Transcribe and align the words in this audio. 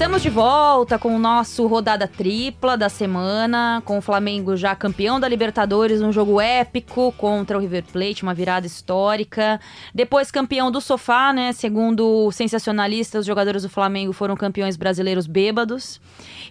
Estamos 0.00 0.22
de 0.22 0.30
volta 0.30 0.98
com 0.98 1.14
o 1.14 1.18
nosso 1.18 1.66
rodada 1.66 2.08
tripla 2.08 2.74
da 2.74 2.88
semana, 2.88 3.82
com 3.84 3.98
o 3.98 4.00
Flamengo 4.00 4.56
já 4.56 4.74
campeão 4.74 5.20
da 5.20 5.28
Libertadores, 5.28 6.00
um 6.00 6.10
jogo 6.10 6.40
épico 6.40 7.12
contra 7.18 7.58
o 7.58 7.60
River 7.60 7.84
Plate, 7.84 8.22
uma 8.22 8.32
virada 8.32 8.66
histórica. 8.66 9.60
Depois 9.94 10.30
campeão 10.30 10.70
do 10.70 10.80
sofá, 10.80 11.34
né? 11.34 11.52
Segundo 11.52 12.32
sensacionalistas, 12.32 13.20
os 13.20 13.26
jogadores 13.26 13.62
do 13.62 13.68
Flamengo 13.68 14.14
foram 14.14 14.34
campeões 14.36 14.74
brasileiros 14.74 15.26
bêbados. 15.26 16.00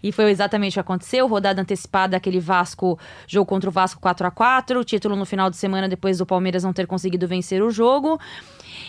E 0.04 0.12
foi 0.12 0.30
exatamente 0.30 0.74
o 0.74 0.76
que 0.76 0.82
aconteceu. 0.82 1.26
Rodada 1.26 1.60
antecipada, 1.60 2.16
aquele 2.16 2.40
Vasco, 2.40 3.00
jogo 3.26 3.48
contra 3.48 3.68
o 3.68 3.74
Vasco 3.74 4.00
4 4.00 4.28
a 4.28 4.32
4 4.32 4.84
título 4.84 5.16
no 5.16 5.26
final 5.26 5.50
de 5.50 5.58
semana 5.58 5.90
depois 5.90 6.20
do 6.20 6.26
Palmeiras 6.26 6.64
não 6.64 6.72
ter 6.72 6.86
conseguido 6.86 7.28
vencer 7.28 7.64
o 7.64 7.72
jogo. 7.72 8.20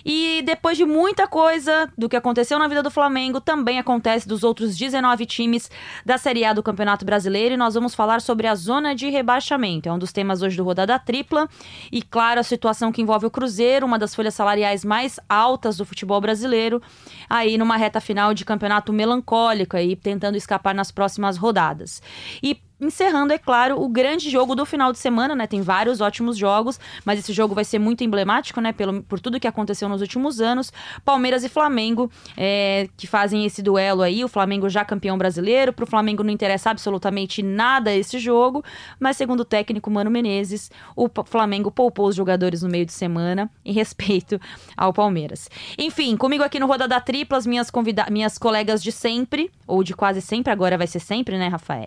E 0.05 0.43
depois 0.45 0.77
de 0.77 0.84
muita 0.84 1.27
coisa 1.27 1.91
do 1.97 2.09
que 2.09 2.16
aconteceu 2.16 2.59
na 2.59 2.69
vida 2.69 2.83
do 2.83 2.91
Flamengo, 2.91 3.41
também 3.41 3.79
acontece 3.79 4.27
dos 4.27 4.43
outros 4.43 4.77
19 4.77 5.27
times 5.27 5.71
da 6.05 6.19
Série 6.19 6.45
A 6.45 6.52
do 6.52 6.62
Campeonato 6.62 7.05
Brasileiro. 7.05 7.55
E 7.55 7.57
nós 7.57 7.75
vamos 7.75 7.95
falar 7.95 8.21
sobre 8.21 8.47
a 8.47 8.55
zona 8.55 8.95
de 8.95 9.09
rebaixamento. 9.09 9.88
É 9.88 9.93
um 9.93 9.98
dos 9.98 10.12
temas 10.12 10.43
hoje 10.43 10.57
do 10.57 10.65
Rodada 10.65 10.98
Tripla. 10.98 11.48
E, 11.91 12.02
claro, 12.02 12.41
a 12.41 12.45
situação 12.45 12.93
que 12.93 13.02
envolve 13.02 13.27
o 13.27 13.30
Cruzeiro, 13.30 13.87
uma 13.87 13.98
das 13.98 14.15
folhas 14.15 14.35
salariais 14.35 14.85
mais 14.85 15.19
altas 15.29 15.77
do 15.77 15.85
futebol 15.85 16.21
brasileiro, 16.21 16.83
aí 17.29 17.57
numa 17.59 17.77
reta 17.77 18.01
final 18.01 18.35
de 18.35 18.45
campeonato 18.45 18.93
melancólico, 18.93 19.77
aí 19.77 19.97
tentando 19.97 20.37
escapar 20.37 20.74
nas 20.74 20.91
próximas 20.91 21.37
rodadas. 21.37 22.02
E 22.43 22.60
encerrando, 22.80 23.33
é 23.33 23.39
claro, 23.39 23.80
o 23.80 23.89
grande 23.89 24.30
jogo 24.30 24.55
do 24.55 24.65
final 24.65 24.93
de 24.93 24.98
semana, 24.98 25.34
né? 25.34 25.47
Tem 25.47 25.61
vários 25.61 26.01
ótimos 26.01 26.37
jogos, 26.37 26.80
mas 27.05 27.19
esse 27.19 27.33
jogo 27.33 27.55
vai 27.55 27.65
ser 27.65 27.79
muito 27.79 28.02
emblemático, 28.02 28.61
né? 28.61 28.73
Pelo, 28.73 29.02
por 29.02 29.21
tudo 29.21 29.38
que 29.38 29.47
aconteceu 29.47 29.88
nos 29.88 30.01
últimos 30.01 30.41
anos. 30.41 30.73
Palmeiras 31.05 31.45
e 31.45 31.49
Flamengo, 31.49 32.10
é, 32.37 32.88
que 32.96 33.07
fazem 33.07 33.45
esse 33.45 33.63
duelo 33.63 34.02
aí. 34.02 34.24
O 34.24 34.29
Flamengo 34.29 34.69
já 34.69 34.85
campeão 34.85 35.19
brasileiro. 35.19 35.73
Para 35.73 35.85
o 35.85 35.87
Flamengo 35.87 36.23
não 36.23 36.30
interessa 36.30 36.71
absolutamente 36.71 37.43
nada 37.43 37.95
esse 37.95 38.19
jogo, 38.19 38.65
mas 38.99 39.16
segundo 39.16 39.41
o 39.41 39.45
técnico 39.45 39.91
Mano 39.91 40.10
Menezes, 40.10 40.71
o 40.97 41.09
Flamengo 41.24 41.71
poupou 41.71 42.09
os 42.09 42.16
jogadores 42.16 42.63
no 42.63 42.69
meio 42.69 42.87
de 42.87 42.93
semana 42.93 43.51
em 43.65 43.73
respeito 43.73 44.41
ao 44.76 44.93
Palmeiras. 44.93 45.51
Enfim, 45.79 46.16
comigo 46.16 46.43
aqui 46.43 46.59
no 46.59 46.66
Rodada 46.66 47.01
Triplas, 47.01 47.47
minhas, 47.47 47.71
convida 47.71 48.07
minhas 48.10 48.38
colegas 48.38 48.82
de 48.82 48.93
sempre, 48.93 49.51
ou 49.66 49.82
de 49.82 49.95
quase 49.95 50.21
sempre, 50.21 50.52
agora 50.52 50.79
vai 50.79 50.87
ser 50.87 51.01
sempre, 51.01 51.38
né, 51.38 51.49
Rafael? 51.49 51.80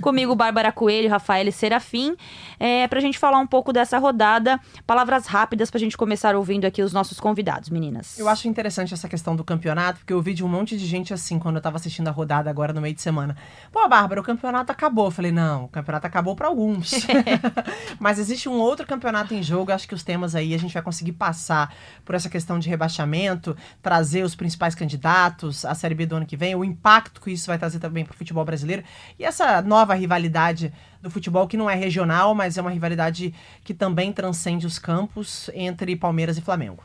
Comigo 0.00 0.34
Bárbara 0.38 0.70
Coelho, 0.70 1.10
Rafael 1.10 1.50
Serafim, 1.50 2.16
é, 2.58 2.86
para 2.86 2.98
a 2.98 3.02
gente 3.02 3.18
falar 3.18 3.38
um 3.38 3.46
pouco 3.46 3.72
dessa 3.72 3.98
rodada. 3.98 4.58
Palavras 4.86 5.26
rápidas 5.26 5.68
para 5.70 5.78
a 5.78 5.80
gente 5.80 5.96
começar 5.96 6.36
ouvindo 6.36 6.64
aqui 6.64 6.80
os 6.80 6.92
nossos 6.92 7.18
convidados, 7.18 7.68
meninas. 7.68 8.18
Eu 8.18 8.28
acho 8.28 8.46
interessante 8.46 8.94
essa 8.94 9.08
questão 9.08 9.34
do 9.34 9.42
campeonato, 9.42 9.98
porque 9.98 10.12
eu 10.12 10.22
vi 10.22 10.32
de 10.32 10.44
um 10.44 10.48
monte 10.48 10.78
de 10.78 10.86
gente 10.86 11.12
assim 11.12 11.38
quando 11.38 11.56
eu 11.56 11.58
estava 11.58 11.76
assistindo 11.76 12.06
a 12.06 12.12
rodada 12.12 12.48
agora 12.48 12.72
no 12.72 12.80
meio 12.80 12.94
de 12.94 13.02
semana. 13.02 13.36
Pô, 13.72 13.86
Bárbara, 13.88 14.20
o 14.20 14.24
campeonato 14.24 14.70
acabou. 14.70 15.06
Eu 15.06 15.10
falei, 15.10 15.32
não, 15.32 15.64
o 15.64 15.68
campeonato 15.68 16.06
acabou 16.06 16.36
para 16.36 16.46
alguns. 16.46 16.92
Mas 17.98 18.20
existe 18.20 18.48
um 18.48 18.58
outro 18.60 18.86
campeonato 18.86 19.34
em 19.34 19.42
jogo, 19.42 19.72
acho 19.72 19.88
que 19.88 19.94
os 19.94 20.04
temas 20.04 20.36
aí 20.36 20.54
a 20.54 20.58
gente 20.58 20.72
vai 20.72 20.82
conseguir 20.82 21.12
passar 21.12 21.74
por 22.04 22.14
essa 22.14 22.30
questão 22.30 22.60
de 22.60 22.68
rebaixamento, 22.68 23.56
trazer 23.82 24.22
os 24.22 24.36
principais 24.36 24.76
candidatos, 24.76 25.64
a 25.64 25.74
Série 25.74 25.96
B 25.96 26.06
do 26.06 26.14
ano 26.14 26.26
que 26.26 26.36
vem, 26.36 26.54
o 26.54 26.64
impacto 26.64 27.20
que 27.20 27.32
isso 27.32 27.48
vai 27.48 27.58
trazer 27.58 27.80
também 27.80 28.04
para 28.04 28.14
o 28.14 28.16
futebol 28.16 28.44
brasileiro 28.44 28.84
e 29.18 29.24
essa 29.24 29.60
nova 29.62 29.94
rivalidade 29.94 30.27
rivalidade 30.28 30.72
do 31.02 31.10
futebol 31.10 31.48
que 31.48 31.56
não 31.56 31.68
é 31.68 31.74
regional, 31.74 32.34
mas 32.34 32.56
é 32.58 32.60
uma 32.60 32.70
rivalidade 32.70 33.34
que 33.64 33.74
também 33.74 34.12
transcende 34.12 34.66
os 34.66 34.78
campos 34.78 35.50
entre 35.54 35.96
Palmeiras 35.96 36.36
e 36.36 36.40
Flamengo. 36.40 36.84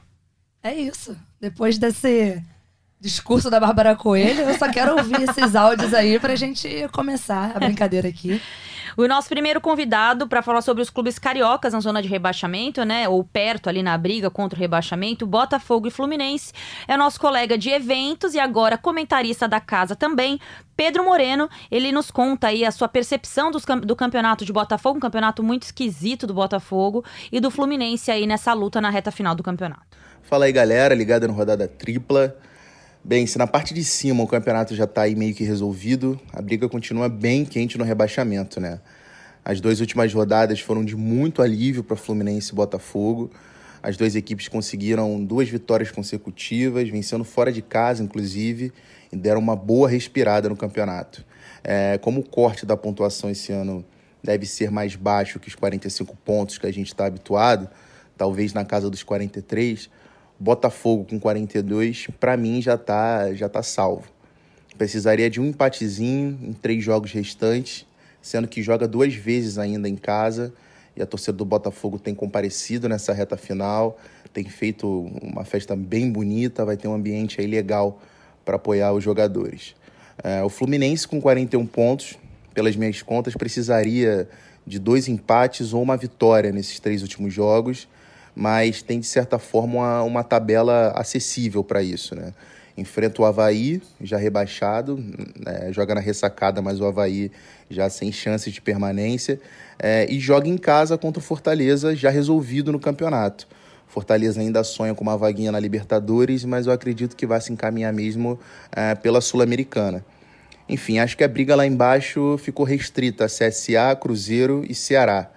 É 0.63 0.73
isso. 0.73 1.15
Depois 1.39 1.77
desse 1.77 2.41
discurso 2.99 3.49
da 3.49 3.59
Bárbara 3.59 3.95
Coelho, 3.95 4.43
eu 4.43 4.57
só 4.57 4.71
quero 4.71 4.95
ouvir 4.97 5.21
esses 5.21 5.55
áudios 5.55 5.93
aí 5.93 6.17
pra 6.19 6.35
gente 6.35 6.87
começar 6.93 7.51
a 7.55 7.59
brincadeira 7.59 8.07
aqui. 8.07 8.41
O 8.95 9.07
nosso 9.07 9.27
primeiro 9.27 9.59
convidado 9.59 10.27
para 10.27 10.41
falar 10.41 10.61
sobre 10.61 10.83
os 10.83 10.89
clubes 10.89 11.17
cariocas 11.17 11.73
na 11.73 11.79
zona 11.79 12.01
de 12.01 12.07
rebaixamento, 12.07 12.83
né? 12.83 13.09
Ou 13.09 13.23
perto 13.23 13.67
ali 13.67 13.81
na 13.81 13.97
briga 13.97 14.29
contra 14.29 14.57
o 14.57 14.59
rebaixamento, 14.59 15.25
Botafogo 15.25 15.87
e 15.87 15.91
Fluminense. 15.91 16.53
É 16.87 16.95
nosso 16.95 17.19
colega 17.19 17.57
de 17.57 17.69
eventos 17.69 18.33
e 18.35 18.39
agora 18.39 18.77
comentarista 18.77 19.47
da 19.47 19.59
casa 19.59 19.95
também, 19.95 20.39
Pedro 20.77 21.03
Moreno. 21.03 21.49
Ele 21.71 21.91
nos 21.91 22.11
conta 22.11 22.47
aí 22.47 22.63
a 22.63 22.71
sua 22.71 22.87
percepção 22.87 23.49
dos, 23.49 23.63
do 23.83 23.95
campeonato 23.95 24.45
de 24.45 24.53
Botafogo, 24.53 24.97
um 24.97 25.01
campeonato 25.01 25.41
muito 25.41 25.63
esquisito 25.63 26.27
do 26.27 26.33
Botafogo 26.33 27.03
e 27.31 27.39
do 27.39 27.49
Fluminense 27.49 28.11
aí 28.11 28.27
nessa 28.27 28.53
luta 28.53 28.79
na 28.79 28.89
reta 28.89 29.11
final 29.11 29.33
do 29.33 29.41
campeonato. 29.41 29.97
Fala 30.21 30.45
aí, 30.45 30.51
galera, 30.51 30.93
ligada 30.93 31.27
no 31.27 31.33
rodada 31.33 31.67
tripla. 31.67 32.35
Bem, 33.05 33.27
se 33.27 33.37
na 33.37 33.45
parte 33.45 33.73
de 33.73 33.83
cima 33.83 34.23
o 34.23 34.27
campeonato 34.27 34.73
já 34.73 34.85
está 34.85 35.01
aí 35.01 35.13
meio 35.13 35.35
que 35.35 35.43
resolvido, 35.43 36.17
a 36.31 36.41
briga 36.41 36.69
continua 36.69 37.09
bem 37.09 37.43
quente 37.43 37.77
no 37.77 37.83
rebaixamento, 37.83 38.61
né? 38.61 38.79
As 39.43 39.59
duas 39.59 39.81
últimas 39.81 40.13
rodadas 40.13 40.61
foram 40.61 40.85
de 40.85 40.95
muito 40.95 41.41
alívio 41.41 41.83
para 41.83 41.97
Fluminense 41.97 42.53
e 42.53 42.55
Botafogo. 42.55 43.29
As 43.81 43.97
duas 43.97 44.15
equipes 44.15 44.47
conseguiram 44.47 45.21
duas 45.21 45.49
vitórias 45.49 45.91
consecutivas, 45.91 46.87
vencendo 46.87 47.25
fora 47.25 47.51
de 47.51 47.61
casa, 47.61 48.01
inclusive, 48.01 48.71
e 49.11 49.17
deram 49.17 49.41
uma 49.41 49.57
boa 49.57 49.89
respirada 49.89 50.47
no 50.47 50.55
campeonato. 50.55 51.25
É, 51.61 51.97
como 51.97 52.21
o 52.21 52.23
corte 52.23 52.65
da 52.65 52.77
pontuação 52.77 53.29
esse 53.29 53.51
ano 53.51 53.83
deve 54.23 54.45
ser 54.45 54.71
mais 54.71 54.95
baixo 54.95 55.41
que 55.41 55.49
os 55.49 55.55
45 55.55 56.15
pontos 56.23 56.57
que 56.57 56.67
a 56.67 56.71
gente 56.71 56.87
está 56.87 57.05
habituado, 57.07 57.69
talvez 58.15 58.53
na 58.53 58.63
casa 58.63 58.89
dos 58.89 59.03
43, 59.03 59.89
Botafogo 60.43 61.05
com 61.09 61.17
42, 61.17 62.07
para 62.19 62.35
mim 62.35 62.61
já 62.61 62.77
tá, 62.77 63.33
já 63.33 63.47
tá 63.47 63.63
salvo. 63.63 64.03
Precisaria 64.77 65.29
de 65.29 65.39
um 65.39 65.45
empatezinho 65.45 66.37
em 66.41 66.51
três 66.51 66.83
jogos 66.83 67.13
restantes, 67.13 67.85
sendo 68.21 68.45
que 68.45 68.61
joga 68.61 68.85
duas 68.85 69.13
vezes 69.13 69.57
ainda 69.57 69.87
em 69.87 69.95
casa 69.95 70.53
e 70.97 71.01
a 71.01 71.05
torcida 71.05 71.37
do 71.37 71.45
Botafogo 71.45 71.97
tem 71.97 72.13
comparecido 72.13 72.89
nessa 72.89 73.13
reta 73.13 73.37
final, 73.37 73.97
tem 74.33 74.43
feito 74.43 75.09
uma 75.21 75.45
festa 75.45 75.77
bem 75.77 76.11
bonita, 76.11 76.65
vai 76.65 76.75
ter 76.75 76.89
um 76.89 76.93
ambiente 76.93 77.39
aí 77.39 77.47
legal 77.47 78.01
para 78.43 78.57
apoiar 78.57 78.91
os 78.91 79.01
jogadores. 79.01 79.73
É, 80.21 80.43
o 80.43 80.49
Fluminense 80.49 81.07
com 81.07 81.21
41 81.21 81.65
pontos, 81.65 82.17
pelas 82.53 82.75
minhas 82.75 83.01
contas, 83.01 83.33
precisaria 83.33 84.27
de 84.67 84.77
dois 84.77 85.07
empates 85.07 85.71
ou 85.71 85.81
uma 85.81 85.95
vitória 85.95 86.51
nesses 86.51 86.81
três 86.81 87.01
últimos 87.01 87.33
jogos 87.33 87.87
mas 88.35 88.81
tem 88.81 88.99
de 88.99 89.05
certa 89.05 89.37
forma 89.37 89.73
uma, 89.75 90.03
uma 90.03 90.23
tabela 90.23 90.91
acessível 90.95 91.63
para 91.63 91.81
isso, 91.83 92.15
né? 92.15 92.33
Enfrenta 92.75 93.21
o 93.21 93.25
Havaí, 93.25 93.81
já 94.01 94.17
rebaixado, 94.17 94.97
né? 94.97 95.71
joga 95.71 95.93
na 95.93 96.01
ressacada, 96.01 96.59
mas 96.59 96.79
o 96.79 96.85
Havaí 96.85 97.31
já 97.69 97.87
sem 97.87 98.11
chances 98.11 98.51
de 98.51 98.61
permanência, 98.61 99.39
é, 99.77 100.07
e 100.09 100.19
joga 100.19 100.47
em 100.47 100.57
casa 100.57 100.97
contra 100.97 101.19
o 101.19 101.23
Fortaleza, 101.23 101.95
já 101.95 102.09
resolvido 102.09 102.71
no 102.71 102.79
campeonato. 102.79 103.47
Fortaleza 103.87 104.41
ainda 104.41 104.63
sonha 104.63 104.95
com 104.95 105.03
uma 105.03 105.15
vaguinha 105.15 105.51
na 105.51 105.59
Libertadores, 105.59 106.43
mas 106.45 106.65
eu 106.65 106.73
acredito 106.73 107.15
que 107.15 107.27
vai 107.27 107.39
se 107.39 107.53
encaminhar 107.53 107.93
mesmo 107.93 108.39
é, 108.71 108.95
pela 108.95 109.21
Sul-Americana. 109.21 110.03
Enfim, 110.67 110.97
acho 110.97 111.15
que 111.15 111.23
a 111.23 111.27
briga 111.27 111.55
lá 111.55 111.67
embaixo 111.67 112.37
ficou 112.39 112.65
restrita 112.65 113.25
a 113.25 113.27
CSA, 113.27 113.95
Cruzeiro 113.99 114.65
e 114.67 114.73
Ceará, 114.73 115.29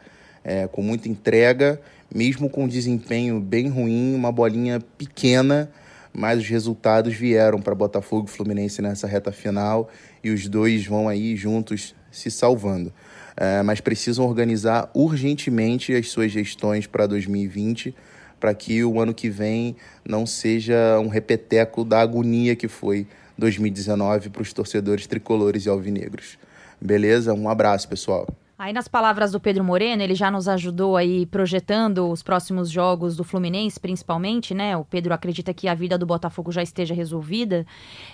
é, 0.43 0.67
com 0.69 0.81
muita 0.81 1.07
entrega 1.09 1.79
mesmo 2.15 2.49
com 2.49 2.67
desempenho 2.67 3.41
bem 3.41 3.69
ruim, 3.69 4.15
uma 4.15 4.33
bolinha 4.33 4.81
pequena, 4.99 5.71
mas 6.13 6.41
os 6.41 6.49
resultados 6.49 7.15
vieram 7.15 7.61
para 7.61 7.75
Botafogo 7.75 8.27
e 8.29 8.31
Fluminense 8.31 8.81
nessa 8.81 9.07
reta 9.07 9.31
final 9.31 9.91
e 10.25 10.31
os 10.31 10.49
dois 10.49 10.87
vão 10.87 11.09
aí 11.09 11.37
juntos 11.37 11.95
se 12.11 12.31
salvando. 12.31 12.93
É, 13.37 13.63
mas 13.63 13.81
precisam 13.81 14.25
organizar 14.25 14.91
urgentemente 14.95 15.95
as 15.95 16.09
suas 16.09 16.33
gestões 16.33 16.87
para 16.87 17.07
2020 17.07 17.95
para 18.41 18.55
que 18.55 18.83
o 18.85 19.01
ano 19.01 19.13
que 19.13 19.29
vem 19.29 19.77
não 20.07 20.25
seja 20.27 20.99
um 21.01 21.09
repeteco 21.09 21.85
da 21.85 22.01
agonia 22.01 22.57
que 22.57 22.69
foi 22.69 23.07
2019 23.37 24.31
para 24.31 24.43
os 24.43 24.53
torcedores 24.53 25.07
tricolores 25.07 25.67
e 25.67 25.69
alvinegros. 25.69 26.39
Beleza? 26.81 27.35
Um 27.35 27.49
abraço, 27.49 27.89
pessoal. 27.89 28.27
Aí 28.59 28.73
nas 28.73 28.89
palavras 28.89 29.33
do 29.33 29.41
Pedro 29.41 29.63
Moreno, 29.63 30.03
ele 30.03 30.15
já 30.15 30.31
nos 30.31 30.49
ajudou 30.49 30.97
aí 30.97 31.27
projetando 31.27 32.11
os 32.11 32.23
próximos 32.23 32.71
jogos 32.71 33.15
do 33.15 33.23
Fluminense, 33.23 33.79
principalmente, 33.79 34.55
né? 34.55 34.77
O 34.77 34.85
Pedro 34.85 35.13
acredita 35.13 35.53
que 35.53 35.69
a 35.69 35.75
vida 35.75 35.99
do 35.99 36.07
Botafogo 36.07 36.51
já 36.51 36.63
esteja 36.63 36.95
resolvida. 36.95 37.67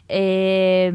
É 0.08 0.90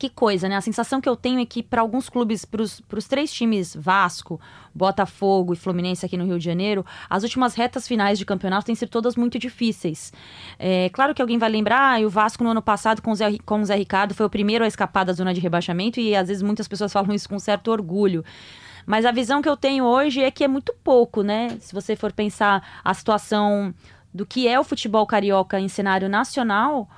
que 0.00 0.08
coisa, 0.08 0.48
né? 0.48 0.56
A 0.56 0.62
sensação 0.62 0.98
que 0.98 1.08
eu 1.08 1.14
tenho 1.14 1.38
é 1.40 1.44
que 1.44 1.62
para 1.62 1.82
alguns 1.82 2.08
clubes, 2.08 2.46
para 2.46 2.62
os 2.62 3.06
três 3.06 3.30
times 3.30 3.76
Vasco, 3.76 4.40
Botafogo 4.74 5.52
e 5.52 5.56
Fluminense 5.56 6.06
aqui 6.06 6.16
no 6.16 6.24
Rio 6.24 6.38
de 6.38 6.44
Janeiro, 6.44 6.86
as 7.08 7.22
últimas 7.22 7.54
retas 7.54 7.86
finais 7.86 8.18
de 8.18 8.24
campeonato 8.24 8.64
têm 8.64 8.74
sido 8.74 8.88
todas 8.88 9.14
muito 9.14 9.38
difíceis. 9.38 10.10
É 10.58 10.88
claro 10.88 11.14
que 11.14 11.20
alguém 11.20 11.36
vai 11.36 11.50
lembrar, 11.50 12.00
ah, 12.00 12.06
o 12.06 12.08
Vasco 12.08 12.42
no 12.42 12.48
ano 12.50 12.62
passado 12.62 13.02
com 13.02 13.10
o, 13.10 13.14
Zé, 13.14 13.36
com 13.44 13.60
o 13.60 13.64
Zé 13.66 13.76
Ricardo 13.76 14.14
foi 14.14 14.24
o 14.24 14.30
primeiro 14.30 14.64
a 14.64 14.66
escapar 14.66 15.04
da 15.04 15.12
zona 15.12 15.34
de 15.34 15.40
rebaixamento 15.40 16.00
e 16.00 16.16
às 16.16 16.28
vezes 16.28 16.42
muitas 16.42 16.66
pessoas 16.66 16.90
falam 16.90 17.14
isso 17.14 17.28
com 17.28 17.38
certo 17.38 17.70
orgulho. 17.70 18.24
Mas 18.86 19.04
a 19.04 19.12
visão 19.12 19.42
que 19.42 19.48
eu 19.50 19.56
tenho 19.56 19.84
hoje 19.84 20.22
é 20.22 20.30
que 20.30 20.42
é 20.42 20.48
muito 20.48 20.74
pouco, 20.82 21.22
né? 21.22 21.58
Se 21.60 21.74
você 21.74 21.94
for 21.94 22.10
pensar 22.10 22.80
a 22.82 22.94
situação 22.94 23.74
do 24.14 24.24
que 24.24 24.48
é 24.48 24.58
o 24.58 24.64
futebol 24.64 25.06
carioca 25.06 25.60
em 25.60 25.68
cenário 25.68 26.08
nacional, 26.08 26.88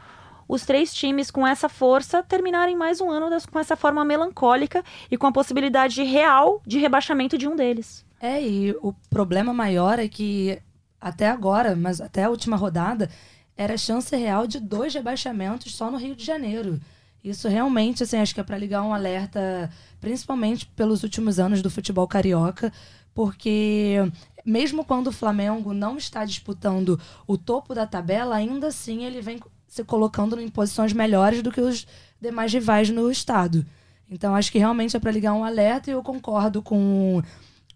os 0.53 0.67
três 0.67 0.93
times 0.93 1.31
com 1.31 1.47
essa 1.47 1.67
força 1.67 2.23
terminarem 2.23 2.77
mais 2.77 3.01
um 3.01 3.11
ano 3.11 3.31
das, 3.31 3.47
com 3.47 3.59
essa 3.59 3.75
forma 3.75 4.05
melancólica 4.05 4.85
e 5.11 5.17
com 5.17 5.27
a 5.27 5.33
possibilidade 5.33 6.03
real 6.03 6.61
de 6.67 6.79
rebaixamento 6.79 7.39
de 7.39 7.49
um 7.49 7.57
deles. 7.57 8.05
É, 8.21 8.47
e 8.47 8.73
o 8.83 8.93
problema 9.09 9.55
maior 9.55 9.99
é 9.99 10.07
que 10.07 10.61
até 11.01 11.27
agora, 11.27 11.75
mas 11.75 12.03
até 12.03 12.25
a 12.25 12.29
última 12.29 12.55
rodada, 12.55 13.09
era 13.57 13.79
chance 13.79 14.15
real 14.15 14.47
de 14.47 14.61
dois 14.61 14.93
rebaixamentos 14.93 15.75
só 15.75 15.91
no 15.91 15.97
Rio 15.97 16.15
de 16.15 16.23
Janeiro. 16.23 16.79
Isso 17.25 17.49
realmente, 17.49 18.03
assim, 18.03 18.19
acho 18.19 18.35
que 18.35 18.41
é 18.41 18.45
para 18.45 18.59
ligar 18.59 18.83
um 18.83 18.93
alerta, 18.93 19.71
principalmente 20.03 20.67
pelos 20.67 21.03
últimos 21.03 21.41
anos 21.41 21.63
do 21.63 21.71
futebol 21.71 22.07
carioca, 22.07 22.71
porque 23.15 23.97
mesmo 24.45 24.85
quando 24.85 25.07
o 25.07 25.13
Flamengo 25.13 25.73
não 25.73 25.97
está 25.97 26.27
disputando 26.27 27.01
o 27.27 27.39
topo 27.39 27.75
da 27.75 27.87
tabela, 27.87 28.37
ainda 28.37 28.67
assim 28.67 29.05
ele 29.05 29.23
vem 29.23 29.41
se 29.73 29.83
colocando 29.83 30.39
em 30.39 30.51
posições 30.51 30.93
melhores 30.93 31.41
do 31.41 31.51
que 31.51 31.59
os 31.59 31.87
demais 32.21 32.53
rivais 32.53 32.91
no 32.91 33.11
estado. 33.11 33.65
Então 34.07 34.35
acho 34.35 34.53
que 34.53 34.59
realmente 34.59 34.95
é 34.95 35.01
para 35.01 35.11
ligar 35.11 35.33
um 35.33 35.45
alerta 35.45 35.89
e 35.89 35.95
eu 35.95 36.03
concordo 36.03 36.61
com 36.61 37.17
o 37.17 37.23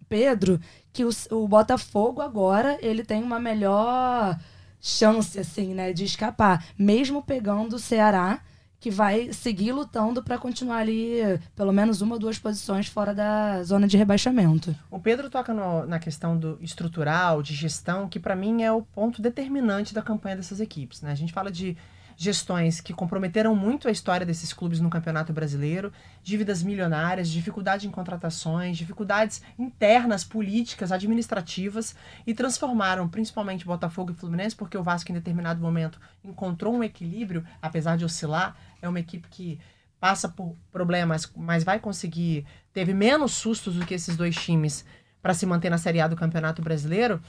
Pedro 0.07 0.61
que 0.93 1.07
o, 1.07 1.11
o 1.31 1.49
Botafogo 1.49 2.21
agora 2.21 2.79
ele 2.83 3.03
tem 3.03 3.23
uma 3.23 3.41
melhor 3.41 4.39
chance 4.79 5.39
assim, 5.39 5.73
né, 5.73 5.95
de 5.95 6.05
escapar, 6.05 6.67
mesmo 6.79 7.23
pegando 7.23 7.77
o 7.77 7.79
Ceará 7.79 8.43
que 8.79 8.91
vai 8.91 9.33
seguir 9.33 9.73
lutando 9.73 10.23
para 10.23 10.39
continuar 10.39 10.79
ali 10.79 11.19
pelo 11.55 11.73
menos 11.73 12.01
uma 12.01 12.15
ou 12.15 12.19
duas 12.19 12.39
posições 12.39 12.87
fora 12.87 13.15
da 13.15 13.63
zona 13.63 13.87
de 13.87 13.97
rebaixamento. 13.97 14.75
O 14.91 15.01
Pedro 15.01 15.31
toca 15.31 15.53
no, 15.53 15.87
na 15.87 15.99
questão 15.99 16.37
do 16.37 16.59
estrutural, 16.61 17.43
de 17.43 17.55
gestão, 17.55 18.09
que 18.09 18.21
para 18.21 18.37
mim 18.37 18.63
é 18.63 18.73
o 18.73 18.83
ponto 18.83 19.23
determinante 19.23 19.95
da 19.95 20.03
campanha 20.03 20.37
dessas 20.37 20.61
equipes. 20.61 21.03
Né? 21.03 21.11
A 21.11 21.15
gente 21.15 21.33
fala 21.33 21.51
de 21.51 21.77
gestões 22.17 22.81
que 22.81 22.95
comprometeram 22.95 23.55
muito 23.55 23.87
a 23.87 23.91
história 23.91 24.25
desses 24.25 24.53
clubes 24.53 24.81
no 24.81 24.89
Campeonato 24.89 25.33
Brasileiro, 25.33 25.93
dívidas 26.23 26.63
milionárias, 26.63 27.29
dificuldade 27.29 27.87
em 27.87 27.91
contratações, 27.91 28.79
dificuldades 28.79 29.43
internas, 29.59 30.25
políticas, 30.25 30.91
administrativas 30.91 31.95
e 32.27 32.33
transformaram 32.33 33.07
principalmente 33.07 33.67
Botafogo 33.67 34.13
e 34.13 34.15
Fluminense, 34.15 34.57
porque 34.57 34.79
o 34.79 34.83
Vasco 34.83 35.11
em 35.13 35.15
determinado 35.15 35.61
momento 35.61 36.01
encontrou 36.25 36.75
um 36.75 36.83
equilíbrio, 36.83 37.45
apesar 37.61 37.97
de 37.99 38.05
oscilar, 38.05 38.57
é 38.81 38.89
uma 38.89 39.01
equipe 39.01 39.29
que 39.29 39.59
passa 39.99 40.29
por 40.29 40.55
problemas, 40.71 41.31
mas 41.37 41.65
vai 41.65 41.79
conseguir, 41.81 42.47
teve 42.73 42.93
menos 42.93 43.33
sustos 43.33 43.75
do 43.75 43.87
que 43.87 43.95
esses 43.95 44.17
dois 44.17 44.37
times 44.37 44.85
para 45.23 45.35
se 45.35 45.47
manter 45.47 45.71
na 45.71 45.79
Série 45.79 46.01
A 46.01 46.07
do 46.07 46.17
Campeonato 46.17 46.63
Brasileiro. 46.63 47.21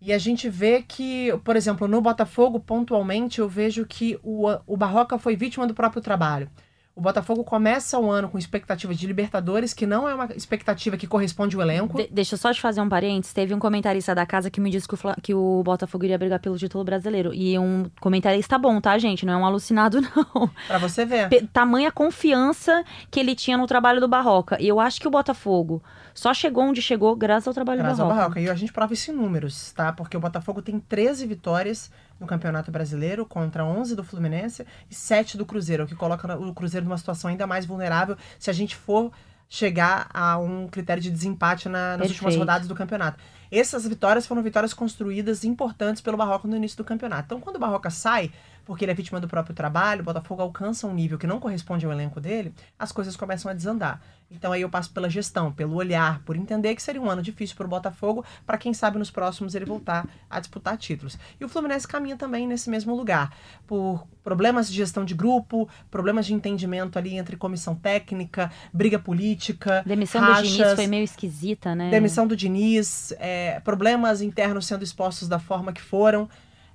E 0.00 0.12
a 0.12 0.18
gente 0.18 0.48
vê 0.48 0.82
que, 0.82 1.30
por 1.44 1.56
exemplo, 1.56 1.86
no 1.86 2.00
Botafogo, 2.00 2.60
pontualmente, 2.60 3.38
eu 3.38 3.48
vejo 3.48 3.86
que 3.86 4.18
o, 4.22 4.48
o 4.66 4.76
Barroca 4.76 5.18
foi 5.18 5.36
vítima 5.36 5.66
do 5.66 5.74
próprio 5.74 6.02
trabalho. 6.02 6.50
O 6.96 7.00
Botafogo 7.00 7.42
começa 7.42 7.98
o 7.98 8.08
ano 8.08 8.28
com 8.28 8.38
expectativa 8.38 8.94
de 8.94 9.04
Libertadores, 9.04 9.74
que 9.74 9.84
não 9.84 10.08
é 10.08 10.14
uma 10.14 10.26
expectativa 10.36 10.96
que 10.96 11.08
corresponde 11.08 11.56
ao 11.56 11.62
elenco. 11.62 11.96
De 11.96 12.06
deixa 12.06 12.34
eu 12.34 12.38
só 12.38 12.52
te 12.52 12.60
fazer 12.60 12.80
um 12.80 12.88
parênteses. 12.88 13.34
Teve 13.34 13.52
um 13.52 13.58
comentarista 13.58 14.14
da 14.14 14.24
casa 14.24 14.48
que 14.48 14.60
me 14.60 14.70
disse 14.70 14.86
que 14.86 14.94
o, 14.94 14.98
que 15.20 15.34
o 15.34 15.62
Botafogo 15.64 16.04
iria 16.04 16.16
brigar 16.16 16.38
pelo 16.38 16.56
título 16.56 16.84
brasileiro. 16.84 17.34
E 17.34 17.58
um 17.58 17.90
comentarista 18.00 18.56
bom, 18.56 18.80
tá, 18.80 18.96
gente? 18.96 19.26
Não 19.26 19.32
é 19.32 19.36
um 19.36 19.44
alucinado, 19.44 20.00
não. 20.14 20.48
Pra 20.68 20.78
você 20.78 21.04
ver. 21.04 21.28
P 21.28 21.48
tamanha 21.52 21.90
confiança 21.90 22.84
que 23.10 23.18
ele 23.18 23.34
tinha 23.34 23.56
no 23.56 23.66
trabalho 23.66 24.00
do 24.00 24.06
Barroca. 24.06 24.56
E 24.60 24.68
eu 24.68 24.78
acho 24.78 25.00
que 25.00 25.08
o 25.08 25.10
Botafogo 25.10 25.82
só 26.14 26.32
chegou 26.32 26.62
onde 26.62 26.80
chegou 26.80 27.16
graças 27.16 27.48
ao 27.48 27.54
trabalho 27.54 27.80
graças 27.80 27.98
do 27.98 28.02
Barroca. 28.02 28.14
Graças 28.14 28.28
ao 28.28 28.34
Barroca. 28.34 28.40
E 28.40 28.48
a 28.48 28.54
gente 28.54 28.72
prova 28.72 28.92
isso 28.92 29.10
em 29.10 29.14
números, 29.14 29.72
tá? 29.72 29.92
Porque 29.92 30.16
o 30.16 30.20
Botafogo 30.20 30.62
tem 30.62 30.78
13 30.78 31.26
vitórias 31.26 31.90
no 32.18 32.26
Campeonato 32.26 32.70
Brasileiro 32.70 33.26
contra 33.26 33.64
11 33.64 33.96
do 33.96 34.04
Fluminense 34.04 34.66
e 34.90 34.94
7 34.94 35.36
do 35.36 35.44
Cruzeiro, 35.44 35.84
o 35.84 35.86
que 35.86 35.94
coloca 35.94 36.36
o 36.36 36.54
Cruzeiro 36.54 36.86
numa 36.86 36.98
situação 36.98 37.30
ainda 37.30 37.46
mais 37.46 37.66
vulnerável 37.66 38.16
se 38.38 38.50
a 38.50 38.52
gente 38.52 38.76
for 38.76 39.12
chegar 39.48 40.08
a 40.12 40.38
um 40.38 40.66
critério 40.66 41.02
de 41.02 41.10
desempate 41.10 41.68
na, 41.68 41.96
nas 41.96 42.08
últimas 42.08 42.36
rodadas 42.36 42.66
do 42.66 42.74
campeonato. 42.74 43.18
Essas 43.50 43.86
vitórias 43.86 44.26
foram 44.26 44.42
vitórias 44.42 44.74
construídas 44.74 45.44
importantes 45.44 46.02
pelo 46.02 46.16
Barroca 46.16 46.48
no 46.48 46.56
início 46.56 46.76
do 46.76 46.84
campeonato. 46.84 47.26
Então, 47.26 47.40
quando 47.40 47.56
o 47.56 47.58
Barroca 47.60 47.88
sai, 47.88 48.32
porque 48.64 48.84
ele 48.84 48.92
é 48.92 48.94
vítima 48.94 49.20
do 49.20 49.28
próprio 49.28 49.54
trabalho, 49.54 50.00
o 50.00 50.04
Botafogo 50.04 50.42
alcança 50.42 50.86
um 50.86 50.94
nível 50.94 51.18
que 51.18 51.26
não 51.26 51.38
corresponde 51.38 51.84
ao 51.84 51.92
elenco 51.92 52.20
dele, 52.20 52.54
as 52.78 52.92
coisas 52.92 53.16
começam 53.16 53.50
a 53.50 53.54
desandar. 53.54 54.00
Então 54.30 54.52
aí 54.52 54.62
eu 54.62 54.68
passo 54.68 54.90
pela 54.90 55.08
gestão, 55.08 55.52
pelo 55.52 55.74
olhar, 55.74 56.20
por 56.24 56.36
entender 56.36 56.74
que 56.74 56.82
seria 56.82 57.00
um 57.00 57.08
ano 57.08 57.22
difícil 57.22 57.56
para 57.56 57.66
o 57.66 57.68
Botafogo, 57.68 58.24
para 58.46 58.58
quem 58.58 58.74
sabe 58.74 58.98
nos 58.98 59.10
próximos 59.10 59.54
ele 59.54 59.64
voltar 59.64 60.08
a 60.28 60.40
disputar 60.40 60.76
títulos. 60.76 61.18
E 61.38 61.44
o 61.44 61.48
Fluminense 61.48 61.86
caminha 61.86 62.16
também 62.16 62.46
nesse 62.46 62.68
mesmo 62.68 62.94
lugar, 62.96 63.32
por 63.66 64.06
problemas 64.22 64.68
de 64.68 64.74
gestão 64.74 65.04
de 65.04 65.14
grupo, 65.14 65.68
problemas 65.90 66.26
de 66.26 66.34
entendimento 66.34 66.98
ali 66.98 67.16
entre 67.16 67.36
comissão 67.36 67.74
técnica, 67.74 68.50
briga 68.72 68.98
política, 68.98 69.82
demissão 69.86 70.20
rachas, 70.20 70.50
do 70.50 70.56
Diniz 70.56 70.74
foi 70.74 70.86
meio 70.86 71.04
esquisita, 71.04 71.74
né? 71.74 71.90
Demissão 71.90 72.26
do 72.26 72.34
Diniz, 72.34 73.12
é, 73.18 73.60
problemas 73.60 74.22
internos 74.22 74.66
sendo 74.66 74.82
expostos 74.82 75.28
da 75.28 75.38
forma 75.38 75.72
que 75.72 75.82
foram. 75.82 76.28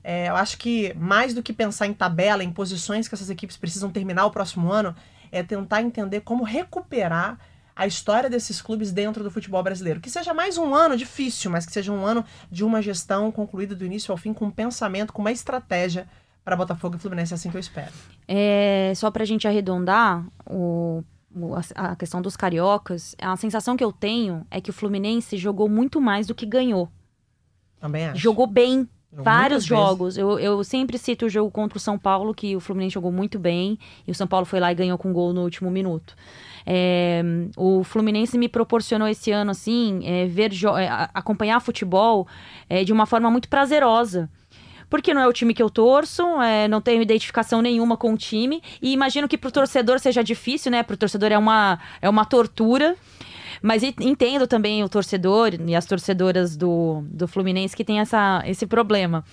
É, 0.03 0.29
eu 0.29 0.35
acho 0.35 0.57
que 0.57 0.93
mais 0.95 1.33
do 1.33 1.43
que 1.43 1.53
pensar 1.53 1.87
em 1.87 1.93
tabela, 1.93 2.43
em 2.43 2.51
posições 2.51 3.07
que 3.07 3.15
essas 3.15 3.29
equipes 3.29 3.57
precisam 3.57 3.89
terminar 3.89 4.25
o 4.25 4.31
próximo 4.31 4.71
ano, 4.71 4.95
é 5.31 5.43
tentar 5.43 5.81
entender 5.81 6.21
como 6.21 6.43
recuperar 6.43 7.37
a 7.75 7.87
história 7.87 8.29
desses 8.29 8.61
clubes 8.61 8.91
dentro 8.91 9.23
do 9.23 9.31
futebol 9.31 9.63
brasileiro. 9.63 10.01
Que 10.01 10.09
seja 10.09 10.33
mais 10.33 10.57
um 10.57 10.75
ano 10.75 10.97
difícil, 10.97 11.49
mas 11.49 11.65
que 11.65 11.71
seja 11.71 11.91
um 11.93 12.05
ano 12.05 12.25
de 12.51 12.63
uma 12.65 12.81
gestão 12.81 13.31
concluída 13.31 13.73
do 13.73 13.85
início 13.85 14.11
ao 14.11 14.17
fim, 14.17 14.33
com 14.33 14.45
um 14.45 14.51
pensamento, 14.51 15.13
com 15.13 15.21
uma 15.21 15.31
estratégia 15.31 16.07
para 16.43 16.55
Botafogo 16.55 16.95
e 16.95 16.99
Fluminense, 16.99 17.33
é 17.33 17.35
assim 17.35 17.49
que 17.49 17.55
eu 17.55 17.59
espero. 17.59 17.91
É, 18.27 18.91
só 18.95 19.09
para 19.11 19.23
a 19.23 19.25
gente 19.25 19.47
arredondar 19.47 20.25
o, 20.45 21.03
a 21.75 21.95
questão 21.95 22.21
dos 22.21 22.35
cariocas, 22.35 23.15
a 23.17 23.37
sensação 23.37 23.77
que 23.77 23.83
eu 23.83 23.91
tenho 23.91 24.45
é 24.49 24.59
que 24.59 24.71
o 24.71 24.73
Fluminense 24.73 25.37
jogou 25.37 25.69
muito 25.69 26.01
mais 26.01 26.27
do 26.27 26.35
que 26.35 26.45
ganhou. 26.45 26.89
Também 27.79 28.07
acho. 28.07 28.19
Jogou 28.19 28.47
bem, 28.47 28.89
Vários 29.11 29.65
jogos. 29.65 30.17
Eu, 30.17 30.37
eu 30.39 30.63
sempre 30.63 30.97
cito 30.97 31.25
o 31.25 31.29
jogo 31.29 31.49
contra 31.49 31.77
o 31.77 31.81
São 31.81 31.97
Paulo, 31.97 32.33
que 32.33 32.55
o 32.55 32.59
Fluminense 32.59 32.93
jogou 32.93 33.11
muito 33.11 33.39
bem. 33.39 33.77
E 34.07 34.11
o 34.11 34.15
São 34.15 34.27
Paulo 34.27 34.45
foi 34.45 34.59
lá 34.59 34.71
e 34.71 34.75
ganhou 34.75 34.97
com 34.97 35.11
gol 35.11 35.33
no 35.33 35.41
último 35.41 35.71
minuto. 35.71 36.15
É, 36.65 37.23
o 37.57 37.83
Fluminense 37.83 38.37
me 38.37 38.47
proporcionou 38.47 39.07
esse 39.07 39.31
ano, 39.31 39.51
assim, 39.51 40.01
é, 40.03 40.27
ver 40.27 40.51
é, 40.77 41.09
acompanhar 41.13 41.59
futebol 41.59 42.27
é, 42.69 42.83
de 42.83 42.93
uma 42.93 43.05
forma 43.05 43.31
muito 43.31 43.49
prazerosa 43.49 44.29
porque 44.89 45.13
não 45.13 45.21
é 45.21 45.27
o 45.27 45.33
time 45.33 45.53
que 45.53 45.61
eu 45.61 45.69
torço, 45.69 46.23
é, 46.41 46.67
não 46.67 46.81
tenho 46.81 47.01
identificação 47.01 47.61
nenhuma 47.61 47.95
com 47.95 48.13
o 48.13 48.17
time, 48.17 48.61
e 48.81 48.91
imagino 48.91 49.27
que 49.27 49.37
pro 49.37 49.51
torcedor 49.51 49.99
seja 49.99 50.23
difícil, 50.23 50.71
né? 50.71 50.81
Pro 50.81 50.97
torcedor 50.97 51.31
é 51.31 51.37
uma, 51.37 51.79
é 52.01 52.09
uma 52.09 52.25
tortura. 52.25 52.95
Mas 53.61 53.83
entendo 53.83 54.47
também 54.47 54.83
o 54.83 54.89
torcedor 54.89 55.51
e 55.65 55.75
as 55.75 55.85
torcedoras 55.85 56.55
do, 56.55 57.03
do 57.05 57.27
Fluminense 57.27 57.75
que 57.75 57.83
tem 57.83 57.99
essa, 57.99 58.41
esse 58.45 58.65
problema. 58.65 59.23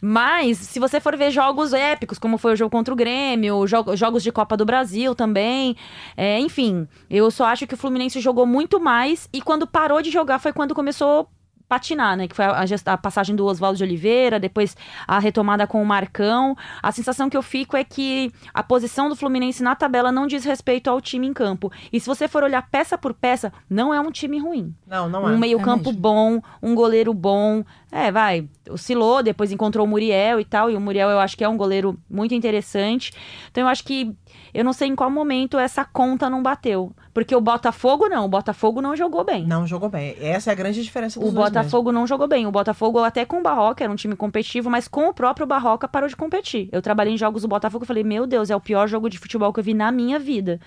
Mas, 0.00 0.58
se 0.58 0.78
você 0.78 1.00
for 1.00 1.16
ver 1.16 1.30
jogos 1.30 1.72
épicos, 1.72 2.18
como 2.18 2.38
foi 2.38 2.54
o 2.54 2.56
jogo 2.56 2.70
contra 2.70 2.92
o 2.92 2.96
Grêmio, 2.96 3.66
jo 3.66 3.96
jogos 3.96 4.22
de 4.22 4.32
Copa 4.32 4.56
do 4.56 4.64
Brasil 4.64 5.14
também, 5.14 5.76
é, 6.16 6.38
enfim, 6.40 6.88
eu 7.10 7.30
só 7.30 7.44
acho 7.46 7.66
que 7.66 7.74
o 7.74 7.76
Fluminense 7.76 8.20
jogou 8.20 8.46
muito 8.46 8.80
mais 8.80 9.28
e 9.32 9.40
quando 9.40 9.66
parou 9.66 10.02
de 10.02 10.10
jogar 10.10 10.38
foi 10.38 10.52
quando 10.52 10.74
começou 10.74 11.28
patinar, 11.68 12.16
né? 12.16 12.28
Que 12.28 12.34
foi 12.34 12.44
a, 12.44 12.64
a, 12.86 12.96
passagem 12.96 13.34
do 13.34 13.44
Oswaldo 13.44 13.78
de 13.78 13.84
Oliveira, 13.84 14.38
depois 14.38 14.76
a 15.06 15.18
retomada 15.18 15.66
com 15.66 15.82
o 15.82 15.86
Marcão. 15.86 16.56
A 16.82 16.92
sensação 16.92 17.28
que 17.28 17.36
eu 17.36 17.42
fico 17.42 17.76
é 17.76 17.84
que 17.84 18.32
a 18.54 18.62
posição 18.62 19.08
do 19.08 19.16
Fluminense 19.16 19.62
na 19.62 19.74
tabela 19.74 20.12
não 20.12 20.26
diz 20.26 20.44
respeito 20.44 20.88
ao 20.88 21.00
time 21.00 21.26
em 21.26 21.32
campo. 21.32 21.70
E 21.92 21.98
se 22.00 22.06
você 22.06 22.28
for 22.28 22.42
olhar 22.42 22.68
peça 22.70 22.96
por 22.96 23.12
peça, 23.14 23.52
não 23.68 23.92
é 23.92 24.00
um 24.00 24.10
time 24.10 24.38
ruim. 24.38 24.74
Não, 24.86 25.08
não 25.08 25.28
é. 25.28 25.32
Um 25.32 25.38
meio-campo 25.38 25.90
é 25.90 25.92
bom, 25.92 26.40
um 26.62 26.74
goleiro 26.74 27.12
bom. 27.12 27.64
É, 27.90 28.10
vai, 28.10 28.48
oscilou, 28.68 29.22
depois 29.22 29.52
encontrou 29.52 29.86
o 29.86 29.88
Muriel 29.88 30.40
e 30.40 30.44
tal. 30.44 30.70
E 30.70 30.76
o 30.76 30.80
Muriel 30.80 31.08
eu 31.10 31.18
acho 31.18 31.36
que 31.36 31.44
é 31.44 31.48
um 31.48 31.56
goleiro 31.56 31.98
muito 32.08 32.34
interessante. 32.34 33.12
Então 33.50 33.64
eu 33.64 33.68
acho 33.68 33.84
que 33.84 34.14
eu 34.52 34.64
não 34.64 34.72
sei 34.72 34.88
em 34.88 34.96
qual 34.96 35.10
momento 35.10 35.58
essa 35.58 35.84
conta 35.84 36.28
não 36.30 36.42
bateu. 36.42 36.92
Porque 37.12 37.34
o 37.34 37.40
Botafogo 37.40 38.08
não, 38.08 38.24
o 38.24 38.28
Botafogo 38.28 38.82
não 38.82 38.94
jogou 38.94 39.24
bem. 39.24 39.46
Não 39.46 39.66
jogou 39.66 39.88
bem. 39.88 40.16
Essa 40.20 40.50
é 40.50 40.52
a 40.52 40.54
grande 40.54 40.82
diferença 40.82 41.18
dos 41.18 41.28
O 41.28 41.32
Botafogo 41.32 41.88
mesmo. 41.88 42.00
não 42.00 42.06
jogou 42.06 42.28
bem. 42.28 42.46
O 42.46 42.50
Botafogo, 42.50 42.98
até 42.98 43.24
com 43.24 43.38
o 43.38 43.42
Barroca, 43.42 43.82
era 43.82 43.92
um 43.92 43.96
time 43.96 44.14
competitivo, 44.14 44.68
mas 44.68 44.86
com 44.86 45.08
o 45.08 45.14
próprio 45.14 45.46
Barroca 45.46 45.88
parou 45.88 46.08
de 46.08 46.16
competir. 46.16 46.68
Eu 46.70 46.82
trabalhei 46.82 47.14
em 47.14 47.16
jogos 47.16 47.42
do 47.42 47.48
Botafogo 47.48 47.84
e 47.84 47.86
falei, 47.86 48.04
meu 48.04 48.26
Deus, 48.26 48.50
é 48.50 48.56
o 48.56 48.60
pior 48.60 48.86
jogo 48.86 49.08
de 49.08 49.18
futebol 49.18 49.52
que 49.52 49.60
eu 49.60 49.64
vi 49.64 49.72
na 49.74 49.90
minha 49.90 50.18
vida. 50.18 50.60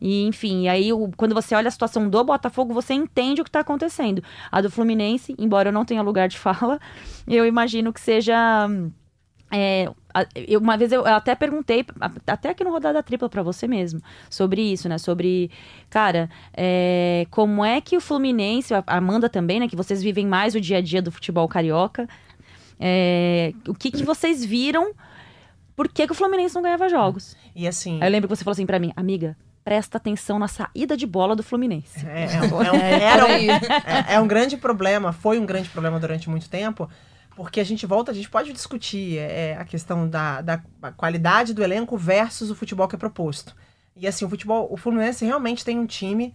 E, 0.00 0.24
enfim, 0.26 0.68
aí 0.68 0.92
o, 0.92 1.10
quando 1.16 1.34
você 1.34 1.54
olha 1.54 1.68
a 1.68 1.70
situação 1.70 2.08
do 2.08 2.24
Botafogo, 2.24 2.72
você 2.72 2.94
entende 2.94 3.42
o 3.42 3.44
que 3.44 3.50
está 3.50 3.60
acontecendo. 3.60 4.22
A 4.50 4.60
do 4.62 4.70
Fluminense, 4.70 5.34
embora 5.38 5.68
eu 5.68 5.72
não 5.72 5.84
tenha 5.84 6.00
lugar 6.02 6.28
de 6.28 6.38
fala, 6.40 6.80
eu 7.28 7.44
imagino 7.44 7.92
que 7.92 8.00
seja. 8.00 8.66
É, 9.52 9.90
eu, 10.34 10.60
uma 10.60 10.76
vez 10.76 10.92
eu 10.92 11.06
até 11.06 11.34
perguntei, 11.34 11.84
até 12.26 12.50
aqui 12.50 12.62
no 12.64 12.70
Rodada 12.70 13.02
Tripla 13.02 13.28
para 13.28 13.42
você 13.42 13.66
mesmo, 13.66 14.00
sobre 14.28 14.60
isso, 14.60 14.88
né? 14.88 14.98
Sobre, 14.98 15.50
cara, 15.88 16.28
é, 16.54 17.26
como 17.30 17.64
é 17.64 17.80
que 17.80 17.96
o 17.96 18.00
Fluminense, 18.00 18.72
a 18.74 18.82
Amanda 18.86 19.28
também, 19.28 19.60
né? 19.60 19.68
Que 19.68 19.76
vocês 19.76 20.02
vivem 20.02 20.26
mais 20.26 20.54
o 20.54 20.60
dia 20.60 20.78
a 20.78 20.80
dia 20.80 21.00
do 21.02 21.10
futebol 21.12 21.46
carioca. 21.48 22.08
É, 22.78 23.52
o 23.68 23.74
que, 23.74 23.90
que 23.90 24.02
vocês 24.04 24.44
viram 24.44 24.92
por 25.76 25.88
que, 25.88 26.06
que 26.06 26.12
o 26.12 26.14
Fluminense 26.14 26.54
não 26.54 26.62
ganhava 26.62 26.88
jogos. 26.88 27.36
E 27.54 27.66
assim. 27.66 27.98
Aí 28.00 28.08
eu 28.08 28.12
lembro 28.12 28.28
que 28.28 28.36
você 28.36 28.44
falou 28.44 28.52
assim 28.52 28.66
pra 28.66 28.78
mim, 28.78 28.92
amiga, 28.96 29.36
presta 29.64 29.98
atenção 29.98 30.38
na 30.38 30.48
saída 30.48 30.96
de 30.96 31.06
bola 31.06 31.36
do 31.36 31.42
Fluminense. 31.42 32.06
É, 32.06 32.24
é 32.24 32.40
um, 32.42 32.62
é 32.62 32.72
um- 32.72 32.74
um- 32.76 32.80
é- 32.80 34.14
é 34.14 34.20
um 34.20 34.26
grande 34.26 34.56
problema, 34.56 35.12
foi 35.12 35.38
um 35.38 35.46
grande 35.46 35.68
problema 35.68 35.98
durante 36.00 36.28
muito 36.28 36.48
tempo, 36.48 36.88
porque 37.40 37.58
a 37.58 37.64
gente 37.64 37.86
volta, 37.86 38.12
a 38.12 38.14
gente 38.14 38.28
pode 38.28 38.52
discutir 38.52 39.16
é, 39.16 39.56
a 39.56 39.64
questão 39.64 40.06
da, 40.06 40.42
da 40.42 40.58
qualidade 40.94 41.54
do 41.54 41.62
elenco 41.62 41.96
versus 41.96 42.50
o 42.50 42.54
futebol 42.54 42.86
que 42.86 42.94
é 42.94 42.98
proposto. 42.98 43.56
E 43.96 44.06
assim, 44.06 44.26
o 44.26 44.28
futebol, 44.28 44.68
o 44.70 44.76
Fluminense 44.76 45.24
realmente 45.24 45.64
tem 45.64 45.78
um 45.78 45.86
time 45.86 46.34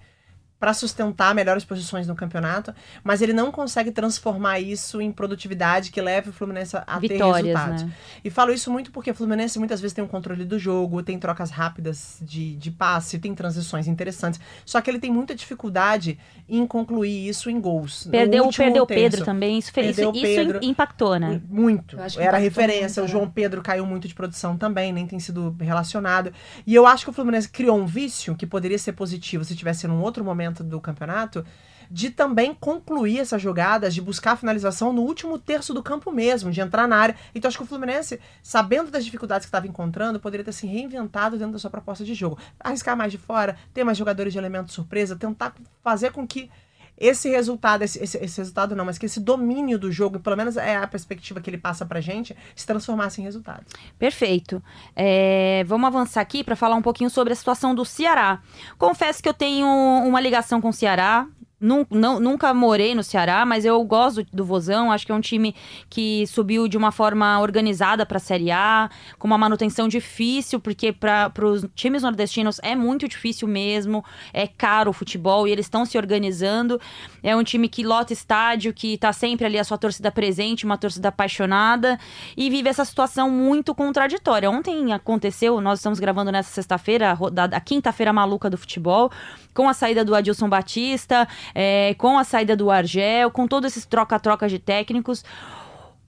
para 0.60 0.74
sustentar 0.74 1.36
melhores 1.36 1.66
posições 1.66 2.08
no 2.08 2.16
campeonato, 2.16 2.74
mas 3.04 3.22
ele 3.22 3.34
não 3.34 3.52
consegue 3.52 3.92
transformar 3.92 4.60
isso 4.60 5.02
em 5.02 5.12
produtividade 5.12 5.92
que 5.92 6.02
leve 6.02 6.30
o 6.30 6.34
Fluminense 6.34 6.76
a 6.78 6.84
a 6.88 7.00
ter 7.00 7.10
Vitórias, 7.10 7.46
resultados. 7.46 7.84
né? 7.84 7.92
E 8.24 8.30
falo 8.30 8.52
isso 8.54 8.72
muito 8.72 8.92
porque 8.92 9.12
o 9.12 9.14
Fluminense 9.14 9.60
muitas 9.60 9.82
vezes 9.82 9.94
tem 9.94 10.04
um 10.04 10.08
controle 10.08 10.46
do 10.46 10.58
jogo, 10.58 11.04
tem 11.04 11.20
trocas 11.20 11.52
rápidas 11.52 12.18
de, 12.22 12.56
de 12.56 12.72
passe, 12.72 13.20
tem 13.20 13.36
transições 13.36 13.88
interessantes. 13.88 14.40
Só 14.66 14.80
que 14.80 14.90
ele 14.90 15.00
tem 15.00 15.12
muita 15.12 15.36
dificuldade 15.36 16.18
em 16.48 16.66
concluir 16.66 17.28
isso 17.28 17.50
em 17.50 17.60
gols. 17.60 18.08
Perdeu, 18.10 18.50
perdeu 18.50 18.84
o. 18.84 18.88
Pedro 18.88 19.26
também, 19.26 19.58
isso, 19.58 19.72
fez, 19.74 19.98
isso, 19.98 20.12
Pedro. 20.14 20.60
isso 20.60 20.70
impactou, 20.70 21.20
né? 21.20 21.42
Muito. 21.50 21.98
Eu 21.98 22.04
acho 22.04 22.18
que 22.18 22.24
Era 22.24 22.40
impactou 22.40 22.64
referência. 22.64 23.02
muito, 23.02 23.10
o 23.10 23.12
João 23.12 23.26
né? 23.26 23.32
Pedro 23.36 23.62
caiu 23.62 23.86
muito 23.86 24.08
de 24.08 24.14
produção 24.14 24.58
também, 24.58 24.94
nem 24.94 25.06
tem 25.06 25.20
sido 25.20 25.56
relacionado. 25.60 26.32
E 26.66 26.74
eu 26.74 26.88
acho 26.88 27.04
que 27.04 27.10
o 27.10 27.14
Fluminense 27.14 27.50
criou 27.50 27.78
um 27.78 27.86
vício 27.86 28.36
que 28.36 28.46
poderia 28.46 28.78
ser 28.78 28.94
positivo 28.94 29.44
se 29.44 29.56
tivesse 29.56 29.86
num 29.88 30.02
outro 30.02 30.24
momento 30.24 30.45
do 30.52 30.80
campeonato. 30.82 31.46
De 31.90 32.10
também 32.10 32.54
concluir 32.54 33.20
essas 33.20 33.40
jogadas, 33.42 33.94
de 33.94 34.02
buscar 34.02 34.32
a 34.32 34.36
finalização 34.36 34.92
no 34.92 35.04
último 35.04 35.38
terço 35.38 35.72
do 35.72 35.84
campo 35.84 36.12
mesmo, 36.12 36.52
de 36.52 36.60
entrar 36.60 36.88
na 36.88 36.98
área. 36.98 37.16
Então 37.34 37.48
acho 37.48 37.58
que 37.58 37.64
o 37.64 37.68
Fluminense, 37.68 38.20
sabendo 38.42 38.90
das 38.90 39.06
dificuldades 39.06 39.46
que 39.46 39.50
estava 39.50 39.68
encontrando, 39.68 40.20
poderia 40.20 40.44
ter 40.44 40.52
se 40.52 40.66
reinventado 40.66 41.38
dentro 41.38 41.54
da 41.54 41.60
sua 41.60 41.70
proposta 41.70 42.04
de 42.04 42.16
jogo. 42.16 42.40
Arriscar 42.60 42.98
mais 42.98 43.12
de 43.12 43.20
fora, 43.20 43.56
ter 43.72 43.84
mais 43.84 43.98
jogadores 43.98 44.34
de 44.34 44.40
elemento 44.40 44.72
surpresa, 44.72 45.16
tentar 45.16 45.54
fazer 45.84 46.12
com 46.12 46.26
que 46.28 46.50
esse 46.98 47.30
resultado, 47.30 47.84
esse, 47.84 48.02
esse, 48.02 48.18
esse 48.18 48.38
resultado 48.38 48.76
não, 48.76 48.86
mas 48.86 48.98
que 48.98 49.06
esse 49.06 49.20
domínio 49.20 49.78
do 49.78 49.92
jogo, 49.92 50.20
pelo 50.20 50.36
menos 50.36 50.56
é 50.58 50.78
a 50.78 50.88
perspectiva 50.88 51.42
que 51.42 51.50
ele 51.50 51.58
passa 51.58 51.86
pra 51.86 52.00
gente, 52.00 52.36
se 52.56 52.66
transformasse 52.66 53.22
em 53.22 53.24
resultados. 53.24 53.66
Perfeito. 54.00 54.64
É, 54.96 55.64
vamos 55.66 55.88
avançar 55.88 56.22
aqui 56.22 56.44
para 56.44 56.56
falar 56.56 56.76
um 56.76 56.82
pouquinho 56.82 57.10
sobre 57.10 57.34
a 57.34 57.36
situação 57.36 57.76
do 57.76 57.84
Ceará. 57.84 58.42
Confesso 58.78 59.22
que 59.22 59.28
eu 59.28 59.34
tenho 59.34 59.68
uma 59.68 60.22
ligação 60.22 60.62
com 60.62 60.70
o 60.70 60.74
Ceará. 60.74 61.28
Não- 61.66 62.20
nunca 62.20 62.54
morei 62.54 62.94
no 62.94 63.04
Ceará, 63.04 63.46
mas 63.46 63.66
eu 63.66 63.84
gosto 63.84 64.24
do 64.32 64.46
Vozão. 64.46 64.92
Acho 64.92 65.06
que 65.06 65.12
é 65.12 65.16
um 65.16 65.22
time 65.22 65.56
que 65.90 66.28
subiu 66.28 66.68
de 66.68 66.78
uma 66.78 66.92
forma 66.92 67.40
organizada 67.40 68.06
para 68.06 68.18
a 68.18 68.20
Série 68.20 68.52
A, 68.52 68.90
com 69.18 69.26
uma 69.26 69.38
manutenção 69.38 69.88
difícil, 69.88 70.60
porque 70.60 70.92
para 70.92 71.32
os 71.44 71.66
times 71.74 72.04
nordestinos 72.04 72.60
é 72.62 72.76
muito 72.76 73.08
difícil 73.08 73.48
mesmo. 73.48 74.06
É 74.32 74.46
caro 74.46 74.92
o 74.92 74.94
futebol 74.94 75.48
e 75.48 75.52
eles 75.52 75.66
estão 75.66 75.86
se 75.86 75.98
organizando. 75.98 76.80
É 77.24 77.36
um 77.36 77.44
time 77.44 77.68
que 77.68 77.84
lota 77.84 78.14
estádio, 78.14 78.72
que 78.74 78.98
tá 78.98 79.12
sempre 79.12 79.46
ali 79.46 79.58
a 79.58 79.64
sua 79.64 79.78
torcida 79.78 80.12
presente, 80.12 80.66
uma 80.66 80.78
torcida 80.78 81.10
apaixonada 81.10 82.00
e 82.38 82.50
vive 82.50 82.70
essa 82.70 82.86
situação 82.86 83.30
muito 83.30 83.74
contraditória. 83.74 84.52
Ontem 84.52 84.94
aconteceu, 84.94 85.60
nós 85.60 85.80
estamos 85.80 86.00
gravando 86.00 86.32
nessa 86.32 86.52
sexta-feira, 86.52 87.18
a 87.52 87.60
quinta-feira 87.60 88.14
maluca 88.14 88.50
do 88.50 88.58
futebol, 88.58 89.12
com 89.54 89.68
a 89.70 89.74
saída 89.74 90.04
do 90.06 90.14
Adilson 90.14 90.50
Batista, 90.50 91.28
é, 91.56 91.96
com 91.98 92.20
a 92.20 92.26
saída 92.26 92.56
do 92.56 92.70
Argel, 92.70 93.32
com 93.32 93.48
todos 93.48 93.72
esses 93.72 93.86
troca-troca 93.86 94.50
de 94.50 94.60
técnicos. 94.60 95.24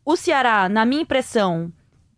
O 0.05 0.17
Ceará, 0.17 0.67
na 0.67 0.85
minha 0.85 1.01
impressão, 1.01 1.71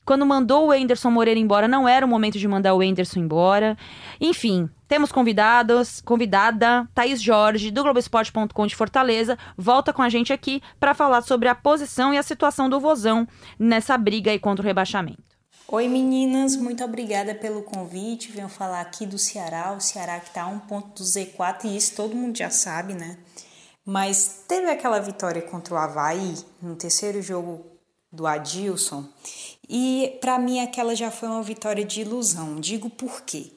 quando 0.03 0.25
mandou 0.25 0.67
o 0.67 0.73
Enderson 0.73 1.11
Moreira 1.11 1.39
embora, 1.39 1.67
não 1.67 1.87
era 1.87 2.03
o 2.03 2.09
momento 2.09 2.39
de 2.39 2.47
mandar 2.47 2.73
o 2.73 2.81
Enderson 2.81 3.19
embora. 3.19 3.77
Enfim, 4.19 4.67
temos 4.87 5.11
convidados, 5.11 6.01
convidada, 6.01 6.89
Thaís 6.95 7.21
Jorge, 7.21 7.69
do 7.69 7.83
Globoesporte.com 7.83 8.65
de 8.65 8.75
Fortaleza, 8.75 9.37
volta 9.55 9.93
com 9.93 10.01
a 10.01 10.09
gente 10.09 10.33
aqui 10.33 10.63
para 10.79 10.95
falar 10.95 11.21
sobre 11.21 11.47
a 11.47 11.53
posição 11.53 12.11
e 12.11 12.17
a 12.17 12.23
situação 12.23 12.67
do 12.67 12.79
Vozão 12.79 13.27
nessa 13.59 13.95
briga 13.99 14.31
aí 14.31 14.39
contra 14.39 14.63
o 14.63 14.65
rebaixamento. 14.65 15.28
Oi 15.71 15.87
meninas, 15.87 16.55
muito 16.55 16.83
obrigada 16.83 17.35
pelo 17.35 17.61
convite. 17.61 18.31
Venho 18.31 18.49
falar 18.49 18.81
aqui 18.81 19.05
do 19.05 19.19
Ceará, 19.19 19.71
o 19.71 19.79
Ceará 19.79 20.19
que 20.19 20.29
está 20.29 20.41
a 20.41 20.47
um 20.47 20.57
ponto 20.57 21.03
do 21.03 21.07
Z4 21.07 21.65
e 21.65 21.77
isso 21.77 21.93
todo 21.93 22.15
mundo 22.15 22.35
já 22.35 22.49
sabe, 22.49 22.95
né? 22.95 23.19
Mas 23.85 24.45
teve 24.47 24.67
aquela 24.67 24.97
vitória 24.97 25.43
contra 25.43 25.75
o 25.75 25.77
Havaí 25.77 26.33
no 26.59 26.75
terceiro 26.75 27.21
jogo 27.21 27.63
do 28.11 28.25
Adilson 28.25 29.07
e 29.69 30.17
para 30.19 30.39
mim 30.39 30.59
aquela 30.59 30.95
já 30.95 31.11
foi 31.11 31.29
uma 31.29 31.43
vitória 31.43 31.85
de 31.85 32.01
ilusão. 32.01 32.59
Digo 32.59 32.89
por 32.89 33.21
quê? 33.21 33.51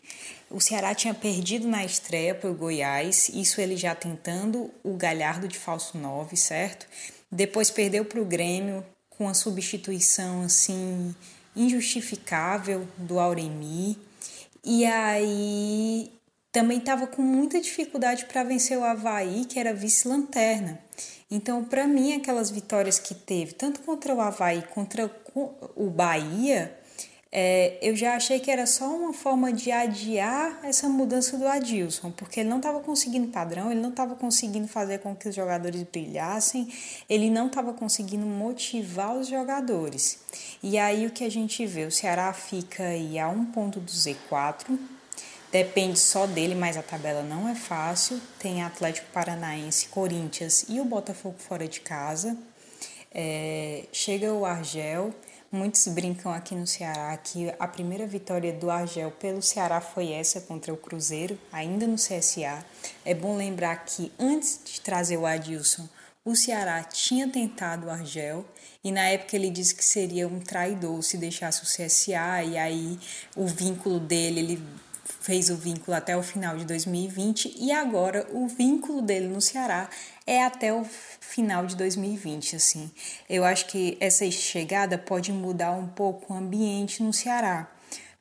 O 0.50 0.60
Ceará 0.60 0.94
tinha 0.94 1.14
perdido 1.14 1.66
na 1.66 1.82
estreia 1.82 2.34
para 2.34 2.50
o 2.50 2.54
Goiás, 2.54 3.30
isso 3.30 3.58
ele 3.58 3.74
já 3.74 3.94
tentando 3.94 4.70
o 4.84 4.98
Galhardo 4.98 5.48
de 5.48 5.58
falso 5.58 5.96
9, 5.96 6.36
certo? 6.36 6.86
Depois 7.30 7.70
perdeu 7.70 8.04
para 8.04 8.20
o 8.20 8.24
Grêmio 8.26 8.84
com 9.08 9.30
a 9.30 9.32
substituição 9.32 10.42
assim 10.42 11.14
injustificável 11.54 12.86
do 12.96 13.18
Auremi. 13.18 13.98
E 14.64 14.84
aí 14.84 16.12
também 16.50 16.78
estava 16.78 17.06
com 17.06 17.22
muita 17.22 17.60
dificuldade 17.60 18.26
para 18.26 18.44
vencer 18.44 18.78
o 18.78 18.84
Havaí, 18.84 19.44
que 19.44 19.58
era 19.58 19.72
vice-lanterna. 19.72 20.78
Então, 21.30 21.64
para 21.64 21.86
mim, 21.86 22.12
aquelas 22.12 22.50
vitórias 22.50 22.98
que 22.98 23.14
teve, 23.14 23.54
tanto 23.54 23.80
contra 23.80 24.14
o 24.14 24.20
Havaí 24.20 24.62
contra 24.74 25.10
o 25.34 25.88
Bahia, 25.88 26.78
é, 27.34 27.78
eu 27.80 27.96
já 27.96 28.14
achei 28.14 28.38
que 28.38 28.50
era 28.50 28.66
só 28.66 28.94
uma 28.94 29.14
forma 29.14 29.50
de 29.50 29.72
adiar 29.72 30.60
essa 30.62 30.86
mudança 30.86 31.38
do 31.38 31.48
Adilson, 31.48 32.10
porque 32.10 32.40
ele 32.40 32.50
não 32.50 32.58
estava 32.58 32.80
conseguindo 32.80 33.28
padrão, 33.28 33.72
ele 33.72 33.80
não 33.80 33.88
estava 33.88 34.14
conseguindo 34.14 34.68
fazer 34.68 34.98
com 34.98 35.16
que 35.16 35.30
os 35.30 35.34
jogadores 35.34 35.82
brilhassem, 35.84 36.70
ele 37.08 37.30
não 37.30 37.46
estava 37.46 37.72
conseguindo 37.72 38.26
motivar 38.26 39.16
os 39.16 39.28
jogadores. 39.28 40.18
E 40.62 40.76
aí 40.76 41.06
o 41.06 41.10
que 41.10 41.24
a 41.24 41.30
gente 41.30 41.64
vê, 41.64 41.86
o 41.86 41.90
Ceará 41.90 42.30
fica 42.34 42.82
aí 42.82 43.18
a 43.18 43.30
um 43.30 43.46
ponto 43.46 43.80
do 43.80 43.90
Z4, 43.90 44.78
depende 45.50 45.98
só 45.98 46.26
dele, 46.26 46.54
mas 46.54 46.76
a 46.76 46.82
tabela 46.82 47.22
não 47.22 47.48
é 47.48 47.54
fácil. 47.54 48.20
Tem 48.38 48.62
Atlético 48.62 49.06
Paranaense, 49.10 49.88
Corinthians 49.88 50.66
e 50.68 50.80
o 50.80 50.84
Botafogo 50.84 51.36
fora 51.38 51.66
de 51.66 51.80
casa. 51.80 52.36
É, 53.10 53.84
chega 53.90 54.34
o 54.34 54.44
Argel. 54.44 55.14
Muitos 55.54 55.86
brincam 55.88 56.32
aqui 56.32 56.54
no 56.54 56.66
Ceará 56.66 57.14
que 57.18 57.52
a 57.58 57.68
primeira 57.68 58.06
vitória 58.06 58.54
do 58.54 58.70
Argel 58.70 59.10
pelo 59.10 59.42
Ceará 59.42 59.82
foi 59.82 60.10
essa 60.10 60.40
contra 60.40 60.72
o 60.72 60.78
Cruzeiro, 60.78 61.38
ainda 61.52 61.86
no 61.86 61.96
CSA. 61.96 62.64
É 63.04 63.12
bom 63.12 63.36
lembrar 63.36 63.84
que 63.84 64.10
antes 64.18 64.58
de 64.64 64.80
trazer 64.80 65.18
o 65.18 65.26
Adilson, 65.26 65.86
o 66.24 66.34
Ceará 66.34 66.82
tinha 66.82 67.28
tentado 67.28 67.86
o 67.86 67.90
Argel 67.90 68.46
e 68.82 68.90
na 68.90 69.02
época 69.10 69.36
ele 69.36 69.50
disse 69.50 69.74
que 69.74 69.84
seria 69.84 70.26
um 70.26 70.40
traidor 70.40 71.02
se 71.02 71.18
deixasse 71.18 71.62
o 71.62 71.66
CSA 71.66 72.42
e 72.44 72.56
aí 72.56 72.98
o 73.36 73.46
vínculo 73.46 74.00
dele, 74.00 74.40
ele 74.40 74.62
fez 75.04 75.50
o 75.50 75.56
vínculo 75.56 75.96
até 75.96 76.16
o 76.16 76.22
final 76.22 76.56
de 76.56 76.64
2020 76.64 77.54
e 77.58 77.72
agora 77.72 78.26
o 78.32 78.46
vínculo 78.46 79.02
dele 79.02 79.28
no 79.28 79.40
Ceará 79.40 79.88
é 80.26 80.44
até 80.44 80.72
o 80.72 80.84
final 81.20 81.66
de 81.66 81.76
2020, 81.76 82.56
assim. 82.56 82.90
Eu 83.28 83.44
acho 83.44 83.66
que 83.66 83.96
essa 84.00 84.28
chegada 84.30 84.96
pode 84.96 85.32
mudar 85.32 85.72
um 85.72 85.88
pouco 85.88 86.32
o 86.32 86.36
ambiente 86.36 87.02
no 87.02 87.12
Ceará. 87.12 87.70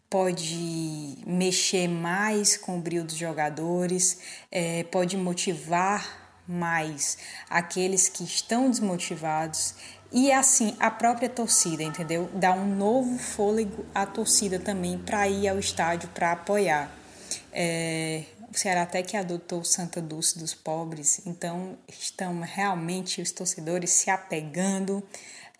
Pode 0.09 1.17
mexer 1.25 1.87
mais 1.87 2.57
com 2.57 2.77
o 2.77 2.81
brilho 2.81 3.05
dos 3.05 3.15
jogadores, 3.15 4.19
é, 4.51 4.83
pode 4.83 5.15
motivar 5.15 6.19
mais 6.47 7.17
aqueles 7.49 8.09
que 8.09 8.23
estão 8.23 8.69
desmotivados 8.69 9.75
e 10.11 10.31
assim 10.31 10.75
a 10.79 10.91
própria 10.91 11.29
torcida, 11.29 11.83
entendeu? 11.83 12.29
Dá 12.33 12.53
um 12.53 12.75
novo 12.75 13.17
fôlego 13.17 13.85
à 13.95 14.05
torcida 14.05 14.59
também 14.59 14.97
para 14.97 15.27
ir 15.27 15.47
ao 15.47 15.57
estádio 15.57 16.09
para 16.09 16.33
apoiar. 16.33 16.91
É, 17.53 18.23
o 18.53 18.57
Ceará 18.57 18.81
até 18.81 19.01
que 19.01 19.15
adotou 19.15 19.63
Santa 19.63 20.01
Dulce 20.01 20.37
dos 20.37 20.53
pobres, 20.53 21.21
então 21.25 21.77
estão 21.87 22.41
realmente 22.41 23.21
os 23.21 23.31
torcedores 23.31 23.91
se 23.91 24.09
apegando. 24.09 25.01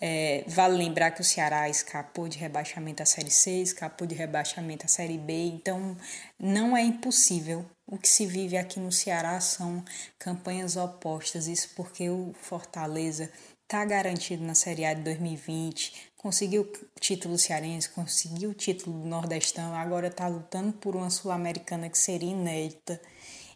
É, 0.03 0.43
vale 0.48 0.77
lembrar 0.77 1.12
que 1.12 1.22
o 1.22 1.24
Ceará 1.24 1.70
escapou 1.70 2.27
de 2.27 2.38
rebaixamento 2.38 3.03
à 3.03 3.05
Série 3.05 3.29
C, 3.29 3.62
escapou 3.62 4.08
de 4.08 4.15
rebaixamento 4.15 4.86
à 4.86 4.89
Série 4.89 5.17
B, 5.17 5.46
então 5.46 5.96
não 6.39 6.75
é 6.75 6.81
impossível. 6.81 7.63
O 7.86 7.98
que 7.98 8.10
se 8.10 8.25
vive 8.25 8.58
aqui 8.58 8.79
no 8.79 8.91
Ceará 8.91 9.39
são 9.39 9.84
campanhas 10.17 10.75
opostas, 10.75 11.48
isso 11.48 11.70
porque 11.75 12.10
o 12.10 12.34
Fortaleza 12.41 13.29
está 13.72 13.86
garantido 13.86 14.44
na 14.44 14.54
Série 14.54 14.84
A 14.84 14.94
de 14.94 15.01
2020, 15.01 16.12
conseguiu 16.18 16.63
o 16.63 17.00
título 17.00 17.38
cearense, 17.38 17.88
conseguiu 17.88 18.50
o 18.50 18.54
título 18.54 19.00
do 19.00 19.08
Nordestão, 19.08 19.74
agora 19.74 20.08
está 20.08 20.28
lutando 20.28 20.74
por 20.74 20.94
uma 20.94 21.10
Sul-Americana 21.10 21.90
que 21.90 21.98
seria 21.98 22.32
inédita. 22.32 23.01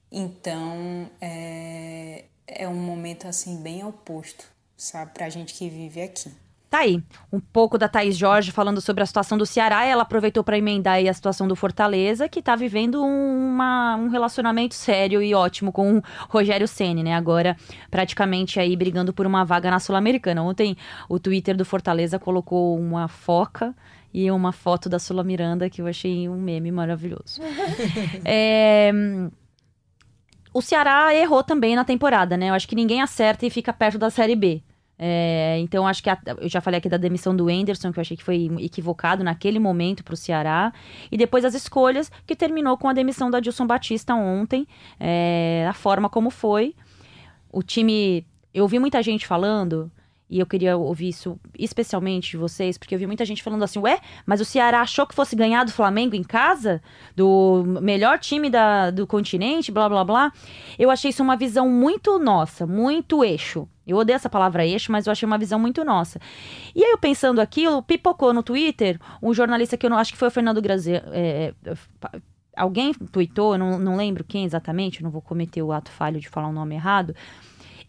Então 0.09 1.11
é, 1.19 2.23
é 2.47 2.65
um 2.65 2.75
momento 2.75 3.27
assim 3.27 3.61
bem 3.61 3.83
oposto, 3.83 4.45
sabe, 4.77 5.11
para 5.13 5.25
a 5.25 5.29
gente 5.29 5.53
que 5.53 5.69
vive 5.69 6.01
aqui. 6.01 6.31
Tá 6.75 6.79
aí. 6.79 7.01
Um 7.31 7.39
pouco 7.39 7.77
da 7.77 7.87
Thaís 7.87 8.17
Jorge 8.17 8.51
falando 8.51 8.81
sobre 8.81 9.01
a 9.01 9.05
situação 9.05 9.37
do 9.37 9.45
Ceará. 9.45 9.85
Ela 9.85 10.03
aproveitou 10.03 10.43
para 10.43 10.57
emendar 10.57 10.95
aí 10.95 11.07
a 11.07 11.13
situação 11.13 11.47
do 11.47 11.55
Fortaleza, 11.55 12.27
que 12.27 12.41
tá 12.41 12.55
vivendo 12.55 13.01
uma, 13.01 13.95
um 13.95 14.09
relacionamento 14.09 14.75
sério 14.75 15.21
e 15.21 15.33
ótimo 15.33 15.71
com 15.71 15.97
o 15.97 16.03
Rogério 16.27 16.67
Ceni, 16.67 17.01
né? 17.01 17.15
Agora, 17.15 17.55
praticamente 17.89 18.59
aí 18.59 18.75
brigando 18.75 19.13
por 19.13 19.25
uma 19.25 19.45
vaga 19.45 19.71
na 19.71 19.79
Sul-Americana. 19.79 20.43
Ontem, 20.43 20.75
o 21.07 21.17
Twitter 21.17 21.55
do 21.55 21.63
Fortaleza 21.63 22.19
colocou 22.19 22.77
uma 22.77 23.07
foca 23.07 23.73
e 24.13 24.29
uma 24.29 24.51
foto 24.51 24.89
da 24.89 24.99
Sula 24.99 25.23
Miranda 25.23 25.69
que 25.69 25.81
eu 25.81 25.87
achei 25.87 26.27
um 26.27 26.39
meme 26.39 26.71
maravilhoso. 26.71 27.41
é, 28.25 28.91
o 30.53 30.61
Ceará 30.61 31.13
errou 31.15 31.43
também 31.43 31.75
na 31.75 31.85
temporada, 31.85 32.35
né? 32.35 32.49
Eu 32.49 32.53
acho 32.53 32.67
que 32.67 32.75
ninguém 32.75 33.01
acerta 33.01 33.45
e 33.45 33.49
fica 33.49 33.71
perto 33.71 33.97
da 33.97 34.09
Série 34.09 34.35
B. 34.35 34.61
É, 34.97 35.57
então, 35.59 35.85
acho 35.85 36.01
que 36.01 36.09
a, 36.09 36.17
eu 36.39 36.47
já 36.47 36.61
falei 36.61 36.77
aqui 36.77 36.87
da 36.87 36.97
demissão 36.97 37.35
do 37.35 37.49
Anderson, 37.49 37.91
que 37.91 37.99
eu 37.99 38.01
achei 38.01 38.15
que 38.15 38.23
foi 38.23 38.49
equivocado 38.59 39.23
naquele 39.23 39.59
momento 39.59 40.03
para 40.03 40.13
o 40.13 40.17
Ceará. 40.17 40.73
E 41.11 41.17
depois 41.17 41.43
as 41.43 41.53
escolhas, 41.53 42.11
que 42.25 42.35
terminou 42.35 42.77
com 42.77 42.87
a 42.87 42.93
demissão 42.93 43.29
da 43.29 43.39
Dilson 43.39 43.67
Batista 43.67 44.15
ontem, 44.15 44.67
é, 44.99 45.65
a 45.69 45.73
forma 45.73 46.09
como 46.09 46.29
foi. 46.29 46.75
O 47.51 47.61
time. 47.61 48.25
Eu 48.53 48.67
vi 48.67 48.79
muita 48.79 49.03
gente 49.03 49.27
falando 49.27 49.91
e 50.29 50.39
eu 50.39 50.45
queria 50.45 50.75
ouvir 50.75 51.09
isso 51.09 51.39
especialmente 51.57 52.31
de 52.31 52.37
vocês, 52.37 52.77
porque 52.77 52.95
eu 52.95 52.99
vi 52.99 53.05
muita 53.05 53.25
gente 53.25 53.43
falando 53.43 53.63
assim: 53.63 53.79
ué, 53.79 53.99
mas 54.25 54.41
o 54.41 54.45
Ceará 54.45 54.81
achou 54.81 55.05
que 55.05 55.13
fosse 55.13 55.35
ganhar 55.35 55.63
do 55.63 55.71
Flamengo 55.71 56.15
em 56.15 56.23
casa? 56.23 56.81
Do 57.15 57.63
melhor 57.81 58.17
time 58.17 58.49
da, 58.49 58.91
do 58.91 59.05
continente, 59.05 59.71
blá 59.71 59.87
blá 59.87 60.03
blá. 60.03 60.31
Eu 60.79 60.89
achei 60.89 61.09
isso 61.09 61.21
uma 61.21 61.35
visão 61.35 61.69
muito 61.69 62.17
nossa, 62.17 62.65
muito 62.65 63.23
eixo. 63.23 63.67
Eu 63.87 63.97
odeio 63.97 64.15
essa 64.15 64.29
palavra 64.29 64.65
eixo, 64.65 64.91
mas 64.91 65.05
eu 65.07 65.11
achei 65.11 65.25
uma 65.25 65.37
visão 65.37 65.59
muito 65.59 65.83
nossa. 65.83 66.19
E 66.73 66.83
aí, 66.83 66.91
eu 66.91 66.97
pensando 66.97 67.39
aquilo, 67.39 67.83
pipocou 67.83 68.33
no 68.33 68.43
Twitter 68.43 68.99
um 69.21 69.33
jornalista 69.33 69.77
que 69.77 69.85
eu 69.85 69.89
não 69.89 69.97
acho 69.97 70.11
que 70.11 70.17
foi 70.17 70.27
o 70.27 70.31
Fernando 70.31 70.61
Grazer. 70.61 71.03
É, 71.07 71.53
alguém 72.55 72.93
tweetou, 72.93 73.57
não, 73.57 73.77
não 73.79 73.95
lembro 73.95 74.23
quem 74.23 74.45
exatamente, 74.45 75.03
não 75.03 75.11
vou 75.11 75.21
cometer 75.21 75.61
o 75.61 75.71
ato 75.71 75.91
falho 75.91 76.19
de 76.19 76.29
falar 76.29 76.47
o 76.47 76.51
um 76.51 76.53
nome 76.53 76.75
errado 76.75 77.15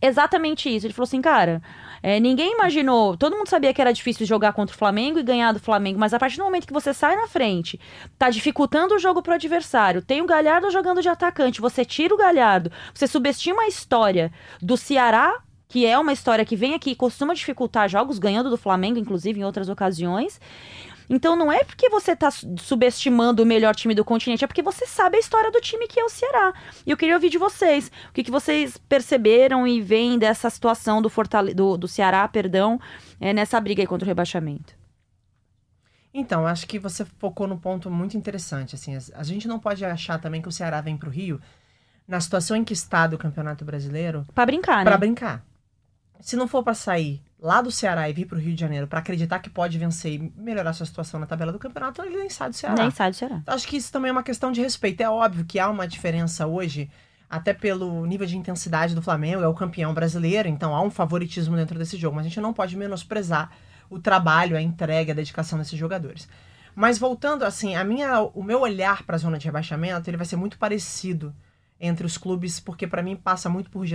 exatamente 0.00 0.74
isso. 0.74 0.86
Ele 0.86 0.94
falou 0.94 1.06
assim, 1.06 1.20
cara, 1.20 1.62
é, 2.02 2.20
ninguém 2.20 2.52
imaginou, 2.52 3.16
todo 3.16 3.36
mundo 3.36 3.48
sabia 3.48 3.72
que 3.72 3.80
era 3.80 3.92
difícil 3.92 4.26
jogar 4.26 4.52
contra 4.52 4.74
o 4.74 4.78
Flamengo 4.78 5.18
e 5.18 5.22
ganhar 5.22 5.52
do 5.52 5.60
Flamengo, 5.60 5.98
mas 5.98 6.14
a 6.14 6.18
partir 6.18 6.36
do 6.36 6.44
momento 6.44 6.66
que 6.66 6.72
você 6.72 6.92
sai 6.92 7.16
na 7.16 7.26
frente, 7.26 7.80
tá 8.18 8.30
dificultando 8.30 8.94
o 8.94 8.98
jogo 8.98 9.22
pro 9.22 9.34
adversário, 9.34 10.02
tem 10.02 10.20
o 10.20 10.26
Galhardo 10.26 10.70
jogando 10.70 11.02
de 11.02 11.08
atacante, 11.08 11.60
você 11.60 11.84
tira 11.84 12.14
o 12.14 12.18
Galhardo, 12.18 12.70
você 12.92 13.06
subestima 13.06 13.62
a 13.62 13.68
história 13.68 14.32
do 14.60 14.76
Ceará 14.76 15.42
que 15.68 15.84
é 15.84 15.98
uma 15.98 16.12
história 16.12 16.44
que 16.44 16.56
vem 16.56 16.74
aqui 16.74 16.90
e 16.90 16.96
costuma 16.96 17.34
dificultar 17.34 17.88
jogos, 17.88 18.18
ganhando 18.18 18.50
do 18.50 18.56
Flamengo, 18.56 18.98
inclusive, 18.98 19.40
em 19.40 19.44
outras 19.44 19.68
ocasiões. 19.68 20.40
Então 21.08 21.36
não 21.36 21.52
é 21.52 21.62
porque 21.62 21.88
você 21.88 22.12
está 22.12 22.30
subestimando 22.30 23.42
o 23.42 23.46
melhor 23.46 23.74
time 23.74 23.94
do 23.94 24.04
continente, 24.04 24.44
é 24.44 24.46
porque 24.46 24.62
você 24.62 24.86
sabe 24.86 25.16
a 25.16 25.20
história 25.20 25.50
do 25.50 25.60
time 25.60 25.86
que 25.86 26.00
é 26.00 26.04
o 26.04 26.08
Ceará. 26.08 26.52
E 26.84 26.90
eu 26.90 26.96
queria 26.96 27.14
ouvir 27.14 27.30
de 27.30 27.38
vocês. 27.38 27.90
O 28.10 28.12
que, 28.12 28.24
que 28.24 28.30
vocês 28.30 28.76
perceberam 28.76 29.66
e 29.66 29.80
veem 29.80 30.18
dessa 30.18 30.50
situação 30.50 31.00
do, 31.00 31.08
Fortale 31.08 31.54
do, 31.54 31.76
do 31.76 31.88
Ceará, 31.88 32.26
perdão, 32.26 32.80
é, 33.20 33.32
nessa 33.32 33.60
briga 33.60 33.82
aí 33.82 33.86
contra 33.86 34.04
o 34.04 34.08
rebaixamento? 34.08 34.74
Então, 36.12 36.46
acho 36.46 36.66
que 36.66 36.78
você 36.78 37.04
focou 37.04 37.46
no 37.46 37.58
ponto 37.58 37.90
muito 37.90 38.16
interessante. 38.16 38.74
Assim, 38.74 38.96
a 39.14 39.22
gente 39.22 39.46
não 39.46 39.58
pode 39.58 39.84
achar 39.84 40.18
também 40.18 40.40
que 40.40 40.48
o 40.48 40.52
Ceará 40.52 40.80
vem 40.80 40.96
para 40.96 41.08
o 41.08 41.12
Rio 41.12 41.40
na 42.08 42.20
situação 42.20 42.56
em 42.56 42.64
que 42.64 42.72
está 42.72 43.06
do 43.06 43.18
Campeonato 43.18 43.64
Brasileiro. 43.64 44.24
Para 44.34 44.46
brincar, 44.46 44.78
né? 44.78 44.84
Para 44.84 44.98
brincar. 44.98 45.44
Se 46.20 46.36
não 46.36 46.48
for 46.48 46.62
para 46.62 46.74
sair 46.74 47.22
lá 47.40 47.60
do 47.60 47.70
Ceará 47.70 48.08
e 48.08 48.12
vir 48.12 48.26
para 48.26 48.38
o 48.38 48.40
Rio 48.40 48.54
de 48.54 48.60
Janeiro 48.60 48.86
para 48.86 48.98
acreditar 48.98 49.38
que 49.38 49.50
pode 49.50 49.78
vencer 49.78 50.14
e 50.14 50.32
melhorar 50.36 50.72
sua 50.72 50.86
situação 50.86 51.20
na 51.20 51.26
tabela 51.26 51.52
do 51.52 51.58
campeonato, 51.58 52.02
ele 52.02 52.16
nem 52.16 52.30
sai 52.30 52.50
do 52.50 52.56
Ceará. 52.56 52.74
Nem 52.82 52.90
sai 52.90 53.10
do 53.10 53.16
Ceará. 53.16 53.42
Acho 53.46 53.68
que 53.68 53.76
isso 53.76 53.92
também 53.92 54.08
é 54.08 54.12
uma 54.12 54.22
questão 54.22 54.50
de 54.50 54.60
respeito. 54.60 55.00
É 55.00 55.08
óbvio 55.08 55.44
que 55.44 55.58
há 55.58 55.68
uma 55.68 55.86
diferença 55.86 56.46
hoje, 56.46 56.90
até 57.28 57.52
pelo 57.52 58.04
nível 58.06 58.26
de 58.26 58.36
intensidade 58.36 58.94
do 58.94 59.02
Flamengo, 59.02 59.42
é 59.42 59.48
o 59.48 59.54
campeão 59.54 59.92
brasileiro, 59.92 60.48
então 60.48 60.74
há 60.74 60.82
um 60.82 60.90
favoritismo 60.90 61.56
dentro 61.56 61.78
desse 61.78 61.96
jogo, 61.96 62.16
mas 62.16 62.26
a 62.26 62.28
gente 62.28 62.40
não 62.40 62.52
pode 62.52 62.76
menosprezar 62.76 63.50
o 63.88 63.98
trabalho, 63.98 64.56
a 64.56 64.62
entrega, 64.62 65.12
a 65.12 65.14
dedicação 65.14 65.58
desses 65.58 65.78
jogadores. 65.78 66.28
Mas 66.74 66.98
voltando 66.98 67.44
assim, 67.44 67.74
a 67.74 67.84
minha, 67.84 68.20
o 68.20 68.42
meu 68.42 68.60
olhar 68.60 69.02
para 69.04 69.16
a 69.16 69.18
zona 69.18 69.38
de 69.38 69.46
rebaixamento, 69.46 70.10
ele 70.10 70.16
vai 70.16 70.26
ser 70.26 70.36
muito 70.36 70.58
parecido 70.58 71.34
entre 71.80 72.06
os 72.06 72.16
clubes, 72.16 72.58
porque 72.58 72.86
para 72.86 73.02
mim 73.02 73.16
passa 73.16 73.48
muito 73.48 73.70
por, 73.70 73.86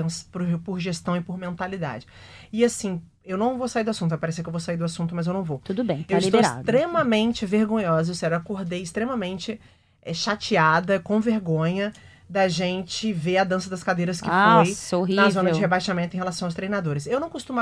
por, 0.63 0.79
gestão 0.79 1.15
e 1.15 1.21
por 1.21 1.37
mentalidade. 1.37 2.05
E 2.51 2.63
assim, 2.63 3.01
eu 3.25 3.37
não 3.37 3.57
vou 3.57 3.67
sair 3.67 3.83
do 3.83 3.89
assunto, 3.89 4.11
vai 4.11 4.19
parecer 4.19 4.43
que 4.43 4.49
eu 4.49 4.51
vou 4.51 4.59
sair 4.59 4.77
do 4.77 4.85
assunto, 4.85 5.15
mas 5.15 5.27
eu 5.27 5.33
não 5.33 5.43
vou. 5.43 5.59
Tudo 5.63 5.83
bem, 5.83 6.03
tá 6.03 6.15
Eu 6.15 6.19
liberado. 6.19 6.47
estou 6.47 6.59
extremamente 6.59 7.45
vergonhosa, 7.45 8.11
eu 8.11 8.15
sério, 8.15 8.37
acordei 8.37 8.81
extremamente 8.81 9.59
é, 10.01 10.13
chateada, 10.13 10.99
com 10.99 11.19
vergonha 11.19 11.91
da 12.29 12.47
gente 12.47 13.11
ver 13.11 13.39
a 13.39 13.43
dança 13.43 13.69
das 13.69 13.83
cadeiras 13.83 14.21
que 14.21 14.27
Nossa, 14.27 14.89
foi 14.89 14.99
horrível. 14.99 15.23
na 15.23 15.29
zona 15.29 15.51
de 15.51 15.59
rebaixamento 15.59 16.15
em 16.15 16.19
relação 16.19 16.47
aos 16.47 16.55
treinadores. 16.55 17.05
Eu 17.05 17.19
não 17.19 17.29
costumo 17.29 17.59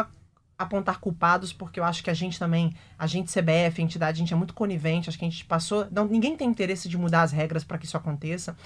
apontar 0.60 1.00
culpados, 1.00 1.54
porque 1.54 1.80
eu 1.80 1.86
acho 1.86 2.04
que 2.04 2.10
a 2.10 2.14
gente 2.14 2.38
também, 2.38 2.76
a 2.98 3.08
gente 3.08 3.32
CBF, 3.32 3.82
a 3.82 3.82
entidade, 3.82 4.18
a 4.18 4.20
gente 4.20 4.34
é 4.34 4.36
muito 4.36 4.54
conivente, 4.54 5.08
acho 5.08 5.18
que 5.18 5.24
a 5.24 5.30
gente 5.30 5.46
passou, 5.46 5.88
não, 5.90 6.06
ninguém 6.06 6.36
tem 6.36 6.50
interesse 6.50 6.90
de 6.90 6.98
mudar 6.98 7.22
as 7.22 7.32
regras 7.32 7.64
para 7.64 7.78
que 7.78 7.86
isso 7.86 7.96
aconteça. 7.96 8.58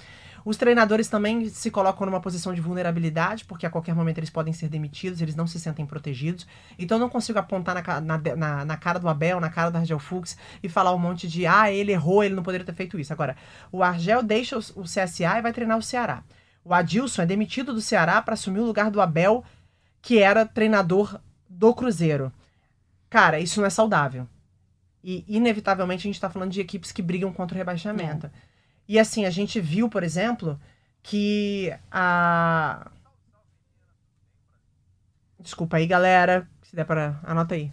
Os 0.44 0.58
treinadores 0.58 1.08
também 1.08 1.48
se 1.48 1.70
colocam 1.70 2.04
numa 2.04 2.20
posição 2.20 2.52
de 2.52 2.60
vulnerabilidade, 2.60 3.44
porque 3.46 3.64
a 3.64 3.70
qualquer 3.70 3.94
momento 3.94 4.18
eles 4.18 4.28
podem 4.28 4.52
ser 4.52 4.68
demitidos, 4.68 5.22
eles 5.22 5.34
não 5.34 5.46
se 5.46 5.58
sentem 5.58 5.86
protegidos. 5.86 6.46
Então 6.78 6.96
eu 6.98 7.00
não 7.00 7.08
consigo 7.08 7.38
apontar 7.38 7.74
na, 7.74 8.00
na, 8.00 8.36
na, 8.36 8.64
na 8.64 8.76
cara 8.76 8.98
do 8.98 9.08
Abel, 9.08 9.40
na 9.40 9.48
cara 9.48 9.70
do 9.70 9.78
Argel 9.78 9.98
Fux 9.98 10.36
e 10.62 10.68
falar 10.68 10.94
um 10.94 10.98
monte 10.98 11.26
de 11.26 11.46
ah, 11.46 11.72
ele 11.72 11.92
errou, 11.92 12.22
ele 12.22 12.34
não 12.34 12.42
poderia 12.42 12.66
ter 12.66 12.74
feito 12.74 12.98
isso. 12.98 13.12
Agora, 13.12 13.36
o 13.72 13.82
Argel 13.82 14.22
deixa 14.22 14.58
o, 14.58 14.60
o 14.76 14.82
CSA 14.82 15.38
e 15.38 15.42
vai 15.42 15.52
treinar 15.52 15.78
o 15.78 15.82
Ceará. 15.82 16.22
O 16.62 16.74
Adilson 16.74 17.22
é 17.22 17.26
demitido 17.26 17.72
do 17.72 17.80
Ceará 17.80 18.20
para 18.20 18.34
assumir 18.34 18.60
o 18.60 18.66
lugar 18.66 18.90
do 18.90 19.00
Abel, 19.00 19.44
que 20.02 20.18
era 20.18 20.44
treinador 20.44 21.18
do 21.48 21.74
Cruzeiro. 21.74 22.32
Cara, 23.08 23.38
isso 23.38 23.60
não 23.60 23.66
é 23.66 23.70
saudável. 23.70 24.26
E, 25.02 25.24
inevitavelmente, 25.28 26.00
a 26.00 26.08
gente 26.08 26.14
está 26.14 26.30
falando 26.30 26.50
de 26.50 26.60
equipes 26.60 26.90
que 26.90 27.02
brigam 27.02 27.32
contra 27.32 27.54
o 27.54 27.58
rebaixamento. 27.58 28.26
É. 28.26 28.30
E 28.86 28.98
assim, 28.98 29.24
a 29.24 29.30
gente 29.30 29.60
viu, 29.60 29.88
por 29.88 30.02
exemplo, 30.02 30.60
que 31.02 31.74
a. 31.90 32.90
Desculpa 35.38 35.76
aí, 35.76 35.86
galera. 35.86 36.48
Se 36.62 36.74
der 36.76 36.84
para. 36.84 37.20
Anota 37.22 37.54
aí. 37.54 37.72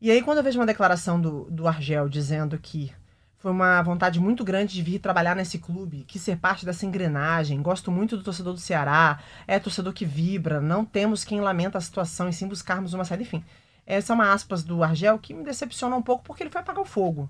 E 0.00 0.10
aí, 0.10 0.22
quando 0.22 0.38
eu 0.38 0.44
vejo 0.44 0.58
uma 0.58 0.66
declaração 0.66 1.20
do, 1.20 1.44
do 1.50 1.66
Argel 1.66 2.08
dizendo 2.08 2.58
que 2.58 2.92
foi 3.38 3.50
uma 3.50 3.82
vontade 3.82 4.18
muito 4.18 4.42
grande 4.42 4.74
de 4.74 4.82
vir 4.82 4.98
trabalhar 4.98 5.34
nesse 5.36 5.58
clube, 5.58 6.04
que 6.04 6.18
ser 6.18 6.38
parte 6.38 6.64
dessa 6.64 6.86
engrenagem, 6.86 7.60
gosto 7.60 7.90
muito 7.90 8.16
do 8.16 8.22
torcedor 8.22 8.54
do 8.54 8.60
Ceará, 8.60 9.18
é 9.46 9.58
torcedor 9.58 9.92
que 9.92 10.06
vibra, 10.06 10.62
não 10.62 10.82
temos 10.82 11.24
quem 11.24 11.42
lamenta 11.42 11.76
a 11.76 11.80
situação 11.80 12.28
e 12.28 12.32
sim 12.32 12.48
buscarmos 12.48 12.94
uma 12.94 13.04
saída. 13.04 13.22
Enfim, 13.22 13.44
essa 13.86 14.12
é 14.12 14.14
uma 14.14 14.32
aspas 14.32 14.62
do 14.62 14.82
Argel 14.82 15.18
que 15.18 15.34
me 15.34 15.44
decepciona 15.44 15.94
um 15.94 16.02
pouco 16.02 16.24
porque 16.24 16.42
ele 16.42 16.50
foi 16.50 16.62
apagar 16.62 16.82
o 16.82 16.86
fogo. 16.86 17.28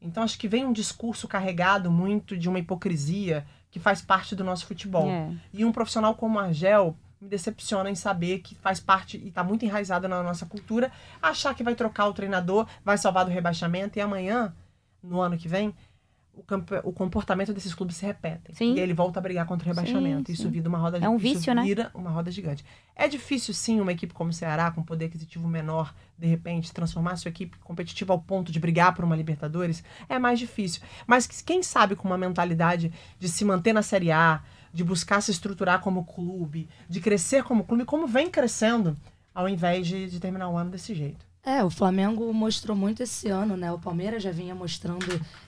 Então 0.00 0.22
acho 0.22 0.38
que 0.38 0.48
vem 0.48 0.64
um 0.64 0.72
discurso 0.72 1.28
carregado 1.28 1.90
muito 1.90 2.36
de 2.36 2.48
uma 2.48 2.58
hipocrisia 2.58 3.44
que 3.70 3.78
faz 3.78 4.00
parte 4.00 4.34
do 4.34 4.42
nosso 4.42 4.66
futebol. 4.66 5.08
É. 5.08 5.32
E 5.52 5.64
um 5.64 5.72
profissional 5.72 6.14
como 6.14 6.38
Argel 6.38 6.96
me 7.20 7.28
decepciona 7.28 7.90
em 7.90 7.94
saber 7.94 8.38
que 8.38 8.54
faz 8.54 8.80
parte 8.80 9.18
e 9.18 9.28
está 9.28 9.44
muito 9.44 9.64
enraizado 9.64 10.08
na 10.08 10.22
nossa 10.22 10.46
cultura, 10.46 10.90
achar 11.20 11.54
que 11.54 11.62
vai 11.62 11.74
trocar 11.74 12.06
o 12.06 12.14
treinador, 12.14 12.66
vai 12.82 12.96
salvar 12.96 13.24
do 13.26 13.30
rebaixamento 13.30 13.98
e 13.98 14.02
amanhã, 14.02 14.54
no 15.02 15.20
ano 15.20 15.36
que 15.36 15.46
vem, 15.46 15.74
o, 16.48 16.88
o, 16.88 16.92
comportamento 16.92 17.52
desses 17.52 17.74
clubes 17.74 17.96
se 17.96 18.06
repete. 18.06 18.54
Sim. 18.54 18.74
E 18.74 18.80
ele 18.80 18.94
volta 18.94 19.18
a 19.18 19.22
brigar 19.22 19.46
contra 19.46 19.66
o 19.66 19.68
rebaixamento. 19.68 20.26
Sim, 20.26 20.32
Isso 20.32 20.42
sim. 20.44 20.50
vira 20.50 20.68
uma 20.68 20.78
roda 20.78 20.98
É 20.98 21.08
um 21.08 21.18
vício, 21.18 21.54
né? 21.54 21.62
Vira 21.62 21.90
uma 21.94 22.10
roda 22.10 22.30
gigante. 22.30 22.64
É 22.96 23.08
difícil, 23.08 23.52
sim, 23.54 23.80
uma 23.80 23.92
equipe 23.92 24.12
como 24.12 24.30
o 24.30 24.32
Ceará, 24.32 24.70
com 24.70 24.82
poder 24.82 25.06
aquisitivo 25.06 25.48
menor, 25.48 25.94
de 26.18 26.26
repente, 26.26 26.72
transformar 26.72 27.16
sua 27.16 27.28
equipe 27.28 27.58
competitiva 27.58 28.12
ao 28.12 28.18
ponto 28.18 28.50
de 28.52 28.58
brigar 28.60 28.94
por 28.94 29.04
uma 29.04 29.16
Libertadores. 29.16 29.82
É 30.08 30.18
mais 30.18 30.38
difícil. 30.38 30.82
Mas 31.06 31.26
quem 31.26 31.62
sabe 31.62 31.96
com 31.96 32.08
uma 32.08 32.18
mentalidade 32.18 32.92
de 33.18 33.28
se 33.28 33.44
manter 33.44 33.72
na 33.72 33.82
Série 33.82 34.10
A, 34.10 34.42
de 34.72 34.84
buscar 34.84 35.20
se 35.20 35.30
estruturar 35.30 35.80
como 35.80 36.04
clube, 36.04 36.68
de 36.88 37.00
crescer 37.00 37.42
como 37.42 37.64
clube, 37.64 37.84
como 37.84 38.06
vem 38.06 38.30
crescendo, 38.30 38.96
ao 39.34 39.48
invés 39.48 39.86
de, 39.86 40.08
de 40.08 40.20
terminar 40.20 40.48
o 40.48 40.56
ano 40.56 40.70
desse 40.70 40.94
jeito. 40.94 41.29
É, 41.44 41.64
o 41.64 41.70
Flamengo 41.70 42.32
mostrou 42.34 42.76
muito 42.76 43.02
esse 43.02 43.28
ano, 43.28 43.56
né? 43.56 43.72
O 43.72 43.78
Palmeiras 43.78 44.22
já 44.22 44.30
vinha 44.30 44.54
mostrando. 44.54 45.06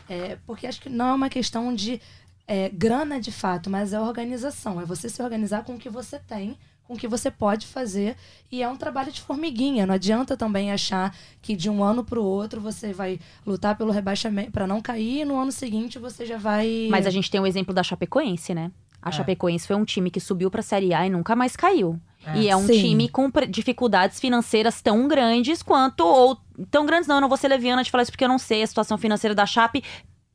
É, 0.09 0.39
porque 0.47 0.67
acho 0.67 0.81
que 0.81 0.89
não 0.89 1.09
é 1.09 1.13
uma 1.15 1.29
questão 1.29 1.75
de 1.75 2.01
é, 2.47 2.69
grana 2.71 3.21
de 3.21 3.31
fato, 3.31 3.69
mas 3.69 3.93
é 3.93 4.01
organização. 4.01 4.81
É 4.81 4.85
você 4.85 5.09
se 5.09 5.23
organizar 5.23 5.65
com 5.65 5.75
o 5.75 5.79
que 5.79 5.91
você 5.91 6.19
tem, 6.19 6.57
com 6.85 6.95
o 6.95 6.97
que 6.97 7.07
você 7.07 7.31
pode 7.31 7.67
fazer. 7.67 8.17
E 8.51 8.63
é 8.63 8.69
um 8.69 8.77
trabalho 8.77 9.13
de 9.13 9.21
formiguinha. 9.21 9.85
Não 9.85 9.95
adianta 9.95 10.35
também 10.35 10.73
achar 10.73 11.15
que 11.43 11.55
de 11.55 11.69
um 11.69 11.85
ano 11.85 12.03
para 12.03 12.19
o 12.19 12.25
outro 12.25 12.59
você 12.59 12.93
vai 12.93 13.21
lutar 13.47 13.77
pelo 13.77 13.93
rebaixamento 13.93 14.51
para 14.51 14.67
não 14.67 14.81
cair 14.81 15.21
e 15.21 15.25
no 15.27 15.39
ano 15.39 15.53
seguinte 15.53 15.99
você 15.99 16.25
já 16.25 16.39
vai. 16.39 16.89
Mas 16.91 17.07
a 17.07 17.11
gente 17.11 17.31
tem 17.31 17.41
o 17.41 17.47
exemplo 17.47 17.75
da 17.75 17.83
Chapecoense, 17.83 18.55
né? 18.55 18.71
A 19.03 19.09
é. 19.09 19.13
Chapecoense 19.13 19.67
foi 19.67 19.77
um 19.77 19.85
time 19.85 20.11
que 20.11 20.21
subiu 20.21 20.51
para 20.51 20.61
a 20.61 20.63
Série 20.65 20.95
A 20.95 21.07
e 21.07 21.11
nunca 21.11 21.35
mais 21.35 21.57
caiu. 21.57 21.99
É. 22.25 22.39
E 22.39 22.49
é 22.49 22.57
um 22.57 22.67
Sim. 22.67 22.81
time 22.81 23.09
com 23.09 23.29
dificuldades 23.49 24.21
financeiras 24.21 24.81
tão 24.81 25.09
grandes 25.09 25.63
quanto 25.63 26.07
ou 26.07 26.39
tão 26.71 26.87
grandes 26.87 27.09
não, 27.09 27.17
eu 27.17 27.21
não 27.21 27.29
vou 27.29 27.37
ser 27.37 27.49
leviana 27.49 27.83
de 27.83 27.91
falar 27.91 28.03
isso 28.03 28.13
porque 28.13 28.25
eu 28.25 28.29
não 28.29 28.39
sei 28.39 28.63
a 28.63 28.67
situação 28.67 28.97
financeira 28.97 29.35
da 29.35 29.45
Chape 29.45 29.83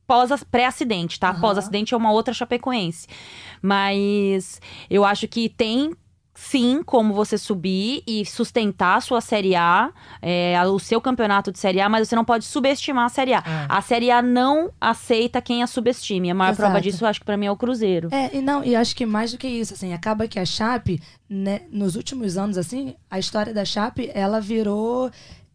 pós 0.06 0.32
pré-acidente, 0.45 1.19
tá? 1.19 1.32
Uhum. 1.32 1.41
Pós-acidente 1.41 1.93
é 1.93 1.97
uma 1.97 2.12
outra 2.12 2.34
Chapecoense. 2.34 3.08
Mas 3.62 4.62
eu 4.89 5.03
acho 5.03 5.27
que 5.27 5.49
tem 5.49 5.93
sim 6.38 6.84
como 6.86 7.15
você 7.15 7.36
subir 7.36 8.04
e 8.06 8.23
sustentar 8.23 8.97
a 8.97 9.02
sua 9.02 9.19
Série 9.19 9.56
A, 9.56 9.91
é, 10.21 10.56
o 10.67 10.78
seu 10.78 11.02
campeonato 11.02 11.52
de 11.52 11.58
Série 11.58 11.82
A, 11.82 11.89
mas 11.89 12.08
você 12.08 12.15
não 12.15 12.23
pode 12.23 12.45
subestimar 12.45 13.06
a 13.06 13.10
Série 13.10 13.34
A. 13.34 13.38
É. 13.38 13.65
A 13.67 13.82
Série 13.82 14.12
A 14.12 14.21
não 14.21 14.71
aceita 14.80 15.41
quem 15.41 15.63
a 15.63 15.67
subestime. 15.67 16.30
A 16.30 16.36
maior 16.36 16.52
Exato. 16.52 16.69
prova 16.69 16.80
disso, 16.80 17.04
eu 17.04 17.08
acho 17.10 17.19
que 17.19 17.26
para 17.26 17.36
mim 17.36 17.47
é 17.47 17.52
o 17.52 17.58
Cruzeiro. 17.58 18.10
É, 18.12 18.38
e 18.38 18.41
não, 18.41 18.63
e 18.63 18.76
acho 18.76 18.95
que 18.95 19.06
mais 19.06 19.32
do 19.32 19.38
que 19.38 19.47
isso, 19.47 19.73
assim, 19.73 19.93
acaba 19.93 20.28
que 20.28 20.39
a 20.39 20.45
Chape, 20.45 21.02
né, 21.28 21.62
nos 21.71 21.95
últimos 21.95 22.38
anos, 22.38 22.58
assim, 22.58 22.93
a 23.10 23.17
história 23.17 23.52
da 23.52 23.65
Chape, 23.65 24.12
ela 24.13 24.39
virou 24.39 25.10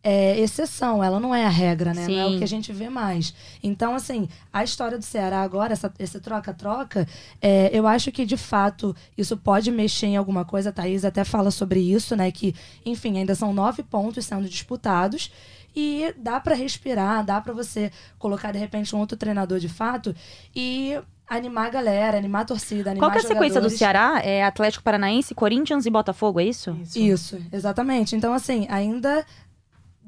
é 0.04 0.38
exceção, 0.40 1.02
ela 1.02 1.20
não 1.20 1.34
é 1.34 1.44
a 1.44 1.48
regra, 1.48 1.94
né? 1.94 2.04
Sim. 2.06 2.16
Não 2.16 2.22
é 2.22 2.26
o 2.26 2.38
que 2.38 2.44
a 2.44 2.48
gente 2.48 2.72
vê 2.72 2.88
mais. 2.88 3.32
Então, 3.62 3.94
assim, 3.94 4.28
a 4.52 4.64
história 4.64 4.98
do 4.98 5.04
Ceará 5.04 5.42
agora, 5.42 5.72
essa, 5.72 5.92
esse 5.98 6.18
troca-troca, 6.18 7.06
é, 7.40 7.70
eu 7.72 7.86
acho 7.86 8.10
que 8.10 8.24
de 8.24 8.36
fato 8.36 8.96
isso 9.16 9.36
pode 9.36 9.70
mexer 9.70 10.06
em 10.06 10.16
alguma 10.16 10.44
coisa. 10.44 10.70
A 10.70 10.72
Thaís 10.72 11.04
até 11.04 11.22
fala 11.22 11.50
sobre 11.50 11.80
isso, 11.80 12.16
né? 12.16 12.30
Que, 12.32 12.54
enfim, 12.84 13.18
ainda 13.18 13.34
são 13.34 13.52
nove 13.54 13.82
pontos 13.82 14.26
sendo 14.26 14.48
disputados. 14.48 15.30
E 15.74 16.12
dá 16.18 16.38
para 16.38 16.54
respirar, 16.54 17.24
dá 17.24 17.40
para 17.40 17.52
você 17.52 17.90
colocar 18.18 18.52
de 18.52 18.58
repente 18.58 18.94
um 18.94 18.98
outro 18.98 19.16
treinador 19.16 19.58
de 19.58 19.70
fato 19.70 20.14
e 20.54 21.00
animar 21.26 21.66
a 21.66 21.70
galera, 21.70 22.18
animar 22.18 22.42
a 22.42 22.44
torcida, 22.44 22.90
animar 22.90 23.08
Qual 23.08 23.10
que 23.10 23.24
é 23.24 23.30
a 23.30 23.34
sequência 23.34 23.60
do 23.60 23.70
Ceará? 23.70 24.20
É 24.22 24.44
Atlético 24.44 24.84
Paranaense, 24.84 25.34
Corinthians 25.34 25.86
e 25.86 25.90
Botafogo, 25.90 26.40
é 26.40 26.44
isso? 26.44 26.76
Isso, 26.82 26.98
isso 26.98 27.42
exatamente. 27.50 28.14
Então, 28.14 28.34
assim, 28.34 28.66
ainda 28.68 29.24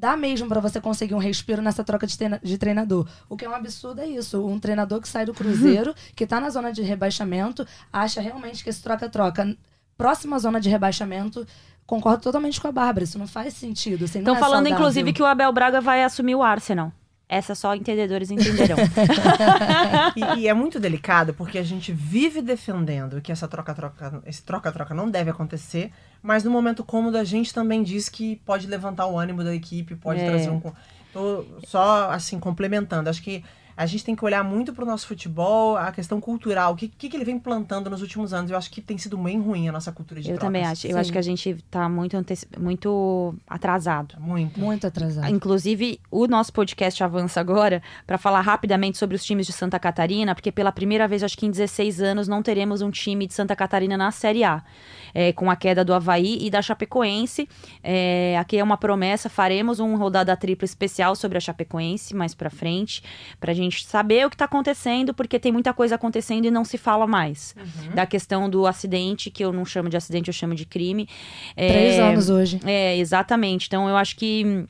dá 0.05 0.19
mesmo 0.19 0.47
para 0.47 0.61
você 0.61 0.83
conseguir 0.83 1.15
um 1.15 1.19
respiro 1.19 1.63
nessa 1.63 1.83
troca 1.83 2.07
de, 2.07 2.19
treina 2.19 2.39
de 2.43 2.59
treinador. 2.59 3.09
O 3.27 3.39
que 3.39 3.47
é 3.47 3.49
um 3.49 3.55
absurdo 3.55 4.03
é 4.03 4.07
isso. 4.07 4.47
Um 4.47 4.61
treinador 4.61 5.01
que 5.01 5.09
sai 5.09 5.25
do 5.25 5.33
Cruzeiro, 5.33 5.95
que 6.15 6.27
tá 6.27 6.39
na 6.39 6.51
zona 6.51 6.71
de 6.71 6.83
rebaixamento, 6.83 7.67
acha 7.91 8.21
realmente 8.21 8.63
que 8.63 8.69
esse 8.69 8.83
troca-troca, 8.83 9.57
próxima 9.97 10.39
zona 10.39 10.61
de 10.61 10.69
rebaixamento, 10.69 11.47
concordo 11.87 12.23
totalmente 12.23 12.61
com 12.61 12.69
a 12.69 12.73
Bárbara. 12.73 13.05
Isso 13.05 13.19
não 13.19 13.27
faz 13.27 13.55
sentido. 13.55 14.05
Assim, 14.05 14.19
Estão 14.19 14.37
é 14.37 14.39
falando, 14.39 14.65
saudável. 14.65 14.77
inclusive, 14.77 15.13
que 15.15 15.23
o 15.23 15.27
Abel 15.27 15.51
Braga 15.51 15.81
vai 15.81 16.05
assumir 16.05 16.35
o 16.35 16.43
Arsenal. 16.43 16.93
Essa 17.29 17.55
só 17.55 17.75
entendedores 17.75 18.31
entenderão. 18.31 18.77
e, 20.37 20.41
e, 20.41 20.49
é 20.49 20.53
muito 20.53 20.79
delicado 20.79 21.33
porque 21.33 21.59
a 21.59 21.63
gente 21.63 21.93
vive 21.93 22.43
defendendo 22.43 23.21
que 23.21 23.33
essa 23.33 23.49
troca-troca, 23.49 24.23
esse 24.27 24.43
troca-troca 24.43 24.95
não 24.95 25.11
deve 25.11 25.31
acontecer, 25.31 25.91
mas 26.23 26.45
no 26.45 26.51
momento 26.51 26.85
cômodo 26.85 27.17
a 27.17 27.25
gente 27.25 27.53
também 27.53 27.83
diz 27.83 28.09
que 28.09 28.37
pode 28.45 28.67
levantar 28.67 29.07
o 29.07 29.19
ânimo 29.19 29.43
da 29.43 29.55
equipe, 29.55 29.97
pode 29.97 30.21
é. 30.21 30.27
trazer 30.27 30.51
um. 30.51 30.61
Tô 31.13 31.45
só 31.67 32.11
assim 32.11 32.39
complementando. 32.39 33.09
Acho 33.09 33.23
que 33.23 33.43
a 33.77 33.87
gente 33.87 34.05
tem 34.05 34.15
que 34.15 34.25
olhar 34.25 34.43
muito 34.45 34.73
para 34.73 34.85
o 34.85 34.87
nosso 34.87 35.07
futebol, 35.07 35.77
a 35.77 35.91
questão 35.91 36.21
cultural, 36.21 36.73
o 36.73 36.77
que, 36.77 36.89
que, 36.89 37.09
que, 37.09 37.17
ele 37.17 37.25
vem 37.25 37.39
plantando 37.39 37.91
nos 37.91 38.03
últimos 38.03 38.33
anos. 38.33 38.51
Eu 38.51 38.57
acho 38.57 38.71
que 38.71 38.81
tem 38.81 38.97
sido 38.97 39.17
bem 39.17 39.41
ruim 39.41 39.69
a 39.69 39.73
nossa 39.73 39.91
cultura 39.91 40.21
de 40.21 40.29
Eu 40.29 40.35
trocas. 40.35 40.47
também 40.47 40.65
acho. 40.65 40.87
Eu 40.87 40.93
Sim. 40.93 40.99
acho 40.99 41.13
que 41.13 41.19
a 41.19 41.23
gente 41.23 41.51
está 41.51 41.89
muito, 41.89 42.17
muito 42.59 43.35
atrasado. 43.49 44.17
Muito. 44.21 44.59
Muito 44.59 44.87
atrasado. 44.87 45.29
Inclusive, 45.29 46.01
o 46.11 46.27
nosso 46.27 46.53
podcast 46.53 47.03
avança 47.03 47.41
agora 47.41 47.83
para 48.07 48.19
falar 48.19 48.41
rapidamente 48.41 48.99
sobre 48.99 49.17
os 49.17 49.25
times 49.25 49.47
de 49.47 49.53
Santa 49.53 49.79
Catarina, 49.79 50.35
porque 50.35 50.53
pela 50.53 50.71
primeira 50.71 51.09
vez, 51.09 51.23
acho 51.23 51.37
que 51.37 51.47
em 51.47 51.51
16 51.51 52.01
anos, 52.01 52.29
não 52.29 52.43
teremos 52.43 52.81
um 52.81 52.91
time 52.91 53.27
de 53.27 53.35
Santa 53.35 53.57
Catarina 53.57 53.97
na 53.97 54.11
Série 54.11 54.45
A. 54.45 54.63
É, 55.15 55.33
com 55.33 55.51
a 55.51 55.57
queda 55.57 55.85
do 55.85 55.95
Havaí 55.95 56.39
e 56.41 56.51
da 56.51 56.61
Chapecoense. 56.61 57.49
É, 57.83 58.37
aqui 58.39 58.59
é 58.59 58.65
uma 58.65 58.77
promessa, 58.77 59.29
faremos 59.29 59.79
um 59.79 59.97
rodada 59.97 60.37
tripla 60.37 60.65
especial 60.65 61.15
sobre 61.15 61.39
a 61.39 61.41
Chapecoense 61.41 62.15
mais 62.15 62.35
para 62.35 62.51
frente, 62.51 63.03
para 63.39 63.53
a 63.53 63.55
gente 63.55 63.87
saber 63.87 64.27
o 64.27 64.31
que 64.31 64.35
está 64.35 64.47
acontecendo, 64.47 65.15
porque 65.15 65.39
tem 65.39 65.53
muita 65.53 65.73
coisa 65.73 65.95
acontecendo 65.95 66.47
e 66.47 66.51
não 66.51 66.65
se 66.65 66.77
fala 66.77 67.07
mais. 67.07 67.55
Uhum. 67.57 67.95
Da 67.95 68.07
questão 68.07 68.51
do 68.51 68.67
acidente, 68.67 69.31
que 69.31 69.45
eu 69.45 69.53
não 69.53 69.65
chamo 69.65 69.89
de 69.89 69.97
acidente, 69.97 70.29
eu 70.29 70.35
chamo 70.35 70.55
de 70.55 70.67
crime. 70.67 71.09
Três 71.55 71.95
é, 71.95 72.01
anos 72.01 72.29
hoje. 72.29 72.61
É, 72.65 72.97
exatamente. 72.97 73.67
Então 73.67 73.89
eu 73.89 73.97
acho 73.97 74.17
que 74.17 74.67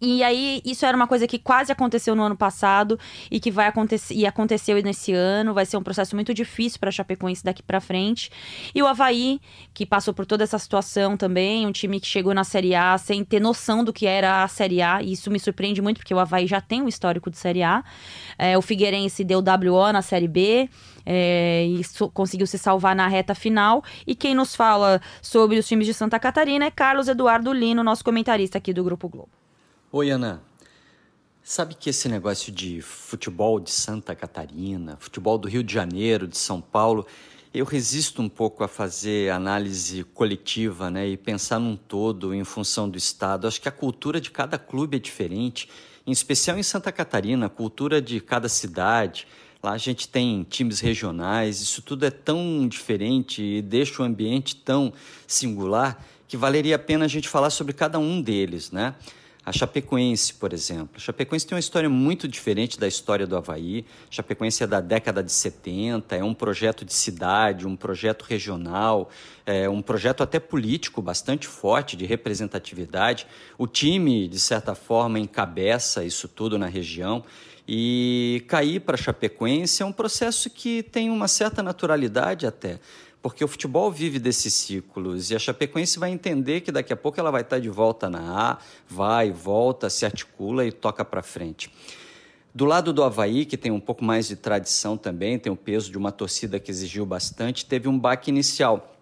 e 0.00 0.22
aí, 0.22 0.62
isso 0.64 0.86
era 0.86 0.96
uma 0.96 1.08
coisa 1.08 1.26
que 1.26 1.38
quase 1.38 1.72
aconteceu 1.72 2.14
no 2.14 2.22
ano 2.22 2.36
passado 2.36 2.98
e 3.30 3.40
que 3.40 3.50
vai 3.50 3.66
acontecer 3.66 4.14
e 4.14 4.26
aconteceu 4.26 4.80
nesse 4.82 5.12
ano. 5.12 5.52
Vai 5.52 5.66
ser 5.66 5.76
um 5.76 5.82
processo 5.82 6.14
muito 6.14 6.32
difícil 6.32 6.78
para 6.78 6.88
a 6.88 6.92
Chapecoense 6.92 7.42
daqui 7.42 7.62
para 7.62 7.80
frente. 7.80 8.30
E 8.74 8.82
o 8.82 8.86
Havaí, 8.86 9.40
que 9.74 9.84
passou 9.84 10.14
por 10.14 10.24
toda 10.24 10.44
essa 10.44 10.58
situação 10.58 11.16
também, 11.16 11.66
um 11.66 11.72
time 11.72 11.98
que 11.98 12.06
chegou 12.06 12.32
na 12.32 12.44
Série 12.44 12.74
A 12.74 12.96
sem 12.96 13.24
ter 13.24 13.40
noção 13.40 13.82
do 13.82 13.92
que 13.92 14.06
era 14.06 14.44
a 14.44 14.48
Série 14.48 14.80
A, 14.80 15.02
e 15.02 15.12
isso 15.12 15.30
me 15.30 15.40
surpreende 15.40 15.82
muito, 15.82 15.98
porque 15.98 16.14
o 16.14 16.18
Havaí 16.18 16.46
já 16.46 16.60
tem 16.60 16.80
um 16.80 16.88
histórico 16.88 17.30
de 17.30 17.36
Série 17.36 17.62
A. 17.62 17.82
É, 18.38 18.56
o 18.56 18.62
Figueirense 18.62 19.24
deu 19.24 19.40
WO 19.40 19.92
na 19.92 20.02
Série 20.02 20.28
B. 20.28 20.70
É, 21.04 21.64
e 21.64 21.82
so, 21.82 22.08
conseguiu 22.10 22.46
se 22.46 22.58
salvar 22.58 22.94
na 22.94 23.08
reta 23.08 23.34
final. 23.34 23.82
E 24.06 24.14
quem 24.14 24.34
nos 24.34 24.54
fala 24.54 25.00
sobre 25.20 25.58
os 25.58 25.66
times 25.66 25.86
de 25.86 25.94
Santa 25.94 26.20
Catarina 26.20 26.66
é 26.66 26.70
Carlos 26.70 27.08
Eduardo 27.08 27.52
Lino, 27.52 27.82
nosso 27.82 28.04
comentarista 28.04 28.58
aqui 28.58 28.72
do 28.72 28.84
Grupo 28.84 29.08
Globo. 29.08 29.47
Oi, 29.90 30.10
Ana. 30.10 30.42
Sabe 31.42 31.74
que 31.74 31.88
esse 31.88 32.10
negócio 32.10 32.52
de 32.52 32.82
futebol 32.82 33.58
de 33.58 33.70
Santa 33.70 34.14
Catarina, 34.14 34.98
futebol 35.00 35.38
do 35.38 35.48
Rio 35.48 35.64
de 35.64 35.72
Janeiro, 35.72 36.28
de 36.28 36.36
São 36.36 36.60
Paulo, 36.60 37.06
eu 37.54 37.64
resisto 37.64 38.20
um 38.20 38.28
pouco 38.28 38.62
a 38.62 38.68
fazer 38.68 39.30
análise 39.30 40.04
coletiva 40.12 40.90
né, 40.90 41.08
e 41.08 41.16
pensar 41.16 41.58
num 41.58 41.74
todo 41.74 42.34
em 42.34 42.44
função 42.44 42.86
do 42.86 42.98
Estado. 42.98 43.48
Acho 43.48 43.62
que 43.62 43.68
a 43.68 43.72
cultura 43.72 44.20
de 44.20 44.30
cada 44.30 44.58
clube 44.58 44.98
é 44.98 45.00
diferente, 45.00 45.70
em 46.06 46.12
especial 46.12 46.58
em 46.58 46.62
Santa 46.62 46.92
Catarina, 46.92 47.46
a 47.46 47.48
cultura 47.48 48.02
de 48.02 48.20
cada 48.20 48.46
cidade. 48.46 49.26
Lá 49.62 49.72
a 49.72 49.78
gente 49.78 50.06
tem 50.06 50.42
times 50.42 50.80
regionais, 50.80 51.62
isso 51.62 51.80
tudo 51.80 52.04
é 52.04 52.10
tão 52.10 52.68
diferente 52.68 53.42
e 53.42 53.62
deixa 53.62 54.02
o 54.02 54.04
ambiente 54.04 54.54
tão 54.54 54.92
singular 55.26 56.04
que 56.28 56.36
valeria 56.36 56.76
a 56.76 56.78
pena 56.78 57.06
a 57.06 57.08
gente 57.08 57.26
falar 57.26 57.48
sobre 57.48 57.72
cada 57.72 57.98
um 57.98 58.20
deles, 58.20 58.70
né? 58.70 58.94
A 59.48 59.52
Chapecoense, 59.52 60.34
por 60.34 60.52
exemplo. 60.52 60.90
A 60.96 60.98
Chapecoense 60.98 61.46
tem 61.46 61.56
uma 61.56 61.60
história 61.60 61.88
muito 61.88 62.28
diferente 62.28 62.78
da 62.78 62.86
história 62.86 63.26
do 63.26 63.34
Havaí. 63.34 63.82
A 64.10 64.12
Chapecoense 64.14 64.62
é 64.62 64.66
da 64.66 64.78
década 64.78 65.22
de 65.22 65.32
70, 65.32 66.14
é 66.16 66.22
um 66.22 66.34
projeto 66.34 66.84
de 66.84 66.92
cidade, 66.92 67.66
um 67.66 67.74
projeto 67.74 68.24
regional, 68.24 69.08
é 69.46 69.66
um 69.66 69.80
projeto 69.80 70.22
até 70.22 70.38
político 70.38 71.00
bastante 71.00 71.46
forte, 71.46 71.96
de 71.96 72.04
representatividade. 72.04 73.26
O 73.56 73.66
time, 73.66 74.28
de 74.28 74.38
certa 74.38 74.74
forma, 74.74 75.18
encabeça 75.18 76.04
isso 76.04 76.28
tudo 76.28 76.58
na 76.58 76.66
região. 76.66 77.24
E 77.66 78.44
cair 78.48 78.80
para 78.80 78.96
a 78.96 78.98
Chapecoense 78.98 79.82
é 79.82 79.86
um 79.86 79.92
processo 79.92 80.50
que 80.50 80.82
tem 80.82 81.08
uma 81.08 81.28
certa 81.28 81.62
naturalidade 81.62 82.46
até 82.46 82.80
porque 83.20 83.44
o 83.44 83.48
futebol 83.48 83.90
vive 83.90 84.18
desses 84.18 84.54
ciclos 84.54 85.30
e 85.30 85.36
a 85.36 85.38
Chapecoense 85.38 85.98
vai 85.98 86.10
entender 86.10 86.60
que 86.60 86.70
daqui 86.70 86.92
a 86.92 86.96
pouco 86.96 87.18
ela 87.18 87.30
vai 87.30 87.42
estar 87.42 87.58
de 87.58 87.68
volta 87.68 88.08
na 88.08 88.52
A, 88.52 88.58
vai, 88.88 89.30
volta, 89.30 89.90
se 89.90 90.06
articula 90.06 90.64
e 90.64 90.72
toca 90.72 91.04
para 91.04 91.22
frente. 91.22 91.70
Do 92.54 92.64
lado 92.64 92.92
do 92.92 93.02
Havaí, 93.02 93.44
que 93.44 93.56
tem 93.56 93.70
um 93.70 93.80
pouco 93.80 94.04
mais 94.04 94.26
de 94.28 94.36
tradição 94.36 94.96
também, 94.96 95.38
tem 95.38 95.52
o 95.52 95.56
peso 95.56 95.90
de 95.90 95.98
uma 95.98 96.10
torcida 96.10 96.58
que 96.58 96.70
exigiu 96.70 97.04
bastante, 97.04 97.66
teve 97.66 97.88
um 97.88 97.98
baque 97.98 98.30
inicial. 98.30 98.97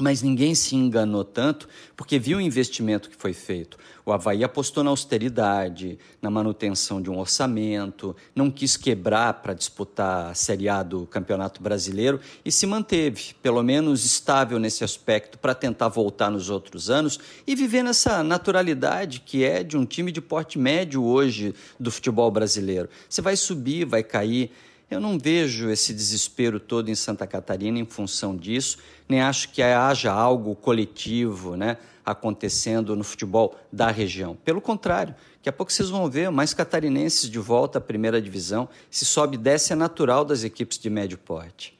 Mas 0.00 0.22
ninguém 0.22 0.54
se 0.54 0.74
enganou 0.74 1.24
tanto 1.24 1.68
porque 1.96 2.18
viu 2.18 2.38
o 2.38 2.40
investimento 2.40 3.10
que 3.10 3.16
foi 3.16 3.32
feito. 3.32 3.78
O 4.04 4.12
Havaí 4.12 4.42
apostou 4.42 4.82
na 4.82 4.90
austeridade, 4.90 5.98
na 6.20 6.30
manutenção 6.30 7.00
de 7.00 7.10
um 7.10 7.18
orçamento, 7.18 8.16
não 8.34 8.50
quis 8.50 8.76
quebrar 8.76 9.34
para 9.34 9.54
disputar 9.54 10.30
a 10.30 10.34
Série 10.34 10.68
A 10.68 10.82
do 10.82 11.06
Campeonato 11.06 11.62
Brasileiro 11.62 12.18
e 12.44 12.50
se 12.50 12.66
manteve, 12.66 13.34
pelo 13.42 13.62
menos 13.62 14.04
estável 14.04 14.58
nesse 14.58 14.82
aspecto, 14.82 15.38
para 15.38 15.54
tentar 15.54 15.88
voltar 15.88 16.30
nos 16.30 16.50
outros 16.50 16.90
anos 16.90 17.20
e 17.46 17.54
viver 17.54 17.82
nessa 17.82 18.24
naturalidade 18.24 19.20
que 19.20 19.44
é 19.44 19.62
de 19.62 19.76
um 19.76 19.84
time 19.84 20.10
de 20.10 20.20
porte 20.20 20.58
médio 20.58 21.04
hoje 21.04 21.54
do 21.78 21.90
futebol 21.90 22.30
brasileiro. 22.30 22.88
Você 23.08 23.20
vai 23.20 23.36
subir, 23.36 23.84
vai 23.84 24.02
cair. 24.02 24.50
Eu 24.90 24.98
não 24.98 25.16
vejo 25.16 25.70
esse 25.70 25.94
desespero 25.94 26.58
todo 26.58 26.88
em 26.88 26.96
Santa 26.96 27.24
Catarina 27.24 27.78
em 27.78 27.86
função 27.86 28.36
disso, 28.36 28.78
nem 29.08 29.20
acho 29.20 29.50
que 29.50 29.62
haja 29.62 30.12
algo 30.12 30.56
coletivo 30.56 31.56
né, 31.56 31.76
acontecendo 32.04 32.96
no 32.96 33.04
futebol 33.04 33.56
da 33.72 33.88
região. 33.92 34.36
Pelo 34.44 34.60
contrário, 34.60 35.14
daqui 35.36 35.48
a 35.48 35.52
pouco 35.52 35.72
vocês 35.72 35.88
vão 35.90 36.10
ver 36.10 36.28
mais 36.32 36.52
catarinenses 36.52 37.30
de 37.30 37.38
volta 37.38 37.78
à 37.78 37.80
primeira 37.80 38.20
divisão. 38.20 38.68
Se 38.90 39.04
sobe 39.04 39.36
e 39.36 39.38
desce 39.38 39.72
é 39.72 39.76
natural 39.76 40.24
das 40.24 40.42
equipes 40.42 40.76
de 40.76 40.90
médio 40.90 41.18
porte. 41.18 41.78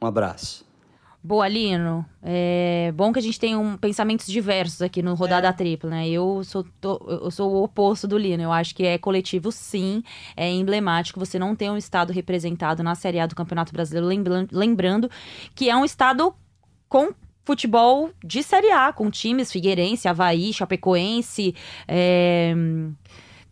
Um 0.00 0.06
abraço. 0.06 0.64
Boa, 1.24 1.46
Lino. 1.46 2.04
É 2.20 2.92
bom 2.96 3.12
que 3.12 3.18
a 3.20 3.22
gente 3.22 3.38
tem 3.38 3.56
um, 3.56 3.76
pensamentos 3.76 4.26
diversos 4.26 4.82
aqui 4.82 5.00
no 5.00 5.14
Rodada 5.14 5.46
é. 5.46 5.52
Tripla, 5.52 5.88
né? 5.88 6.08
Eu 6.08 6.42
sou, 6.42 6.64
tô, 6.80 7.00
eu 7.08 7.30
sou 7.30 7.52
o 7.52 7.62
oposto 7.62 8.08
do 8.08 8.18
Lino. 8.18 8.42
Eu 8.42 8.50
acho 8.50 8.74
que 8.74 8.84
é 8.84 8.98
coletivo, 8.98 9.52
sim. 9.52 10.02
É 10.36 10.50
emblemático 10.50 11.20
você 11.20 11.38
não 11.38 11.54
ter 11.54 11.70
um 11.70 11.76
estado 11.76 12.12
representado 12.12 12.82
na 12.82 12.96
Série 12.96 13.20
A 13.20 13.26
do 13.26 13.36
Campeonato 13.36 13.72
Brasileiro. 13.72 14.08
Lembrando, 14.08 14.48
lembrando 14.50 15.10
que 15.54 15.70
é 15.70 15.76
um 15.76 15.84
estado 15.84 16.34
com 16.88 17.14
futebol 17.44 18.10
de 18.24 18.42
Série 18.42 18.72
A, 18.72 18.92
com 18.92 19.08
times 19.08 19.52
Figueirense, 19.52 20.08
Havaí, 20.08 20.52
Chapecoense, 20.52 21.54
é, 21.86 22.52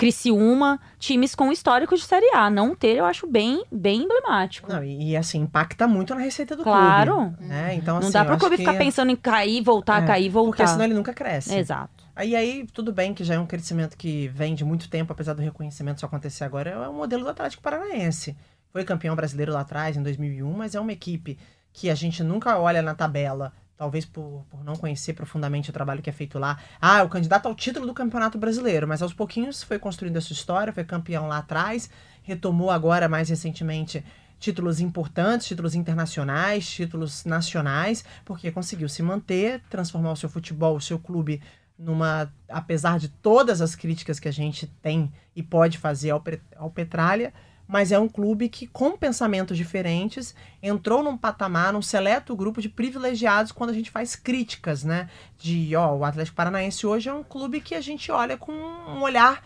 Criciúma, 0.00 0.80
times 0.98 1.34
com 1.34 1.52
histórico 1.52 1.94
de 1.94 2.02
Série 2.02 2.34
A. 2.34 2.48
Não 2.48 2.74
ter, 2.74 2.96
eu 2.96 3.04
acho 3.04 3.26
bem, 3.26 3.62
bem 3.70 4.04
emblemático. 4.04 4.72
Não, 4.72 4.82
e, 4.82 5.14
assim, 5.14 5.40
impacta 5.40 5.86
muito 5.86 6.14
na 6.14 6.22
receita 6.22 6.56
do 6.56 6.62
claro. 6.62 7.12
clube. 7.12 7.36
Claro. 7.36 7.48
Né? 7.50 7.74
Então, 7.74 7.98
assim, 7.98 8.06
Não 8.06 8.10
dá 8.10 8.24
para 8.24 8.34
o 8.34 8.38
clube 8.38 8.56
ficar 8.56 8.78
pensando 8.78 9.10
em 9.10 9.16
cair, 9.16 9.62
voltar, 9.62 10.02
é, 10.02 10.06
cair, 10.06 10.30
voltar. 10.30 10.56
Porque 10.56 10.66
senão 10.68 10.86
ele 10.86 10.94
nunca 10.94 11.12
cresce. 11.12 11.54
Exato. 11.54 12.02
Aí, 12.16 12.34
aí, 12.34 12.66
tudo 12.72 12.94
bem 12.94 13.12
que 13.12 13.22
já 13.22 13.34
é 13.34 13.38
um 13.38 13.44
crescimento 13.44 13.94
que 13.94 14.28
vem 14.28 14.54
de 14.54 14.64
muito 14.64 14.88
tempo, 14.88 15.12
apesar 15.12 15.34
do 15.34 15.42
reconhecimento 15.42 16.00
só 16.00 16.06
acontecer 16.06 16.44
agora, 16.44 16.70
é 16.70 16.88
o 16.88 16.94
modelo 16.94 17.24
do 17.24 17.28
Atlético 17.28 17.62
Paranaense. 17.62 18.34
Foi 18.72 18.82
campeão 18.84 19.14
brasileiro 19.14 19.52
lá 19.52 19.60
atrás, 19.60 19.98
em 19.98 20.02
2001, 20.02 20.50
mas 20.50 20.74
é 20.74 20.80
uma 20.80 20.92
equipe 20.92 21.38
que 21.74 21.90
a 21.90 21.94
gente 21.94 22.22
nunca 22.22 22.58
olha 22.58 22.80
na 22.80 22.94
tabela 22.94 23.52
talvez 23.81 24.05
por, 24.05 24.45
por 24.51 24.62
não 24.62 24.77
conhecer 24.77 25.14
profundamente 25.14 25.71
o 25.71 25.73
trabalho 25.73 26.03
que 26.03 26.11
é 26.11 26.12
feito 26.12 26.38
lá. 26.38 26.59
Ah, 26.79 27.03
o 27.03 27.09
candidato 27.09 27.47
ao 27.47 27.55
título 27.55 27.87
do 27.87 27.95
Campeonato 27.95 28.37
Brasileiro, 28.37 28.87
mas 28.87 29.01
aos 29.01 29.14
pouquinhos 29.14 29.62
foi 29.62 29.79
construindo 29.79 30.19
a 30.19 30.21
sua 30.21 30.35
história, 30.35 30.71
foi 30.71 30.85
campeão 30.85 31.27
lá 31.27 31.38
atrás, 31.38 31.88
retomou 32.23 32.71
agora 32.71 33.09
mais 33.09 33.31
recentemente 33.31 34.05
títulos 34.38 34.81
importantes, 34.81 35.47
títulos 35.47 35.75
internacionais, 35.75 36.69
títulos 36.69 37.25
nacionais, 37.25 38.05
porque 38.23 38.51
conseguiu 38.51 38.87
se 38.87 39.03
manter, 39.03 39.62
transformar 39.71 40.12
o 40.12 40.16
seu 40.16 40.29
futebol, 40.29 40.77
o 40.77 40.81
seu 40.81 40.99
clube 40.99 41.40
numa, 41.79 42.31
apesar 42.51 42.99
de 42.99 43.09
todas 43.09 43.62
as 43.62 43.75
críticas 43.75 44.21
que 44.21 44.29
a 44.29 44.33
gente 44.33 44.66
tem 44.83 45.11
e 45.35 45.43
pode 45.43 45.79
fazer 45.79 46.11
ao, 46.11 46.23
ao 46.55 46.71
Petralha, 46.71 47.33
mas 47.70 47.92
é 47.92 47.98
um 48.00 48.09
clube 48.09 48.48
que, 48.48 48.66
com 48.66 48.96
pensamentos 48.98 49.56
diferentes, 49.56 50.35
entrou 50.61 51.04
num 51.04 51.16
patamar, 51.16 51.72
num 51.72 51.80
seleto 51.80 52.35
grupo 52.35 52.61
de 52.61 52.68
privilegiados 52.68 53.52
quando 53.52 53.70
a 53.70 53.72
gente 53.72 53.92
faz 53.92 54.16
críticas, 54.16 54.83
né? 54.83 55.09
De, 55.38 55.76
ó, 55.76 55.94
o 55.94 56.04
Atlético 56.04 56.37
Paranaense 56.37 56.85
hoje 56.85 57.09
é 57.09 57.14
um 57.14 57.22
clube 57.22 57.61
que 57.61 57.76
a 57.76 57.80
gente 57.80 58.11
olha 58.11 58.37
com 58.37 58.50
um 58.50 59.02
olhar 59.02 59.44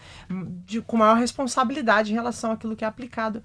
de, 0.64 0.80
com 0.80 0.96
maior 0.96 1.18
responsabilidade 1.18 2.12
em 2.12 2.14
relação 2.14 2.52
àquilo 2.52 2.74
que 2.74 2.84
é 2.84 2.88
aplicado 2.88 3.42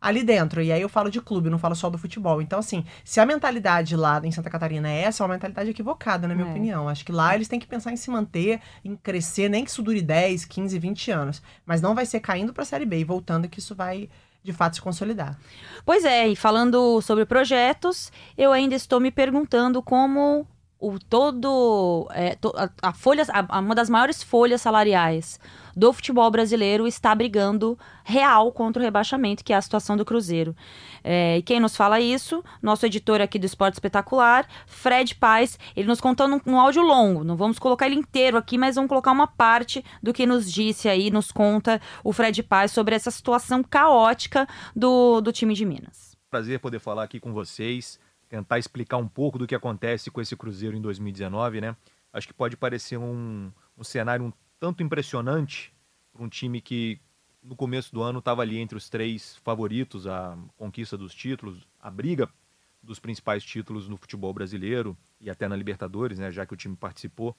ali 0.00 0.22
dentro. 0.22 0.62
E 0.62 0.72
aí 0.72 0.80
eu 0.80 0.88
falo 0.88 1.10
de 1.10 1.20
clube, 1.20 1.50
não 1.50 1.58
falo 1.58 1.74
só 1.74 1.90
do 1.90 1.98
futebol. 1.98 2.40
Então, 2.40 2.58
assim, 2.58 2.84
se 3.04 3.20
a 3.20 3.26
mentalidade 3.26 3.96
lá 3.96 4.20
em 4.24 4.30
Santa 4.30 4.50
Catarina 4.50 4.88
é 4.88 5.02
essa, 5.02 5.22
é 5.22 5.26
uma 5.26 5.34
mentalidade 5.34 5.70
equivocada, 5.70 6.28
na 6.28 6.34
minha 6.34 6.46
é. 6.46 6.50
opinião. 6.50 6.88
Acho 6.88 7.04
que 7.04 7.12
lá 7.12 7.34
eles 7.34 7.48
têm 7.48 7.60
que 7.60 7.66
pensar 7.66 7.92
em 7.92 7.96
se 7.96 8.10
manter, 8.10 8.60
em 8.84 8.96
crescer, 8.96 9.48
nem 9.48 9.64
que 9.64 9.70
isso 9.70 9.82
dure 9.82 10.00
10, 10.00 10.44
15, 10.44 10.78
20 10.78 11.10
anos. 11.10 11.42
Mas 11.66 11.80
não 11.80 11.94
vai 11.94 12.06
ser 12.06 12.20
caindo 12.20 12.52
para 12.52 12.62
a 12.62 12.66
Série 12.66 12.86
B 12.86 13.00
e 13.00 13.04
voltando 13.04 13.48
que 13.48 13.58
isso 13.58 13.74
vai 13.74 14.08
de 14.42 14.52
fato 14.52 14.76
se 14.76 14.82
consolidar. 14.82 15.38
Pois 15.84 16.04
é, 16.04 16.28
e 16.28 16.36
falando 16.36 17.00
sobre 17.02 17.26
projetos, 17.26 18.12
eu 18.36 18.52
ainda 18.52 18.74
estou 18.74 19.00
me 19.00 19.10
perguntando 19.10 19.82
como 19.82 20.46
o 20.80 20.98
todo 20.98 22.08
é, 22.12 22.36
to, 22.36 22.52
a, 22.56 22.70
a, 22.88 22.92
folha, 22.92 23.24
a, 23.28 23.58
uma 23.58 23.74
das 23.74 23.90
maiores 23.90 24.22
folhas 24.22 24.62
salariais 24.62 25.40
do 25.78 25.92
futebol 25.92 26.28
brasileiro 26.28 26.88
está 26.88 27.14
brigando 27.14 27.78
real 28.02 28.50
contra 28.50 28.82
o 28.82 28.84
rebaixamento, 28.84 29.44
que 29.44 29.52
é 29.52 29.56
a 29.56 29.62
situação 29.62 29.96
do 29.96 30.04
Cruzeiro. 30.04 30.56
É, 31.04 31.38
e 31.38 31.42
quem 31.42 31.60
nos 31.60 31.76
fala 31.76 32.00
isso? 32.00 32.42
Nosso 32.60 32.84
editor 32.84 33.20
aqui 33.20 33.38
do 33.38 33.46
Esporte 33.46 33.74
Espetacular, 33.74 34.48
Fred 34.66 35.14
Paz. 35.14 35.56
Ele 35.76 35.86
nos 35.86 36.00
contou 36.00 36.26
num, 36.26 36.40
num 36.44 36.58
áudio 36.58 36.82
longo. 36.82 37.22
Não 37.22 37.36
vamos 37.36 37.60
colocar 37.60 37.86
ele 37.86 37.94
inteiro 37.94 38.36
aqui, 38.36 38.58
mas 38.58 38.74
vamos 38.74 38.88
colocar 38.88 39.12
uma 39.12 39.28
parte 39.28 39.84
do 40.02 40.12
que 40.12 40.26
nos 40.26 40.52
disse 40.52 40.88
aí, 40.88 41.12
nos 41.12 41.30
conta 41.30 41.80
o 42.02 42.12
Fred 42.12 42.42
Paz 42.42 42.72
sobre 42.72 42.96
essa 42.96 43.12
situação 43.12 43.62
caótica 43.62 44.48
do, 44.74 45.20
do 45.20 45.30
time 45.30 45.54
de 45.54 45.64
Minas. 45.64 46.16
Prazer 46.28 46.58
poder 46.58 46.80
falar 46.80 47.04
aqui 47.04 47.20
com 47.20 47.32
vocês 47.32 48.00
tentar 48.28 48.58
explicar 48.58 48.98
um 48.98 49.08
pouco 49.08 49.38
do 49.38 49.46
que 49.46 49.54
acontece 49.54 50.10
com 50.10 50.20
esse 50.20 50.36
Cruzeiro 50.36 50.76
em 50.76 50.82
2019, 50.82 51.60
né? 51.62 51.74
Acho 52.12 52.26
que 52.26 52.34
pode 52.34 52.56
parecer 52.56 52.98
um, 52.98 53.50
um 53.76 53.84
cenário 53.84 54.26
um 54.26 54.32
tanto 54.58 54.82
impressionante 54.82 55.72
para 56.12 56.22
um 56.22 56.28
time 56.28 56.60
que 56.60 57.00
no 57.42 57.56
começo 57.56 57.92
do 57.92 58.02
ano 58.02 58.18
estava 58.18 58.42
ali 58.42 58.58
entre 58.58 58.76
os 58.76 58.88
três 58.88 59.36
favoritos 59.36 60.06
à 60.06 60.36
conquista 60.56 60.96
dos 60.96 61.14
títulos, 61.14 61.66
a 61.80 61.90
briga 61.90 62.28
dos 62.82 62.98
principais 62.98 63.42
títulos 63.44 63.88
no 63.88 63.96
futebol 63.96 64.32
brasileiro 64.32 64.96
e 65.20 65.30
até 65.30 65.48
na 65.48 65.56
Libertadores, 65.56 66.18
né? 66.18 66.30
Já 66.30 66.46
que 66.46 66.54
o 66.54 66.56
time 66.56 66.76
participou, 66.76 67.36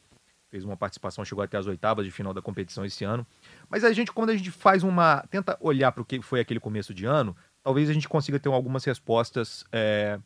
fez 0.49 0.63
uma 0.63 0.75
participação, 0.75 1.23
chegou 1.23 1.43
até 1.43 1.57
as 1.57 1.67
oitavas 1.67 2.05
de 2.05 2.11
final 2.11 2.33
da 2.33 2.41
competição 2.41 2.83
esse 2.83 3.03
ano. 3.03 3.25
Mas 3.69 3.83
a 3.83 3.93
gente, 3.93 4.11
quando 4.11 4.31
a 4.31 4.35
gente 4.35 4.51
faz 4.51 4.83
uma, 4.83 5.23
tenta 5.29 5.57
olhar 5.61 5.91
para 5.91 6.01
o 6.01 6.05
que 6.05 6.21
foi 6.21 6.39
aquele 6.39 6.59
começo 6.59 6.93
de 6.93 7.05
ano, 7.05 7.35
talvez 7.63 7.89
a 7.89 7.93
gente 7.93 8.09
consiga 8.09 8.39
ter 8.39 8.49
algumas 8.49 8.83
respostas 8.83 9.65
é, 9.71 10.19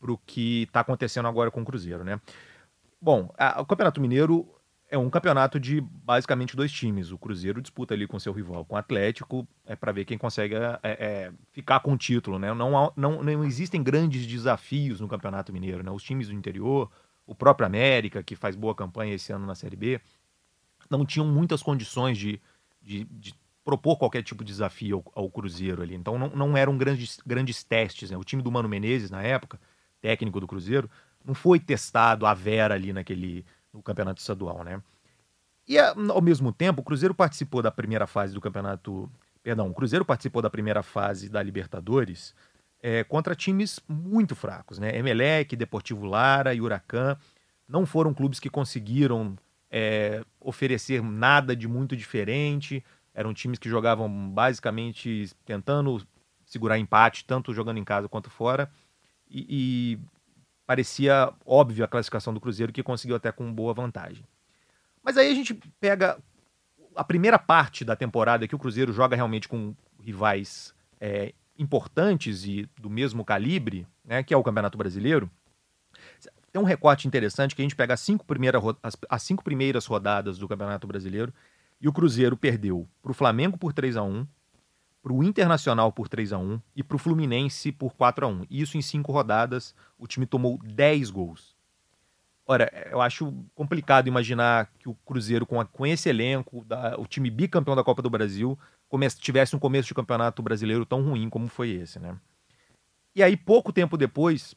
para 0.00 0.12
o 0.12 0.18
que 0.18 0.62
está 0.62 0.80
acontecendo 0.80 1.28
agora 1.28 1.50
com 1.50 1.62
o 1.62 1.64
Cruzeiro, 1.64 2.02
né? 2.04 2.20
Bom, 3.00 3.32
a, 3.38 3.60
o 3.60 3.66
Campeonato 3.66 4.00
Mineiro 4.00 4.48
é 4.90 4.98
um 4.98 5.08
campeonato 5.08 5.60
de 5.60 5.80
basicamente 5.80 6.56
dois 6.56 6.72
times. 6.72 7.12
O 7.12 7.18
Cruzeiro 7.18 7.62
disputa 7.62 7.94
ali 7.94 8.08
com 8.08 8.18
seu 8.18 8.32
rival, 8.32 8.64
com 8.64 8.74
o 8.74 8.78
Atlético, 8.78 9.46
é 9.64 9.76
para 9.76 9.92
ver 9.92 10.04
quem 10.04 10.18
consegue 10.18 10.56
é, 10.56 10.78
é, 10.82 11.32
ficar 11.52 11.78
com 11.78 11.92
o 11.92 11.96
título, 11.96 12.40
né? 12.40 12.52
Não, 12.52 12.92
não, 12.96 13.22
não 13.22 13.44
existem 13.44 13.82
grandes 13.82 14.26
desafios 14.26 15.00
no 15.00 15.06
Campeonato 15.06 15.52
Mineiro, 15.52 15.84
né? 15.84 15.92
Os 15.92 16.02
times 16.02 16.26
do 16.26 16.34
interior, 16.34 16.90
o 17.24 17.36
próprio 17.36 17.66
América, 17.66 18.20
que 18.20 18.34
faz 18.34 18.56
boa 18.56 18.74
campanha 18.74 19.14
esse 19.14 19.32
ano 19.32 19.46
na 19.46 19.54
Série 19.54 19.76
B, 19.76 20.00
não 20.90 21.06
tinham 21.06 21.26
muitas 21.26 21.62
condições 21.62 22.18
de, 22.18 22.40
de, 22.82 23.04
de 23.04 23.32
propor 23.64 23.96
qualquer 23.96 24.24
tipo 24.24 24.42
de 24.42 24.50
desafio 24.50 25.04
ao, 25.14 25.22
ao, 25.24 25.30
Cruzeiro 25.30 25.82
ali. 25.82 25.94
Então 25.94 26.18
não, 26.18 26.30
não 26.30 26.56
eram 26.56 26.76
grandes, 26.76 27.20
grandes 27.24 27.62
testes, 27.62 28.10
né? 28.10 28.16
O 28.16 28.24
time 28.24 28.42
do 28.42 28.50
Mano 28.50 28.68
Menezes, 28.68 29.08
na 29.08 29.22
época, 29.22 29.60
técnico 30.00 30.40
do 30.40 30.48
Cruzeiro, 30.48 30.90
não 31.24 31.32
foi 31.32 31.60
testado 31.60 32.26
a 32.26 32.34
vera 32.34 32.74
ali 32.74 32.92
naquele 32.92 33.44
no 33.72 33.82
campeonato 33.82 34.20
estadual, 34.20 34.64
né? 34.64 34.82
E 35.68 35.78
ao 35.78 36.20
mesmo 36.20 36.52
tempo, 36.52 36.80
o 36.80 36.84
Cruzeiro 36.84 37.14
participou 37.14 37.62
da 37.62 37.70
primeira 37.70 38.06
fase 38.06 38.34
do 38.34 38.40
campeonato, 38.40 39.10
perdão, 39.42 39.68
o 39.68 39.74
Cruzeiro 39.74 40.04
participou 40.04 40.42
da 40.42 40.50
primeira 40.50 40.82
fase 40.82 41.28
da 41.28 41.42
Libertadores 41.42 42.34
é, 42.82 43.04
contra 43.04 43.34
times 43.34 43.78
muito 43.88 44.34
fracos, 44.34 44.78
né? 44.78 44.96
Emelec, 44.96 45.54
Deportivo 45.54 46.06
Lara 46.06 46.54
e 46.54 46.60
Huracan 46.60 47.16
não 47.68 47.86
foram 47.86 48.12
clubes 48.12 48.40
que 48.40 48.50
conseguiram 48.50 49.36
é, 49.70 50.24
oferecer 50.40 51.02
nada 51.02 51.54
de 51.54 51.68
muito 51.68 51.96
diferente. 51.96 52.84
Eram 53.14 53.32
times 53.32 53.58
que 53.58 53.68
jogavam 53.68 54.30
basicamente 54.30 55.30
tentando 55.44 56.04
segurar 56.44 56.78
empate, 56.78 57.24
tanto 57.24 57.54
jogando 57.54 57.78
em 57.78 57.84
casa 57.84 58.08
quanto 58.08 58.28
fora 58.28 58.68
e, 59.30 59.46
e 59.48 59.98
parecia 60.70 61.32
óbvio 61.44 61.84
a 61.84 61.88
classificação 61.88 62.32
do 62.32 62.40
Cruzeiro, 62.40 62.72
que 62.72 62.80
conseguiu 62.80 63.16
até 63.16 63.32
com 63.32 63.52
boa 63.52 63.74
vantagem. 63.74 64.24
Mas 65.02 65.16
aí 65.16 65.28
a 65.28 65.34
gente 65.34 65.52
pega 65.80 66.16
a 66.94 67.02
primeira 67.02 67.40
parte 67.40 67.84
da 67.84 67.96
temporada 67.96 68.46
que 68.46 68.54
o 68.54 68.58
Cruzeiro 68.58 68.92
joga 68.92 69.16
realmente 69.16 69.48
com 69.48 69.74
rivais 70.00 70.72
é, 71.00 71.34
importantes 71.58 72.44
e 72.44 72.68
do 72.80 72.88
mesmo 72.88 73.24
calibre, 73.24 73.84
né, 74.04 74.22
que 74.22 74.32
é 74.32 74.36
o 74.36 74.44
Campeonato 74.44 74.78
Brasileiro. 74.78 75.28
Tem 76.52 76.62
um 76.62 76.64
recorte 76.64 77.08
interessante 77.08 77.56
que 77.56 77.62
a 77.62 77.64
gente 77.64 77.74
pega 77.74 77.94
as 77.94 78.00
cinco, 78.00 78.24
as, 78.80 78.96
as 79.08 79.22
cinco 79.24 79.42
primeiras 79.42 79.86
rodadas 79.86 80.38
do 80.38 80.46
Campeonato 80.46 80.86
Brasileiro 80.86 81.34
e 81.80 81.88
o 81.88 81.92
Cruzeiro 81.92 82.36
perdeu 82.36 82.88
para 83.02 83.10
o 83.10 83.14
Flamengo 83.14 83.58
por 83.58 83.72
3 83.72 83.96
a 83.96 84.04
1 84.04 84.24
para 85.02 85.12
o 85.12 85.24
Internacional 85.24 85.92
por 85.92 86.08
3 86.08 86.32
a 86.32 86.38
1 86.38 86.60
e 86.76 86.82
para 86.82 86.96
o 86.96 86.98
Fluminense 86.98 87.72
por 87.72 87.94
4 87.94 88.26
a 88.26 88.28
1 88.28 88.46
Isso 88.50 88.76
em 88.76 88.82
cinco 88.82 89.12
rodadas, 89.12 89.74
o 89.98 90.06
time 90.06 90.26
tomou 90.26 90.58
10 90.62 91.10
gols. 91.10 91.56
Ora, 92.46 92.70
eu 92.90 93.00
acho 93.00 93.32
complicado 93.54 94.08
imaginar 94.08 94.70
que 94.78 94.88
o 94.88 94.94
Cruzeiro, 94.94 95.46
com, 95.46 95.60
a, 95.60 95.64
com 95.64 95.86
esse 95.86 96.08
elenco, 96.08 96.64
da, 96.64 96.98
o 96.98 97.06
time 97.06 97.30
bicampeão 97.30 97.76
da 97.76 97.84
Copa 97.84 98.02
do 98.02 98.10
Brasil, 98.10 98.58
comece, 98.88 99.20
tivesse 99.20 99.54
um 99.54 99.58
começo 99.58 99.88
de 99.88 99.94
campeonato 99.94 100.42
brasileiro 100.42 100.84
tão 100.84 101.02
ruim 101.02 101.30
como 101.30 101.46
foi 101.46 101.70
esse, 101.70 102.00
né? 102.00 102.16
E 103.14 103.22
aí, 103.22 103.36
pouco 103.36 103.72
tempo 103.72 103.96
depois, 103.96 104.54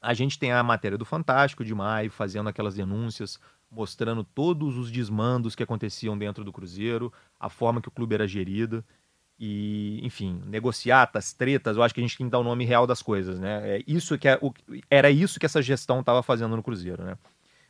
a 0.00 0.14
gente 0.14 0.38
tem 0.38 0.50
a 0.50 0.62
matéria 0.62 0.96
do 0.96 1.04
Fantástico 1.04 1.64
de 1.64 1.74
maio, 1.74 2.10
fazendo 2.10 2.48
aquelas 2.48 2.74
denúncias, 2.74 3.38
mostrando 3.70 4.24
todos 4.24 4.78
os 4.78 4.90
desmandos 4.90 5.54
que 5.54 5.62
aconteciam 5.62 6.16
dentro 6.16 6.42
do 6.42 6.52
Cruzeiro, 6.52 7.12
a 7.38 7.50
forma 7.50 7.82
que 7.82 7.88
o 7.88 7.92
clube 7.92 8.14
era 8.14 8.26
gerido 8.26 8.82
e, 9.38 10.00
enfim, 10.02 10.40
negociatas, 10.46 11.32
tretas, 11.34 11.76
eu 11.76 11.82
acho 11.82 11.92
que 11.92 12.00
a 12.00 12.02
gente 12.02 12.16
tem 12.16 12.26
que 12.26 12.30
dar 12.30 12.38
o 12.38 12.44
nome 12.44 12.64
real 12.64 12.86
das 12.86 13.02
coisas, 13.02 13.38
né? 13.38 13.76
É 13.76 13.82
isso 13.86 14.16
que 14.16 14.28
é, 14.28 14.38
o, 14.40 14.52
era 14.90 15.10
isso 15.10 15.38
que 15.38 15.44
essa 15.44 15.60
gestão 15.60 16.00
estava 16.00 16.22
fazendo 16.22 16.56
no 16.56 16.62
Cruzeiro, 16.62 17.04
né? 17.04 17.18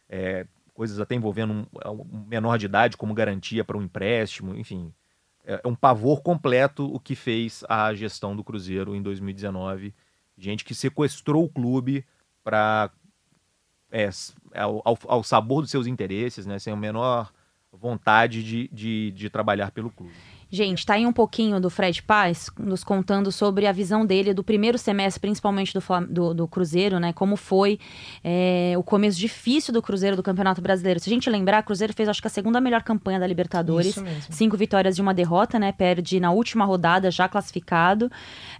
É, 0.08 0.46
coisas 0.72 1.00
até 1.00 1.16
envolvendo 1.16 1.52
um, 1.52 1.66
um, 1.90 2.24
menor 2.28 2.56
de 2.56 2.66
idade 2.66 2.96
como 2.96 3.12
garantia 3.12 3.64
para 3.64 3.76
um 3.76 3.82
empréstimo, 3.82 4.54
enfim. 4.54 4.92
É, 5.44 5.60
é 5.64 5.68
um 5.68 5.74
pavor 5.74 6.20
completo 6.20 6.86
o 6.86 7.00
que 7.00 7.16
fez 7.16 7.64
a 7.68 7.92
gestão 7.94 8.36
do 8.36 8.44
Cruzeiro 8.44 8.94
em 8.94 9.02
2019. 9.02 9.92
Gente 10.38 10.64
que 10.64 10.74
sequestrou 10.74 11.44
o 11.44 11.48
clube 11.48 12.04
para 12.44 12.90
é, 13.90 14.08
ao, 14.54 14.82
ao, 14.84 15.24
sabor 15.24 15.62
dos 15.62 15.70
seus 15.70 15.88
interesses, 15.88 16.46
né? 16.46 16.60
Sem 16.60 16.72
a 16.72 16.76
menor 16.76 17.32
vontade 17.72 18.44
de, 18.44 18.68
de, 18.68 19.10
de 19.10 19.28
trabalhar 19.28 19.72
pelo 19.72 19.90
clube. 19.90 20.14
Gente, 20.48 20.86
tá 20.86 20.94
aí 20.94 21.04
um 21.04 21.12
pouquinho 21.12 21.58
do 21.58 21.68
Fred 21.68 22.00
Paz 22.04 22.48
nos 22.56 22.84
contando 22.84 23.32
sobre 23.32 23.66
a 23.66 23.72
visão 23.72 24.06
dele 24.06 24.32
do 24.32 24.44
primeiro 24.44 24.78
semestre, 24.78 25.20
principalmente 25.20 25.74
do, 25.74 25.82
do, 26.08 26.34
do 26.34 26.48
Cruzeiro, 26.48 27.00
né? 27.00 27.12
Como 27.12 27.36
foi 27.36 27.80
é, 28.22 28.74
o 28.78 28.82
começo 28.82 29.18
difícil 29.18 29.74
do 29.74 29.82
Cruzeiro 29.82 30.14
do 30.14 30.22
Campeonato 30.22 30.60
Brasileiro. 30.60 31.00
Se 31.00 31.10
a 31.10 31.12
gente 31.12 31.28
lembrar, 31.28 31.62
o 31.62 31.66
Cruzeiro 31.66 31.92
fez 31.92 32.08
acho 32.08 32.20
que 32.20 32.28
a 32.28 32.30
segunda 32.30 32.60
melhor 32.60 32.84
campanha 32.84 33.18
da 33.18 33.26
Libertadores. 33.26 33.96
Cinco 34.30 34.56
vitórias 34.56 34.94
de 34.94 35.02
uma 35.02 35.12
derrota, 35.12 35.58
né? 35.58 35.72
Perde 35.72 36.20
na 36.20 36.30
última 36.30 36.64
rodada, 36.64 37.10
já 37.10 37.28
classificado. 37.28 38.08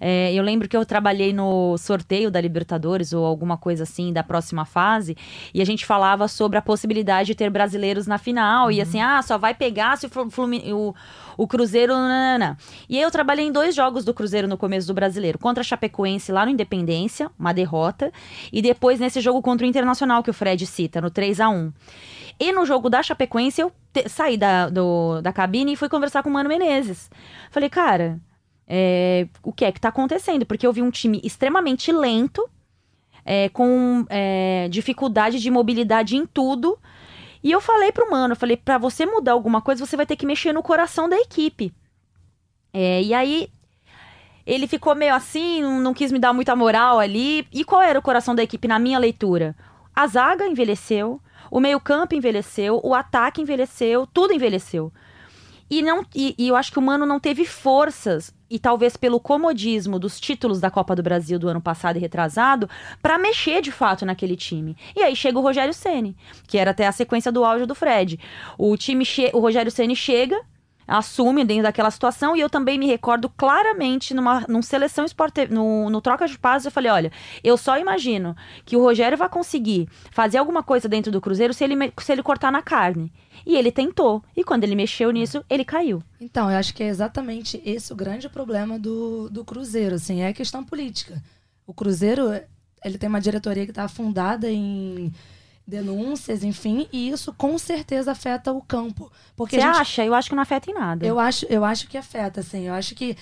É, 0.01 0.35
eu 0.35 0.43
lembro 0.43 0.69
que 0.69 0.77
eu 0.77 0.85
trabalhei 0.85 1.33
no 1.33 1.79
sorteio 1.79 2.33
da 2.33 2.41
Libertadores 2.41 3.13
ou 3.13 3.25
alguma 3.25 3.57
coisa 3.57 3.85
assim 3.85 4.13
da 4.13 4.25
próxima 4.25 4.65
fase, 4.65 5.17
e 5.55 5.63
a 5.63 5.65
gente 5.65 5.87
falava 5.87 6.27
sobre 6.27 6.59
a 6.59 6.63
possibilidade 6.63 7.29
de 7.29 7.35
ter 7.37 7.49
brasileiros 7.49 8.09
na 8.09 8.19
final. 8.19 8.67
Uhum. 8.67 8.73
E 8.73 8.81
assim, 8.81 9.01
ah, 9.01 9.23
só 9.23 9.39
vai 9.39 9.55
pegar 9.55 9.97
se 9.97 10.07
o, 10.07 10.31
Flumin 10.31 10.73
o 10.73 10.93
o 11.37 11.47
Cruzeiro. 11.47 11.76
Nanana. 11.85 12.57
E 12.89 12.97
aí 12.97 13.03
eu 13.03 13.11
trabalhei 13.11 13.47
em 13.47 13.53
dois 13.53 13.75
jogos 13.75 14.05
do 14.05 14.15
Cruzeiro 14.15 14.49
no 14.49 14.57
começo 14.57 14.87
do 14.87 14.95
brasileiro. 14.95 15.39
Contra 15.39 15.61
a 15.61 15.65
Chapecoense 15.65 16.33
lá 16.33 16.45
no 16.45 16.53
Independência, 16.53 17.31
uma 17.39 17.53
derrota. 17.53 18.13
E 18.53 18.63
depois 18.63 18.99
nesse 19.01 19.21
jogo 19.21 19.43
contra 19.43 19.67
o 19.67 19.69
Internacional 19.69 20.23
que 20.23 20.31
o 20.31 20.35
Fred 20.35 20.65
cita, 20.67 21.01
no 21.01 21.11
3 21.11 21.41
a 21.41 21.49
1 21.49 21.73
E 22.41 22.53
no 22.53 22.65
jogo 22.65 22.89
da 22.89 23.03
Chapecoense 23.03 23.61
eu 23.61 23.73
te, 23.93 24.09
saí 24.09 24.37
da, 24.37 24.69
do, 24.69 25.21
da 25.21 25.33
cabine 25.33 25.73
e 25.73 25.77
fui 25.77 25.89
conversar 25.89 26.23
com 26.23 26.31
o 26.31 26.33
Mano 26.33 26.49
Menezes. 26.49 27.11
Falei, 27.51 27.69
cara, 27.69 28.21
é, 28.67 29.29
o 29.43 29.53
que 29.53 29.65
é 29.65 29.73
que 29.73 29.81
tá 29.81 29.89
acontecendo? 29.89 30.45
Porque 30.45 30.67
eu 30.67 30.73
vi 30.73 30.83
um 30.83 30.91
time 30.91 31.21
extremamente 31.23 31.93
lento, 31.93 32.49
é, 33.25 33.49
com 33.49 34.05
é, 34.09 34.69
dificuldade 34.71 35.41
de 35.41 35.51
mobilidade 35.51 36.17
em 36.17 36.25
tudo. 36.27 36.79
E 37.47 37.53
eu 37.53 37.61
falei 37.61 37.93
pro 37.93 38.11
mano, 38.11 38.33
eu 38.33 38.37
falei, 38.37 38.57
para 38.57 38.77
você 38.77 39.07
mudar 39.07 39.31
alguma 39.31 39.63
coisa, 39.63 39.87
você 39.87 39.97
vai 39.97 40.05
ter 40.05 40.17
que 40.17 40.27
mexer 40.27 40.53
no 40.53 40.65
coração 40.65 41.09
da 41.09 41.17
equipe. 41.17 41.73
É, 42.73 43.01
e 43.01 43.15
aí 43.15 43.49
ele 44.45 44.67
ficou 44.67 44.97
meio 44.97 45.15
assim, 45.15 45.63
não, 45.63 45.95
quis 45.95 46.11
me 46.11 46.19
dar 46.19 46.33
muita 46.33 46.57
moral 46.57 46.99
ali. 46.99 47.47
E 47.53 47.65
qual 47.65 47.81
era 47.81 48.01
o 48.01 48.03
coração 48.03 48.35
da 48.35 48.43
equipe 48.43 48.67
na 48.67 48.81
minha 48.81 48.99
leitura? 48.99 49.55
A 49.95 50.09
zaga 50.09 50.45
envelheceu, 50.45 51.21
o 51.49 51.61
meio-campo 51.61 52.17
envelheceu, 52.17 52.81
o 52.83 52.93
ataque 52.93 53.43
envelheceu, 53.43 54.09
tudo 54.09 54.33
envelheceu. 54.33 54.93
E, 55.69 55.83
não, 55.83 56.05
e, 56.15 56.35
e, 56.39 56.49
eu 56.49 56.57
acho 56.57 56.71
que 56.71 56.79
o 56.79 56.83
Mano 56.83 57.05
não 57.05 57.19
teve 57.19 57.45
forças, 57.45 58.33
e 58.49 58.59
talvez 58.59 58.97
pelo 58.97 59.19
comodismo 59.19 59.99
dos 59.99 60.21
títulos 60.21 60.61
da 60.61 60.71
Copa 60.71 60.95
do 60.95 61.03
Brasil 61.03 61.39
do 61.39 61.49
ano 61.49 61.61
passado 61.61 61.97
e 61.97 62.01
retrasado, 62.01 62.69
para 63.03 63.19
mexer 63.19 63.61
de 63.61 63.73
fato 63.73 64.07
naquele 64.07 64.37
time. 64.37 64.77
E 64.95 65.03
aí 65.03 65.17
chega 65.17 65.39
o 65.39 65.43
Rogério 65.43 65.75
Ceni, 65.75 66.17
que 66.47 66.57
era 66.57 66.71
até 66.71 66.87
a 66.87 66.93
sequência 66.93 67.33
do 67.33 67.45
áudio 67.45 67.67
do 67.67 67.75
Fred. 67.75 68.19
O 68.57 68.77
time, 68.77 69.05
o 69.33 69.41
Rogério 69.41 69.73
Ceni 69.73 69.97
chega, 69.97 70.41
assume 70.87 71.45
dentro 71.45 71.65
daquela 71.65 71.91
situação. 71.91 72.37
E 72.37 72.41
eu 72.41 72.51
também 72.51 72.79
me 72.79 72.87
recordo 72.87 73.29
claramente 73.29 74.15
numa, 74.15 74.41
numa 74.49 74.63
seleção 74.63 75.05
esporte, 75.05 75.47
no, 75.49 75.91
no 75.91 76.01
troca 76.01 76.27
de 76.27 76.39
passos, 76.39 76.67
eu 76.67 76.71
falei: 76.71 76.91
olha, 76.91 77.13
eu 77.43 77.57
só 77.57 77.79
imagino 77.79 78.37
que 78.65 78.77
o 78.77 78.83
Rogério 78.83 79.19
vai 79.19 79.29
conseguir 79.29 79.89
fazer 80.11 80.39
alguma 80.39 80.63
coisa 80.63 80.89
dentro 80.89 81.11
do 81.11 81.21
Cruzeiro 81.21 81.53
se 81.53 81.65
ele, 81.65 81.93
se 81.99 82.13
ele 82.13 82.23
cortar 82.23 82.53
na 82.53 82.63
carne. 82.63 83.13
E 83.45 83.57
ele 83.57 83.71
tentou. 83.71 84.23
E 84.37 84.43
quando 84.43 84.65
ele 84.65 84.75
mexeu 84.75 85.11
nisso, 85.11 85.45
ele 85.49 85.65
caiu. 85.65 86.03
Então, 86.21 86.51
eu 86.51 86.57
acho 86.57 86.75
que 86.75 86.83
é 86.83 86.89
exatamente 86.89 87.61
esse 87.65 87.93
o 87.93 87.97
grande 87.97 88.29
problema 88.29 88.79
do, 88.79 89.29
do 89.29 89.45
Cruzeiro, 89.45 89.95
assim, 89.95 90.23
é 90.23 90.29
a 90.29 90.33
questão 90.33 90.65
política. 90.65 91.23
O 91.67 91.75
Cruzeiro, 91.75 92.33
ele 92.85 92.99
tem 92.99 93.09
uma 93.09 93.21
diretoria 93.21 93.65
que 93.65 93.71
está 93.71 93.87
fundada 93.89 94.51
em 94.51 95.13
denúncias, 95.67 96.45
enfim, 96.45 96.89
e 96.93 97.11
isso 97.11 97.33
com 97.33 97.59
certeza 97.59 98.13
afeta 98.13 98.53
o 98.53 98.63
campo. 98.63 99.11
Porque 99.35 99.57
Você 99.57 99.63
gente... 99.63 99.77
acha? 99.77 100.05
Eu 100.05 100.15
acho 100.15 100.29
que 100.29 100.37
não 100.37 100.43
afeta 100.43 100.71
em 100.71 100.75
nada. 100.75 101.05
Eu 101.05 101.19
acho, 101.19 101.45
eu 101.47 101.65
acho 101.65 101.89
que 101.89 101.99
afeta, 101.99 102.41
assim. 102.41 102.69
Eu 102.69 102.75
acho 102.75 102.95
que 102.95 103.17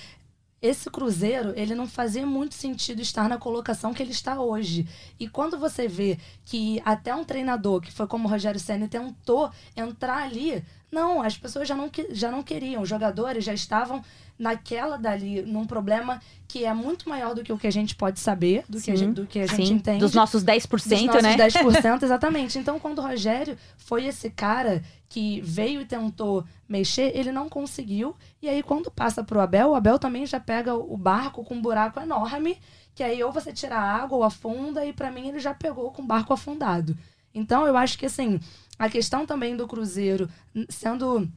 esse 0.64 0.88
Cruzeiro, 0.88 1.52
ele 1.56 1.74
não 1.74 1.86
fazia 1.86 2.24
muito 2.24 2.54
sentido 2.54 3.02
estar 3.02 3.28
na 3.28 3.36
colocação 3.36 3.92
que 3.92 4.02
ele 4.02 4.12
está 4.12 4.40
hoje. 4.40 4.88
E 5.20 5.28
quando 5.28 5.58
você 5.58 5.86
vê 5.86 6.18
que 6.42 6.80
até 6.86 7.14
um 7.14 7.22
treinador, 7.22 7.82
que 7.82 7.92
foi 7.92 8.06
como 8.06 8.26
o 8.26 8.30
Rogério 8.30 8.58
Senna, 8.58 8.88
tentou 8.88 9.50
entrar 9.76 10.22
ali, 10.22 10.64
não, 10.94 11.20
as 11.20 11.36
pessoas 11.36 11.66
já 11.66 11.74
não, 11.74 11.90
já 12.10 12.30
não 12.30 12.42
queriam. 12.42 12.82
Os 12.82 12.88
jogadores 12.88 13.44
já 13.44 13.52
estavam 13.52 14.02
naquela 14.38 14.96
dali, 14.96 15.42
num 15.42 15.66
problema 15.66 16.20
que 16.48 16.64
é 16.64 16.72
muito 16.72 17.08
maior 17.08 17.34
do 17.34 17.42
que 17.42 17.52
o 17.52 17.58
que 17.58 17.66
a 17.66 17.72
gente 17.72 17.94
pode 17.94 18.20
saber, 18.20 18.64
do, 18.68 18.80
que 18.80 18.90
a, 18.90 18.96
gente, 18.96 19.14
do 19.14 19.26
que 19.26 19.40
a 19.40 19.46
gente 19.46 19.66
Sim. 19.66 19.74
entende. 19.74 19.98
Dos 19.98 20.14
nossos 20.14 20.44
10%, 20.44 20.68
dos 20.68 21.06
nossos 21.06 21.22
né? 21.22 21.36
10%, 21.36 22.02
exatamente. 22.04 22.58
Então, 22.58 22.78
quando 22.78 22.98
o 22.98 23.02
Rogério 23.02 23.56
foi 23.76 24.06
esse 24.06 24.30
cara 24.30 24.82
que 25.08 25.40
veio 25.40 25.80
e 25.80 25.84
tentou 25.84 26.44
mexer, 26.68 27.12
ele 27.14 27.32
não 27.32 27.48
conseguiu. 27.48 28.14
E 28.40 28.48
aí, 28.48 28.62
quando 28.62 28.90
passa 28.90 29.22
pro 29.22 29.40
Abel, 29.40 29.70
o 29.70 29.74
Abel 29.74 29.98
também 29.98 30.24
já 30.24 30.40
pega 30.40 30.74
o 30.74 30.96
barco 30.96 31.44
com 31.44 31.54
um 31.54 31.62
buraco 31.62 32.00
enorme, 32.00 32.58
que 32.94 33.02
aí 33.02 33.22
ou 33.22 33.32
você 33.32 33.52
tira 33.52 33.76
a 33.76 34.02
água 34.02 34.18
ou 34.18 34.24
afunda, 34.24 34.84
e 34.86 34.92
para 34.92 35.10
mim 35.10 35.28
ele 35.28 35.40
já 35.40 35.52
pegou 35.52 35.90
com 35.90 36.02
o 36.02 36.06
barco 36.06 36.32
afundado. 36.32 36.96
Então, 37.34 37.66
eu 37.66 37.76
acho 37.76 37.98
que, 37.98 38.06
assim, 38.06 38.38
a 38.78 38.88
questão 38.88 39.24
também 39.26 39.56
do 39.56 39.66
Cruzeiro 39.68 40.28
sendo 40.68 41.28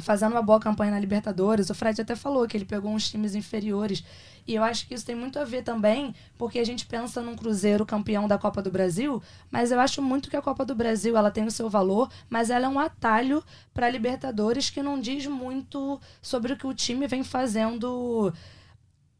fazendo 0.00 0.32
uma 0.32 0.42
boa 0.42 0.60
campanha 0.60 0.92
na 0.92 1.00
Libertadores. 1.00 1.70
O 1.70 1.74
Fred 1.74 2.00
até 2.00 2.14
falou 2.14 2.46
que 2.46 2.56
ele 2.56 2.64
pegou 2.64 2.92
uns 2.92 3.10
times 3.10 3.34
inferiores. 3.34 4.04
E 4.46 4.54
eu 4.54 4.62
acho 4.62 4.86
que 4.86 4.94
isso 4.94 5.04
tem 5.04 5.14
muito 5.14 5.38
a 5.38 5.44
ver 5.44 5.62
também, 5.62 6.14
porque 6.38 6.58
a 6.58 6.64
gente 6.64 6.86
pensa 6.86 7.20
num 7.20 7.36
Cruzeiro 7.36 7.84
campeão 7.84 8.26
da 8.26 8.38
Copa 8.38 8.62
do 8.62 8.70
Brasil, 8.70 9.22
mas 9.50 9.70
eu 9.70 9.78
acho 9.78 10.00
muito 10.00 10.30
que 10.30 10.36
a 10.36 10.42
Copa 10.42 10.64
do 10.64 10.74
Brasil 10.74 11.16
ela 11.16 11.30
tem 11.30 11.44
o 11.44 11.50
seu 11.50 11.68
valor, 11.68 12.08
mas 12.30 12.48
ela 12.48 12.64
é 12.64 12.68
um 12.68 12.78
atalho 12.78 13.44
para 13.74 13.90
Libertadores 13.90 14.70
que 14.70 14.82
não 14.82 14.98
diz 14.98 15.26
muito 15.26 16.00
sobre 16.22 16.54
o 16.54 16.56
que 16.56 16.66
o 16.66 16.72
time 16.72 17.06
vem 17.06 17.22
fazendo 17.22 18.32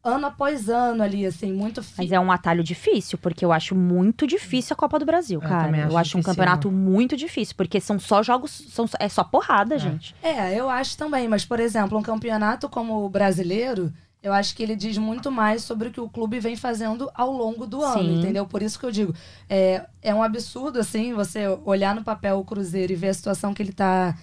ano 0.03 0.27
após 0.27 0.69
ano 0.69 1.03
ali, 1.03 1.25
assim, 1.25 1.51
muito 1.51 1.83
Mas 1.97 2.11
é 2.11 2.19
um 2.19 2.31
atalho 2.31 2.63
difícil, 2.63 3.17
porque 3.17 3.43
eu 3.43 3.51
acho 3.51 3.75
muito 3.75 4.25
difícil 4.25 4.73
a 4.73 4.77
Copa 4.77 4.97
do 4.97 5.05
Brasil, 5.05 5.39
cara. 5.41 5.75
Eu, 5.75 5.83
acho, 5.83 5.91
eu 5.91 5.97
acho 5.97 6.17
um 6.17 6.21
campeonato 6.21 6.71
muito 6.71 7.17
difícil, 7.17 7.55
porque 7.55 7.81
são 7.81 7.99
só 7.99 8.23
jogos, 8.23 8.51
são, 8.69 8.87
é 8.97 9.09
só 9.09 9.23
porrada, 9.23 9.75
é. 9.75 9.79
gente. 9.79 10.15
É, 10.23 10.55
eu 10.57 10.69
acho 10.69 10.97
também, 10.97 11.27
mas, 11.27 11.43
por 11.43 11.59
exemplo, 11.59 11.97
um 11.97 12.01
campeonato 12.01 12.69
como 12.69 13.05
o 13.05 13.09
brasileiro, 13.09 13.91
eu 14.23 14.31
acho 14.31 14.55
que 14.55 14.63
ele 14.63 14.75
diz 14.75 14.97
muito 14.97 15.29
mais 15.29 15.63
sobre 15.63 15.89
o 15.89 15.91
que 15.91 15.99
o 15.99 16.09
clube 16.09 16.39
vem 16.39 16.55
fazendo 16.55 17.11
ao 17.13 17.31
longo 17.31 17.67
do 17.67 17.83
ano, 17.83 18.03
Sim. 18.03 18.19
entendeu? 18.19 18.45
Por 18.45 18.61
isso 18.61 18.79
que 18.79 18.85
eu 18.85 18.91
digo, 18.91 19.13
é, 19.49 19.85
é 20.01 20.15
um 20.15 20.23
absurdo, 20.23 20.79
assim, 20.79 21.13
você 21.13 21.45
olhar 21.65 21.93
no 21.93 22.03
papel 22.05 22.39
o 22.39 22.45
Cruzeiro 22.45 22.93
e 22.93 22.95
ver 22.95 23.09
a 23.09 23.13
situação 23.13 23.53
que 23.53 23.61
ele 23.61 23.73
tá, 23.73 24.17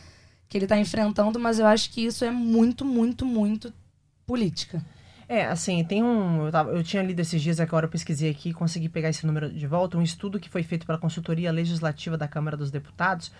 que 0.48 0.56
ele 0.56 0.66
tá 0.66 0.78
enfrentando, 0.78 1.38
mas 1.38 1.58
eu 1.58 1.66
acho 1.66 1.90
que 1.90 2.04
isso 2.04 2.24
é 2.24 2.30
muito, 2.30 2.82
muito, 2.82 3.26
muito 3.26 3.70
política. 4.26 4.82
É, 5.28 5.44
assim, 5.46 5.82
tem 5.84 6.02
um. 6.02 6.46
Eu, 6.46 6.52
tava, 6.52 6.70
eu 6.70 6.82
tinha 6.82 7.02
lido 7.02 7.20
esses 7.20 7.42
dias, 7.42 7.58
agora 7.58 7.86
eu 7.86 7.90
pesquisei 7.90 8.30
aqui, 8.30 8.52
consegui 8.52 8.88
pegar 8.88 9.08
esse 9.08 9.26
número 9.26 9.50
de 9.50 9.66
volta. 9.66 9.98
Um 9.98 10.02
estudo 10.02 10.38
que 10.38 10.48
foi 10.48 10.62
feito 10.62 10.86
pela 10.86 10.98
consultoria 10.98 11.50
legislativa 11.50 12.16
da 12.16 12.28
Câmara 12.28 12.56
dos 12.56 12.70
Deputados 12.70 13.32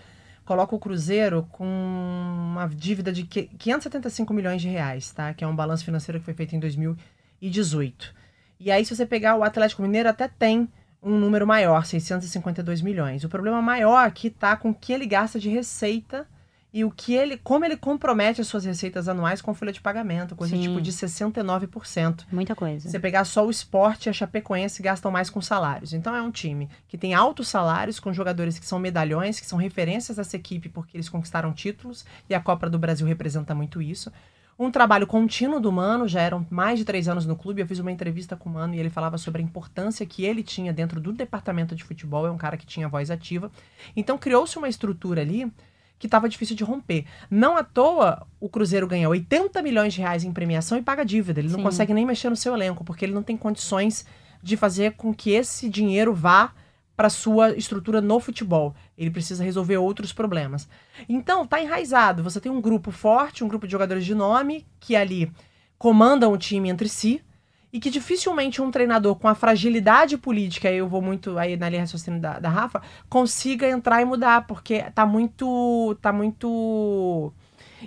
coloca 0.47 0.73
o 0.73 0.79
Cruzeiro 0.79 1.45
com 1.51 1.65
uma 1.65 2.67
dívida 2.67 3.11
de 3.11 3.23
575 3.25 4.33
milhões 4.33 4.61
de 4.61 4.69
reais, 4.69 5.11
tá? 5.11 5.33
Que 5.33 5.43
é 5.43 5.47
um 5.47 5.55
balanço 5.55 5.83
financeiro 5.83 6.19
que 6.19 6.25
foi 6.25 6.33
feito 6.33 6.55
em 6.55 6.59
2018. 6.59 8.15
E 8.59 8.71
aí, 8.71 8.83
se 8.85 8.95
você 8.95 9.05
pegar 9.05 9.35
o 9.35 9.43
Atlético 9.43 9.81
Mineiro, 9.81 10.07
até 10.07 10.27
tem 10.27 10.69
um 11.03 11.17
número 11.19 11.45
maior, 11.45 11.85
652 11.85 12.81
milhões. 12.81 13.23
O 13.25 13.29
problema 13.29 13.61
maior 13.61 14.05
aqui 14.05 14.29
tá 14.29 14.55
com 14.55 14.69
o 14.69 14.73
que 14.73 14.93
ele 14.93 15.05
gasta 15.05 15.37
de 15.37 15.49
receita 15.49 16.25
e 16.73 16.83
o 16.83 16.91
que 16.91 17.13
ele, 17.13 17.37
como 17.37 17.63
ele 17.63 17.77
compromete 17.77 18.41
as 18.41 18.47
suas 18.47 18.65
receitas 18.65 19.07
anuais 19.07 19.41
com 19.41 19.53
folha 19.53 19.71
de 19.71 19.79
pagamento, 19.79 20.35
coisa 20.35 20.55
Sim. 20.55 20.63
tipo 20.63 20.81
de 20.81 20.91
69%. 20.91 22.25
Muita 22.31 22.55
coisa. 22.55 22.89
Você 22.89 22.99
pegar 22.99 23.23
só 23.23 23.45
o 23.45 23.49
esporte 23.49 24.07
e 24.07 24.09
a 24.09 24.13
Chapecoense 24.13 24.83
gastam 24.83 25.09
mais 25.09 25.29
com 25.29 25.41
salários. 25.41 25.93
Então 25.93 26.13
é 26.13 26.21
um 26.21 26.29
time 26.29 26.69
que 26.87 26.97
tem 26.97 27.13
altos 27.13 27.47
salários, 27.47 27.99
com 27.99 28.11
jogadores 28.11 28.59
que 28.59 28.65
são 28.65 28.79
medalhões, 28.79 29.39
que 29.39 29.45
são 29.45 29.57
referências 29.57 30.17
dessa 30.17 30.35
equipe 30.35 30.67
porque 30.67 30.97
eles 30.97 31.09
conquistaram 31.09 31.53
títulos 31.53 32.05
e 32.29 32.35
a 32.35 32.39
Copa 32.39 32.69
do 32.69 32.77
Brasil 32.77 33.07
representa 33.07 33.55
muito 33.55 33.81
isso. 33.81 34.11
Um 34.59 34.71
trabalho 34.71 35.05
contínuo 35.05 35.59
do 35.59 35.71
Mano, 35.71 36.07
já 36.07 36.19
eram 36.19 36.45
mais 36.49 36.79
de 36.79 36.85
três 36.85 37.07
anos 37.07 37.27
no 37.27 37.35
clube. 37.35 37.61
Eu 37.61 37.67
fiz 37.67 37.77
uma 37.77 37.91
entrevista 37.91 38.35
com 38.35 38.49
o 38.49 38.53
Mano 38.53 38.73
e 38.73 38.79
ele 38.79 38.89
falava 38.89 39.17
sobre 39.17 39.41
a 39.41 39.45
importância 39.45 40.05
que 40.05 40.25
ele 40.25 40.41
tinha 40.41 40.73
dentro 40.73 40.99
do 40.99 41.13
departamento 41.13 41.75
de 41.75 41.83
futebol. 41.83 42.25
É 42.25 42.31
um 42.31 42.37
cara 42.37 42.57
que 42.57 42.65
tinha 42.65 42.89
voz 42.89 43.11
ativa. 43.11 43.51
Então 43.95 44.17
criou-se 44.17 44.57
uma 44.57 44.67
estrutura 44.67 45.21
ali 45.21 45.51
que 45.99 46.07
estava 46.07 46.29
difícil 46.29 46.55
de 46.55 46.63
romper. 46.63 47.05
Não 47.29 47.57
à 47.57 47.63
toa 47.63 48.25
o 48.39 48.49
Cruzeiro 48.49 48.87
ganha 48.87 49.09
80 49.09 49.61
milhões 49.61 49.93
de 49.93 50.01
reais 50.01 50.23
em 50.23 50.31
premiação 50.31 50.77
e 50.77 50.81
paga 50.81 51.03
dívida. 51.03 51.39
Ele 51.39 51.49
Sim. 51.49 51.57
não 51.57 51.63
consegue 51.63 51.93
nem 51.93 52.05
mexer 52.05 52.29
no 52.29 52.35
seu 52.35 52.53
elenco, 52.53 52.83
porque 52.83 53.05
ele 53.05 53.13
não 53.13 53.23
tem 53.23 53.35
condições 53.35 54.05
de 54.41 54.55
fazer 54.55 54.93
com 54.93 55.13
que 55.13 55.31
esse 55.31 55.67
dinheiro 55.69 56.13
vá 56.13 56.53
para 56.95 57.09
sua 57.09 57.55
estrutura 57.55 58.01
no 58.01 58.19
futebol. 58.19 58.75
Ele 58.97 59.11
precisa 59.11 59.43
resolver 59.43 59.77
outros 59.77 60.11
problemas. 60.11 60.67
Então, 61.07 61.45
tá 61.45 61.61
enraizado. 61.61 62.23
Você 62.23 62.39
tem 62.39 62.51
um 62.51 62.59
grupo 62.59 62.89
forte, 62.89 63.43
um 63.43 63.47
grupo 63.47 63.67
de 63.67 63.71
jogadores 63.71 64.03
de 64.03 64.15
nome 64.15 64.65
que 64.79 64.95
ali 64.95 65.31
comandam 65.77 66.31
o 66.31 66.37
time 66.37 66.69
entre 66.69 66.89
si 66.89 67.21
e 67.77 67.79
que 67.79 67.91
dificilmente 67.91 68.59
um 68.59 68.71
treinador 68.71 69.15
com 69.17 69.27
a 69.27 69.35
fragilidade 69.35 70.17
política, 70.17 70.71
eu 70.71 70.87
vou 70.87 70.99
muito 70.99 71.37
aí 71.37 71.55
na 71.55 71.69
linha 71.69 71.81
raciocínio 71.81 72.19
da, 72.19 72.39
da 72.39 72.49
Rafa, 72.49 72.81
consiga 73.07 73.69
entrar 73.69 74.01
e 74.01 74.05
mudar, 74.05 74.47
porque 74.47 74.81
tá 74.95 75.05
muito. 75.05 75.95
tá 76.01 76.11
muito 76.11 77.31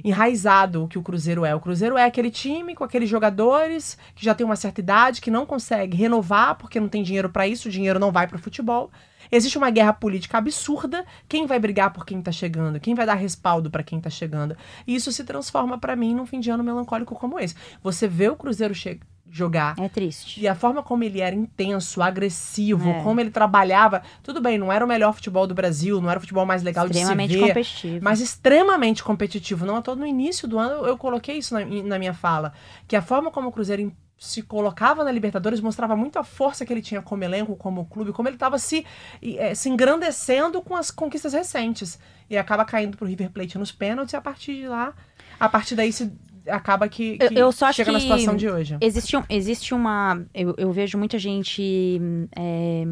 enraizado 0.04 0.84
o 0.84 0.86
que 0.86 0.96
o 0.96 1.02
Cruzeiro 1.02 1.44
é. 1.44 1.52
O 1.52 1.58
Cruzeiro 1.58 1.98
é 1.98 2.04
aquele 2.04 2.30
time 2.30 2.76
com 2.76 2.84
aqueles 2.84 3.08
jogadores 3.08 3.98
que 4.14 4.24
já 4.24 4.32
tem 4.32 4.46
uma 4.46 4.54
certa 4.54 4.80
idade, 4.80 5.20
que 5.20 5.28
não 5.28 5.44
consegue 5.44 5.96
renovar 5.96 6.54
porque 6.54 6.78
não 6.78 6.88
tem 6.88 7.02
dinheiro 7.02 7.28
para 7.28 7.48
isso, 7.48 7.66
o 7.66 7.72
dinheiro 7.72 7.98
não 7.98 8.12
vai 8.12 8.28
para 8.28 8.36
o 8.36 8.40
futebol. 8.40 8.92
Existe 9.32 9.58
uma 9.58 9.70
guerra 9.70 9.92
política 9.92 10.38
absurda. 10.38 11.04
Quem 11.28 11.48
vai 11.48 11.58
brigar 11.58 11.92
por 11.92 12.06
quem 12.06 12.22
tá 12.22 12.30
chegando? 12.30 12.78
Quem 12.78 12.94
vai 12.94 13.04
dar 13.04 13.14
respaldo 13.14 13.68
para 13.68 13.82
quem 13.82 14.00
tá 14.00 14.08
chegando? 14.08 14.56
E 14.86 14.94
isso 14.94 15.10
se 15.10 15.24
transforma 15.24 15.76
para 15.76 15.96
mim 15.96 16.14
num 16.14 16.26
fim 16.26 16.38
de 16.38 16.48
ano 16.48 16.62
melancólico 16.62 17.16
como 17.16 17.40
esse. 17.40 17.56
Você 17.82 18.06
vê 18.06 18.28
o 18.28 18.36
Cruzeiro 18.36 18.72
chegar 18.72 19.04
jogar. 19.30 19.74
É 19.78 19.88
triste. 19.88 20.40
E 20.40 20.48
a 20.48 20.54
forma 20.54 20.82
como 20.82 21.04
ele 21.04 21.20
era 21.20 21.34
intenso, 21.34 22.02
agressivo, 22.02 22.90
É. 22.90 23.02
como 23.02 23.20
ele 23.20 23.30
trabalhava. 23.30 24.02
Tudo 24.22 24.40
bem, 24.40 24.58
não 24.58 24.72
era 24.72 24.84
o 24.84 24.88
melhor 24.88 25.12
futebol 25.14 25.46
do 25.46 25.54
Brasil, 25.54 26.00
não 26.00 26.10
era 26.10 26.18
o 26.18 26.20
futebol 26.20 26.44
mais 26.44 26.62
legal 26.62 26.86
de 26.88 26.94
se 26.94 27.00
Extremamente 27.00 27.36
ver. 27.36 27.48
competitivo. 27.48 27.98
Mas 28.02 28.20
extremamente 28.20 29.02
competitivo. 29.04 29.64
Não 29.64 29.76
à 29.76 29.82
toa 29.82 29.94
no 29.94 30.06
início 30.06 30.48
do 30.48 30.58
ano 30.58 30.84
eu 30.86 30.98
coloquei 30.98 31.38
isso 31.38 31.54
na, 31.54 31.64
na 31.64 31.98
minha 31.98 32.12
fala. 32.14 32.52
Que 32.88 32.96
a 32.96 33.02
forma 33.02 33.30
como 33.30 33.48
o 33.48 33.52
Cruzeiro 33.52 33.92
se 34.18 34.42
colocava 34.42 35.02
na 35.02 35.10
Libertadores 35.10 35.60
mostrava 35.62 35.96
muito 35.96 36.18
a 36.18 36.22
força 36.24 36.66
que 36.66 36.72
ele 36.72 36.82
tinha 36.82 37.00
como 37.00 37.24
elenco, 37.24 37.56
como 37.56 37.86
clube, 37.86 38.12
como 38.12 38.28
ele 38.28 38.36
estava 38.36 38.58
se, 38.58 38.84
eh, 39.22 39.54
se 39.54 39.70
engrandecendo 39.70 40.60
com 40.60 40.76
as 40.76 40.90
conquistas 40.90 41.32
recentes. 41.32 41.98
E 42.28 42.36
acaba 42.36 42.64
caindo 42.64 42.98
pro 42.98 43.06
River 43.06 43.30
Plate 43.30 43.56
nos 43.56 43.72
pênaltis 43.72 44.12
e 44.12 44.16
a 44.16 44.20
partir 44.20 44.56
de 44.56 44.68
lá, 44.68 44.92
a 45.38 45.48
partir 45.48 45.74
daí 45.74 45.90
se 45.90 46.12
acaba 46.50 46.88
que, 46.88 47.16
Eu- 47.20 47.28
que 47.28 47.38
eu 47.38 47.52
só 47.52 47.66
acho 47.66 47.76
chega 47.76 47.92
na 47.92 47.98
que 47.98 48.02
situação 48.04 48.36
de 48.36 48.48
hoje. 48.48 48.76
Existe, 48.80 49.16
um- 49.16 49.24
existe 49.28 49.74
uma. 49.74 50.22
Eu, 50.34 50.54
eu 50.58 50.72
vejo 50.72 50.98
muita 50.98 51.18
gente. 51.18 52.00
é, 52.36 52.84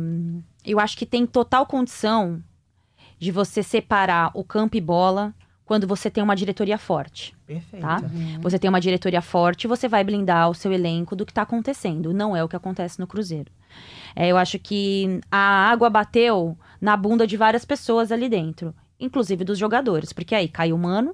eu 0.64 0.78
acho 0.80 0.96
que 0.96 1.06
tem 1.06 1.26
total 1.26 1.66
condição 1.66 2.42
de 3.18 3.30
você 3.32 3.62
separar 3.62 4.30
o 4.34 4.44
campo 4.44 4.76
e 4.76 4.80
bola 4.80 5.34
quando 5.64 5.86
você 5.86 6.08
tem 6.10 6.22
uma 6.24 6.34
diretoria 6.36 6.78
forte. 6.78 7.36
Perfeito. 7.46 7.82
Tá? 7.82 8.00
Você 8.40 8.58
tem 8.58 8.68
uma 8.70 8.80
diretoria 8.80 9.20
forte, 9.20 9.66
você 9.66 9.86
vai 9.88 10.02
blindar 10.02 10.48
o 10.48 10.54
seu 10.54 10.72
elenco 10.72 11.14
do 11.14 11.26
que 11.26 11.32
está 11.32 11.42
acontecendo. 11.42 12.12
Não 12.14 12.34
é 12.34 12.42
o 12.42 12.48
que 12.48 12.56
acontece 12.56 12.98
no 12.98 13.06
Cruzeiro. 13.06 13.50
É, 14.16 14.28
eu 14.28 14.38
acho 14.38 14.58
que 14.58 15.20
a 15.30 15.68
água 15.70 15.90
bateu 15.90 16.56
na 16.80 16.96
bunda 16.96 17.26
de 17.26 17.36
várias 17.36 17.64
pessoas 17.66 18.10
ali 18.10 18.28
dentro, 18.30 18.74
inclusive 18.98 19.44
dos 19.44 19.58
jogadores, 19.58 20.12
porque 20.12 20.34
aí 20.34 20.48
caiu 20.48 20.74
o 20.74 20.78
Mano, 20.78 21.12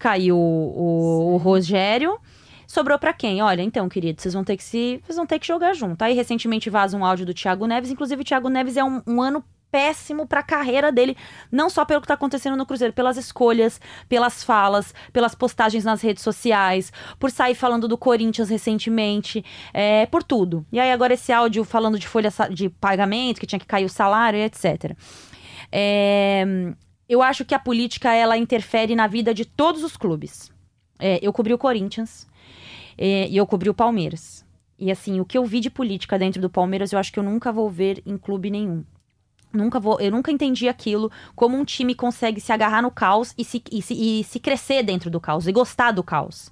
caiu 0.00 0.36
o, 0.36 1.34
o 1.34 1.36
Rogério. 1.36 2.18
Sobrou 2.66 2.98
pra 2.98 3.12
quem? 3.12 3.42
Olha, 3.42 3.62
então, 3.62 3.88
querido, 3.88 4.20
vocês 4.20 4.32
vão 4.34 4.42
ter 4.42 4.56
que 4.56 4.64
se. 4.64 5.00
Vocês 5.04 5.16
vão 5.16 5.26
ter 5.26 5.38
que 5.38 5.46
jogar 5.46 5.74
junto. 5.74 6.02
Aí, 6.02 6.14
recentemente, 6.14 6.70
vaza 6.70 6.96
um 6.96 7.04
áudio 7.04 7.26
do 7.26 7.34
Thiago 7.34 7.66
Neves. 7.66 7.90
Inclusive, 7.90 8.22
o 8.22 8.24
Thiago 8.24 8.48
Neves 8.48 8.76
é 8.76 8.82
um, 8.82 9.02
um 9.06 9.20
ano 9.20 9.44
péssimo 9.70 10.26
pra 10.26 10.42
carreira 10.42 10.90
dele. 10.90 11.16
Não 11.50 11.68
só 11.68 11.84
pelo 11.84 12.00
que 12.00 12.06
tá 12.06 12.14
acontecendo 12.14 12.56
no 12.56 12.64
Cruzeiro, 12.64 12.94
pelas 12.94 13.16
escolhas, 13.16 13.80
pelas 14.08 14.42
falas, 14.42 14.94
pelas 15.12 15.34
postagens 15.34 15.84
nas 15.84 16.00
redes 16.00 16.22
sociais, 16.22 16.92
por 17.18 17.30
sair 17.30 17.54
falando 17.54 17.86
do 17.86 17.98
Corinthians 17.98 18.48
recentemente, 18.48 19.44
é, 19.74 20.06
por 20.06 20.22
tudo. 20.22 20.64
E 20.72 20.80
aí, 20.80 20.92
agora, 20.92 21.14
esse 21.14 21.32
áudio 21.32 21.64
falando 21.64 21.98
de 21.98 22.08
folha 22.08 22.30
de 22.52 22.68
pagamento, 22.68 23.38
que 23.38 23.46
tinha 23.46 23.60
que 23.60 23.66
cair 23.66 23.84
o 23.84 23.90
salário, 23.90 24.38
e 24.38 24.44
etc. 24.44 24.96
É, 25.72 26.72
eu 27.10 27.22
acho 27.22 27.44
que 27.44 27.56
a 27.56 27.58
política 27.58 28.14
ela 28.14 28.38
interfere 28.38 28.94
na 28.94 29.08
vida 29.08 29.34
de 29.34 29.44
todos 29.44 29.82
os 29.82 29.96
clubes. 29.96 30.52
É, 30.96 31.18
eu 31.20 31.32
cobri 31.32 31.52
o 31.52 31.58
Corinthians 31.58 32.24
é, 32.96 33.28
e 33.28 33.36
eu 33.36 33.44
cobri 33.44 33.68
o 33.68 33.74
Palmeiras. 33.74 34.46
E 34.78 34.92
assim, 34.92 35.18
o 35.18 35.24
que 35.24 35.36
eu 35.36 35.44
vi 35.44 35.58
de 35.58 35.68
política 35.68 36.16
dentro 36.16 36.40
do 36.40 36.48
Palmeiras, 36.48 36.92
eu 36.92 36.98
acho 37.00 37.12
que 37.12 37.18
eu 37.18 37.24
nunca 37.24 37.50
vou 37.50 37.68
ver 37.68 38.00
em 38.06 38.16
clube 38.16 38.48
nenhum. 38.48 38.84
Nunca 39.52 39.80
vou, 39.80 40.00
eu 40.00 40.12
nunca 40.12 40.30
entendi 40.30 40.68
aquilo, 40.68 41.10
como 41.34 41.56
um 41.56 41.64
time 41.64 41.96
consegue 41.96 42.40
se 42.40 42.52
agarrar 42.52 42.80
no 42.80 42.90
caos 42.92 43.34
e 43.36 43.44
se, 43.44 43.60
e 43.72 43.82
se, 43.82 43.94
e 43.94 44.22
se 44.22 44.38
crescer 44.38 44.84
dentro 44.84 45.10
do 45.10 45.20
caos 45.20 45.48
e 45.48 45.52
gostar 45.52 45.90
do 45.90 46.04
caos. 46.04 46.48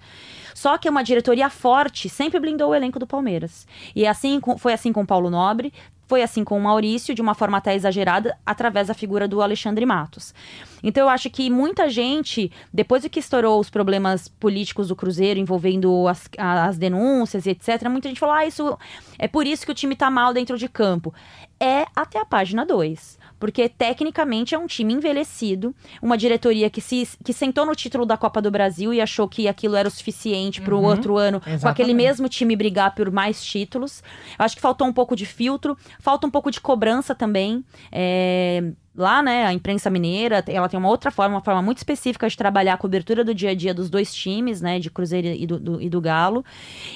Só 0.52 0.76
que 0.76 0.90
uma 0.90 1.04
diretoria 1.04 1.48
forte 1.48 2.08
sempre 2.08 2.40
blindou 2.40 2.70
o 2.70 2.74
elenco 2.74 2.98
do 2.98 3.06
Palmeiras. 3.06 3.64
E 3.94 4.04
assim 4.04 4.40
com- 4.40 4.58
foi 4.58 4.72
assim 4.72 4.92
com 4.92 5.06
Paulo 5.06 5.30
Nobre, 5.30 5.72
foi 6.08 6.22
assim 6.22 6.42
com 6.42 6.56
o 6.56 6.60
Maurício, 6.60 7.14
de 7.14 7.20
uma 7.20 7.34
forma 7.34 7.58
até 7.58 7.74
exagerada, 7.74 8.36
através 8.44 8.88
da 8.88 8.94
figura 8.94 9.28
do 9.28 9.42
Alexandre 9.42 9.84
Matos. 9.84 10.34
Então 10.82 11.04
eu 11.04 11.08
acho 11.08 11.28
que 11.28 11.50
muita 11.50 11.90
gente, 11.90 12.50
depois 12.72 13.02
do 13.02 13.10
que 13.10 13.20
estourou 13.20 13.60
os 13.60 13.68
problemas 13.68 14.26
políticos 14.26 14.88
do 14.88 14.96
Cruzeiro, 14.96 15.38
envolvendo 15.38 16.08
as, 16.08 16.28
as 16.38 16.78
denúncias 16.78 17.44
e 17.44 17.50
etc., 17.50 17.88
muita 17.90 18.08
gente 18.08 18.18
falou: 18.18 18.34
ah, 18.34 18.46
isso 18.46 18.78
é 19.18 19.28
por 19.28 19.46
isso 19.46 19.66
que 19.66 19.72
o 19.72 19.74
time 19.74 19.94
tá 19.94 20.10
mal 20.10 20.32
dentro 20.32 20.56
de 20.56 20.66
campo. 20.66 21.12
É 21.60 21.84
até 21.94 22.18
a 22.18 22.24
página 22.24 22.64
2. 22.64 23.17
Porque 23.38 23.68
tecnicamente 23.68 24.54
é 24.54 24.58
um 24.58 24.66
time 24.66 24.92
envelhecido, 24.94 25.74
uma 26.02 26.16
diretoria 26.18 26.68
que 26.68 26.80
se 26.80 27.08
que 27.24 27.32
sentou 27.32 27.64
no 27.64 27.74
título 27.74 28.04
da 28.04 28.16
Copa 28.16 28.42
do 28.42 28.50
Brasil 28.50 28.92
e 28.92 29.00
achou 29.00 29.28
que 29.28 29.46
aquilo 29.48 29.76
era 29.76 29.86
o 29.88 29.90
suficiente 29.90 30.60
para 30.60 30.74
o 30.74 30.78
Uhum, 30.78 30.84
outro 30.84 31.16
ano, 31.16 31.40
com 31.40 31.46
aquele 31.46 31.54
exatamente. 31.54 31.94
mesmo 31.94 32.28
time 32.28 32.56
brigar 32.56 32.94
por 32.94 33.10
mais 33.10 33.44
títulos. 33.44 34.02
Eu 34.38 34.44
acho 34.44 34.56
que 34.56 34.62
faltou 34.62 34.86
um 34.86 34.92
pouco 34.92 35.14
de 35.14 35.24
filtro, 35.26 35.76
falta 36.00 36.26
um 36.26 36.30
pouco 36.30 36.50
de 36.50 36.60
cobrança 36.60 37.14
também. 37.14 37.64
É, 37.92 38.72
lá, 38.96 39.22
né, 39.22 39.46
a 39.46 39.52
imprensa 39.52 39.88
mineira, 39.88 40.42
ela 40.48 40.68
tem 40.68 40.78
uma 40.78 40.88
outra 40.88 41.10
forma, 41.12 41.36
uma 41.36 41.40
forma 41.44 41.62
muito 41.62 41.78
específica 41.78 42.28
de 42.28 42.36
trabalhar 42.36 42.74
a 42.74 42.76
cobertura 42.76 43.22
do 43.24 43.32
dia 43.32 43.50
a 43.50 43.54
dia 43.54 43.72
dos 43.72 43.88
dois 43.88 44.12
times, 44.12 44.60
né, 44.60 44.80
de 44.80 44.90
Cruzeiro 44.90 45.28
e 45.28 45.46
do, 45.46 45.60
do- 45.60 45.80
e 45.80 45.88
do 45.88 46.00
Galo. 46.00 46.44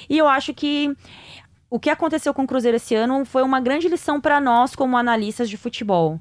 E 0.09 0.17
eu 0.17 0.27
acho 0.27 0.53
que 0.53 0.93
o 1.73 1.79
que 1.79 1.89
aconteceu 1.89 2.35
com 2.35 2.43
o 2.43 2.47
Cruzeiro 2.47 2.77
esse 2.77 2.93
ano 2.93 3.25
foi 3.25 3.41
uma 3.41 3.59
grande 3.59 3.87
lição 3.87 4.21
para 4.21 4.39
nós 4.39 4.75
como 4.75 4.95
analistas 4.95 5.49
de 5.49 5.57
futebol. 5.57 6.19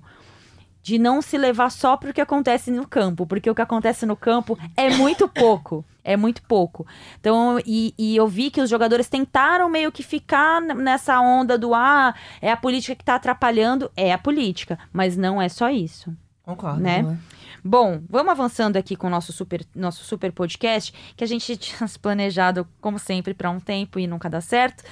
De 0.83 0.99
não 0.99 1.21
se 1.21 1.37
levar 1.37 1.71
só 1.71 1.95
pro 1.95 2.11
que 2.11 2.23
acontece 2.23 2.71
no 2.71 2.89
campo, 2.89 3.27
porque 3.27 3.51
o 3.51 3.55
que 3.55 3.61
acontece 3.61 4.07
no 4.07 4.17
campo 4.17 4.59
é 4.75 4.89
muito 4.97 5.29
pouco. 5.29 5.85
É 6.03 6.17
muito 6.17 6.43
pouco. 6.45 6.87
Então, 7.21 7.61
e, 7.67 7.93
e 7.99 8.17
eu 8.17 8.27
vi 8.27 8.51
que 8.51 8.63
os 8.63 8.71
jogadores 8.71 9.11
tentaram 9.11 9.69
meio 9.69 9.93
que 9.93 10.03
ficar 10.03 10.59
nessa 10.63 11.21
onda 11.21 11.59
do 11.59 11.75
ah, 11.75 12.15
é 12.41 12.51
a 12.51 12.57
política 12.57 12.95
que 12.95 13.05
tá 13.05 13.17
atrapalhando. 13.17 13.91
É 13.95 14.11
a 14.11 14.17
política, 14.17 14.79
mas 14.91 15.19
não 15.19 15.41
é 15.41 15.51
só 15.51 15.69
isso 15.69 16.17
Concordo. 16.47 16.81
né? 16.81 17.19
Bom, 17.63 18.01
vamos 18.09 18.33
avançando 18.33 18.77
aqui 18.77 18.97
com 18.97 19.07
o 19.07 19.11
nosso 19.11 19.33
super, 19.33 19.65
nosso 19.75 20.03
super 20.03 20.33
podcast, 20.33 20.93
que 21.15 21.23
a 21.23 21.27
gente 21.27 21.55
tinha 21.59 21.89
planejado, 22.01 22.67
como 22.81 22.99
sempre, 22.99 23.35
para 23.35 23.51
um 23.51 23.61
tempo 23.61 23.99
e 23.99 24.07
nunca 24.07 24.31
dá 24.31 24.41
certo. 24.41 24.83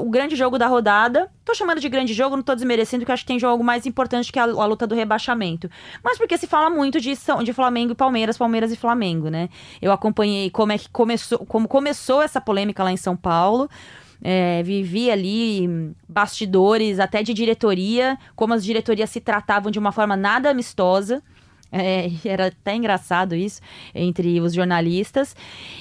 O 0.00 0.10
grande 0.10 0.36
jogo 0.36 0.58
da 0.58 0.66
rodada. 0.66 1.30
Tô 1.44 1.54
chamando 1.54 1.80
de 1.80 1.88
grande 1.88 2.12
jogo, 2.12 2.36
não 2.36 2.42
tô 2.42 2.54
desmerecendo, 2.54 3.00
porque 3.00 3.12
acho 3.12 3.22
que 3.22 3.28
tem 3.28 3.38
jogo 3.38 3.64
mais 3.64 3.86
importante 3.86 4.30
que 4.30 4.38
a, 4.38 4.44
a 4.44 4.66
luta 4.66 4.86
do 4.86 4.94
rebaixamento. 4.94 5.70
Mas 6.04 6.18
porque 6.18 6.36
se 6.36 6.46
fala 6.46 6.68
muito 6.68 7.00
de, 7.00 7.14
de 7.44 7.52
Flamengo 7.52 7.92
e 7.92 7.94
Palmeiras, 7.94 8.36
Palmeiras 8.36 8.70
e 8.70 8.76
Flamengo, 8.76 9.28
né? 9.28 9.48
Eu 9.80 9.92
acompanhei 9.92 10.50
como 10.50 10.72
é 10.72 10.78
que 10.78 10.88
começou, 10.90 11.38
como 11.46 11.66
começou 11.66 12.22
essa 12.22 12.40
polêmica 12.40 12.84
lá 12.84 12.92
em 12.92 12.96
São 12.96 13.16
Paulo. 13.16 13.68
É, 14.22 14.62
vivi 14.62 15.10
ali 15.10 15.94
bastidores 16.08 16.98
até 16.98 17.22
de 17.22 17.34
diretoria, 17.34 18.18
como 18.34 18.54
as 18.54 18.64
diretorias 18.64 19.10
se 19.10 19.20
tratavam 19.20 19.70
de 19.70 19.78
uma 19.78 19.92
forma 19.92 20.16
nada 20.16 20.50
amistosa. 20.50 21.22
É, 21.70 22.10
era 22.24 22.46
até 22.46 22.74
engraçado 22.74 23.34
isso 23.34 23.60
entre 23.94 24.40
os 24.40 24.54
jornalistas. 24.54 25.34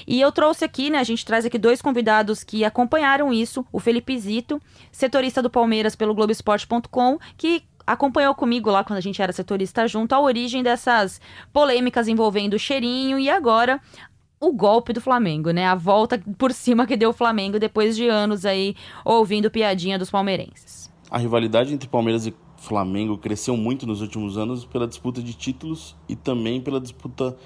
E 0.07 0.19
eu 0.19 0.31
trouxe 0.31 0.65
aqui, 0.65 0.89
né? 0.89 0.99
A 0.99 1.03
gente 1.03 1.25
traz 1.25 1.45
aqui 1.45 1.57
dois 1.57 1.81
convidados 1.81 2.43
que 2.43 2.63
acompanharam 2.63 3.31
isso: 3.31 3.65
o 3.71 3.79
Felipe 3.79 4.17
Zito, 4.17 4.61
setorista 4.91 5.41
do 5.41 5.49
Palmeiras 5.49 5.95
pelo 5.95 6.13
Globoesporte.com, 6.13 7.19
que 7.37 7.63
acompanhou 7.85 8.33
comigo 8.33 8.71
lá 8.71 8.83
quando 8.83 8.97
a 8.97 9.01
gente 9.01 9.21
era 9.21 9.31
setorista 9.31 9.87
junto 9.87 10.13
a 10.13 10.19
origem 10.19 10.63
dessas 10.63 11.21
polêmicas 11.53 12.07
envolvendo 12.07 12.55
o 12.55 12.59
cheirinho 12.59 13.19
e 13.19 13.29
agora 13.29 13.79
o 14.39 14.51
golpe 14.51 14.91
do 14.91 15.01
Flamengo, 15.01 15.51
né? 15.51 15.65
A 15.65 15.75
volta 15.75 16.21
por 16.37 16.51
cima 16.51 16.85
que 16.85 16.97
deu 16.97 17.11
o 17.11 17.13
Flamengo 17.13 17.59
depois 17.59 17.95
de 17.95 18.07
anos 18.07 18.45
aí 18.45 18.75
ouvindo 19.03 19.51
piadinha 19.51 19.97
dos 19.97 20.09
palmeirenses. 20.09 20.91
A 21.09 21.17
rivalidade 21.17 21.73
entre 21.73 21.87
Palmeiras 21.87 22.25
e 22.25 22.33
Flamengo 22.65 23.17
cresceu 23.17 23.55
muito 23.55 23.85
nos 23.85 24.01
últimos 24.01 24.37
anos 24.37 24.65
pela 24.65 24.87
disputa 24.87 25.21
de 25.21 25.33
títulos 25.33 25.95
e 26.09 26.15
também 26.15 26.59
pela 26.59 26.81
disputa 26.81 27.37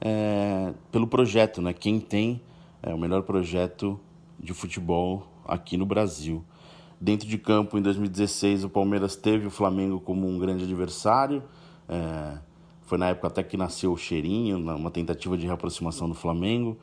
é, 0.00 0.72
pelo 0.92 1.06
projeto, 1.06 1.60
né? 1.60 1.72
Quem 1.72 1.98
tem 1.98 2.40
é, 2.82 2.94
o 2.94 2.98
melhor 2.98 3.22
projeto 3.22 3.98
de 4.38 4.54
futebol 4.54 5.26
aqui 5.44 5.76
no 5.76 5.84
Brasil. 5.84 6.44
Dentro 7.00 7.26
de 7.28 7.36
campo, 7.36 7.76
em 7.76 7.82
2016, 7.82 8.64
o 8.64 8.70
Palmeiras 8.70 9.16
teve 9.16 9.46
o 9.46 9.50
Flamengo 9.50 10.00
como 10.00 10.28
um 10.28 10.38
grande 10.38 10.64
adversário. 10.64 11.42
é, 11.88 12.38
foi 12.90 12.98
na 12.98 13.06
época 13.10 13.28
até 13.28 13.44
que 13.44 13.56
nasceu 13.56 13.92
o 13.92 13.96
cheirinho, 13.96 14.58
uma 14.58 14.90
tentativa 14.90 15.38
de 15.38 15.46
reaproximação 15.46 16.08
do 16.08 16.14
Flamengo. 16.16 16.76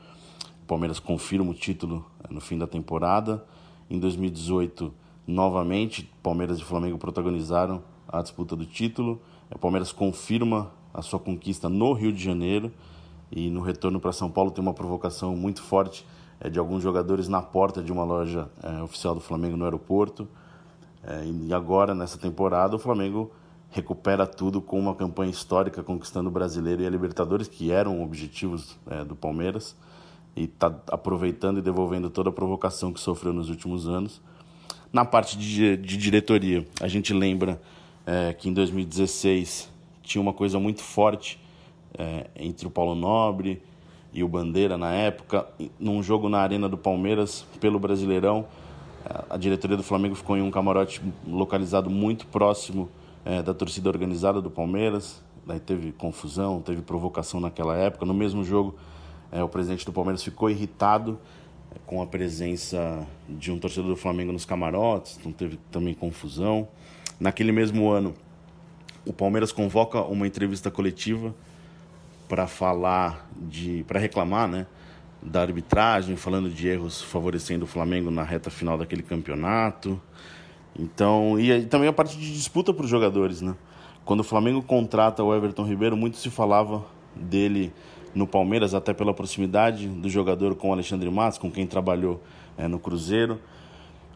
O 0.64 0.66
Palmeiras 0.66 1.02
confirma 1.02 1.52
o 1.52 1.54
título 1.54 2.06
eh, 2.24 2.28
no 2.34 2.40
fim 2.40 2.58
da 2.58 2.66
temporada. 2.66 3.44
Em 3.90 4.00
2018, 4.00 4.94
novamente, 5.28 6.10
Palmeiras 6.24 6.58
e 6.58 6.64
Flamengo 6.64 6.98
protagonizaram 6.98 7.84
a 8.08 8.22
disputa 8.22 8.56
do 8.56 8.66
título. 8.66 9.22
O 9.54 9.60
Palmeiras 9.60 9.92
confirma 9.92 10.72
a 10.94 11.02
sua 11.02 11.20
conquista 11.20 11.68
no 11.68 11.92
Rio 11.94 12.14
de 12.14 12.24
Janeiro 12.24 12.72
e 13.32 13.50
no 13.50 13.62
retorno 13.62 14.00
para 14.00 14.14
São 14.14 14.32
Paulo 14.32 14.52
tem 14.52 14.62
uma 14.62 14.74
provocação 14.74 15.36
muito 15.36 15.62
forte 15.62 16.06
é, 16.40 16.50
de 16.50 16.58
alguns 16.58 16.82
jogadores 16.82 17.28
na 17.28 17.42
porta 17.42 17.84
de 17.84 17.92
uma 17.92 18.04
loja 18.04 18.50
é, 18.64 18.82
oficial 18.82 19.14
do 19.14 19.22
Flamengo 19.22 19.58
no 19.58 19.66
aeroporto. 19.66 20.28
É, 21.04 21.26
e 21.26 21.54
agora, 21.54 21.94
nessa 21.94 22.18
temporada, 22.18 22.76
o 22.76 22.80
Flamengo 22.80 23.32
recupera 23.70 24.26
tudo 24.26 24.62
com 24.62 24.80
uma 24.80 24.96
campanha 24.96 25.30
histórica 25.30 25.84
conquistando 25.84 26.30
o 26.30 26.32
Brasileiro 26.32 26.82
e 26.82 26.88
a 26.88 26.90
Libertadores, 26.90 27.48
que 27.48 27.72
eram 27.72 28.02
objetivos 28.02 28.78
é, 28.88 29.04
do 29.04 29.16
Palmeiras, 29.16 29.76
e 30.36 30.44
está 30.44 30.74
aproveitando 30.92 31.58
e 31.58 31.62
devolvendo 31.62 32.10
toda 32.10 32.30
a 32.30 32.34
provocação 32.34 32.94
que 32.94 33.00
sofreu 33.00 33.34
nos 33.34 33.50
últimos 33.50 33.88
anos. 33.88 34.22
Na 34.98 35.06
parte 35.06 35.38
de, 35.38 35.78
de 35.78 35.96
diretoria, 35.96 36.66
a 36.82 36.88
gente 36.88 37.14
lembra 37.14 37.62
é, 38.04 38.34
que 38.34 38.50
em 38.50 38.54
2016 38.54 39.72
tinha 40.02 40.20
uma 40.20 40.34
coisa 40.34 40.58
muito 40.58 40.82
forte 40.82 41.40
é, 41.96 42.26
entre 42.36 42.66
o 42.66 42.72
Paulo 42.72 42.96
Nobre 42.96 43.62
e 44.12 44.24
o 44.24 44.28
Bandeira 44.28 44.76
na 44.76 44.92
época, 44.92 45.46
num 45.80 46.02
jogo 46.02 46.30
na 46.30 46.40
Arena 46.40 46.68
do 46.68 46.80
Palmeiras 46.80 47.46
pelo 47.60 47.78
Brasileirão. 47.78 48.48
A 49.30 49.38
diretoria 49.38 49.78
do 49.78 49.84
Flamengo 49.84 50.16
ficou 50.16 50.36
em 50.36 50.42
um 50.42 50.50
camarote 50.50 51.00
localizado 51.28 51.92
muito 51.92 52.26
próximo 52.26 52.90
é, 53.24 53.44
da 53.44 53.54
torcida 53.54 53.90
organizada 53.90 54.42
do 54.42 54.50
Palmeiras. 54.50 55.24
Daí 55.46 55.60
teve 55.60 55.92
confusão, 55.92 56.60
teve 56.60 56.82
provocação 56.82 57.40
naquela 57.40 57.78
época. 57.78 58.04
No 58.04 58.16
mesmo 58.16 58.44
jogo, 58.44 58.76
é, 59.32 59.44
o 59.44 59.48
presidente 59.48 59.86
do 59.86 59.94
Palmeiras 59.94 60.24
ficou 60.24 60.50
irritado 60.50 61.20
com 61.86 62.02
a 62.02 62.08
presença 62.08 63.06
de 63.28 63.52
um 63.52 63.60
torcedor 63.60 63.90
do 63.90 63.96
Flamengo 63.96 64.32
nos 64.32 64.46
camarotes, 64.46 65.18
então 65.20 65.32
teve 65.32 65.60
também 65.72 65.94
confusão. 65.94 66.68
Naquele 67.20 67.52
mesmo 67.52 67.90
ano, 67.90 68.14
o 69.06 69.14
Palmeiras 69.14 69.52
convoca 69.52 70.02
uma 70.02 70.28
entrevista 70.28 70.70
coletiva 70.70 71.34
para 72.28 72.48
falar 72.48 73.30
de, 73.36 73.84
para 73.88 74.00
reclamar, 74.00 74.48
né, 74.48 74.68
da 75.22 75.42
arbitragem, 75.42 76.16
falando 76.16 76.50
de 76.50 76.68
erros 76.68 77.02
favorecendo 77.02 77.66
o 77.66 77.68
Flamengo 77.68 78.12
na 78.12 78.24
reta 78.24 78.50
final 78.50 78.78
daquele 78.78 79.02
campeonato. 79.02 80.00
Então, 80.78 81.40
e, 81.40 81.66
também 81.66 81.88
a 81.88 81.94
parte 81.94 82.18
de 82.18 82.34
disputa 82.34 82.74
para 82.74 82.84
os 82.84 82.90
jogadores, 82.90 83.42
né? 83.42 83.56
Quando 84.06 84.22
o 84.22 84.24
Flamengo 84.24 84.62
contrata 84.62 85.24
o 85.24 85.36
Everton 85.36 85.64
Ribeiro, 85.64 85.98
muito 85.98 86.18
se 86.18 86.30
falava 86.30 86.86
dele 87.16 87.74
no 88.18 88.28
Palmeiras, 88.28 88.74
até 88.74 88.94
pela 88.94 89.14
proximidade 89.14 89.88
do 89.88 90.10
jogador 90.10 90.56
com 90.56 90.70
o 90.70 90.74
Alexandre 90.74 91.10
Matos, 91.10 91.38
com 91.38 91.52
quem 91.52 91.68
trabalhou 91.68 92.22
é, 92.58 92.68
no 92.68 92.80
Cruzeiro. 92.80 93.40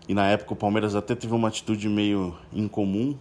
E 0.10 0.14
na 0.14 0.28
época 0.28 0.54
o 0.54 0.56
Palmeiras 0.56 0.96
até 0.96 1.16
teve 1.16 1.34
uma 1.34 1.48
atitude 1.48 1.88
meio 1.88 2.36
incomum 2.52 3.16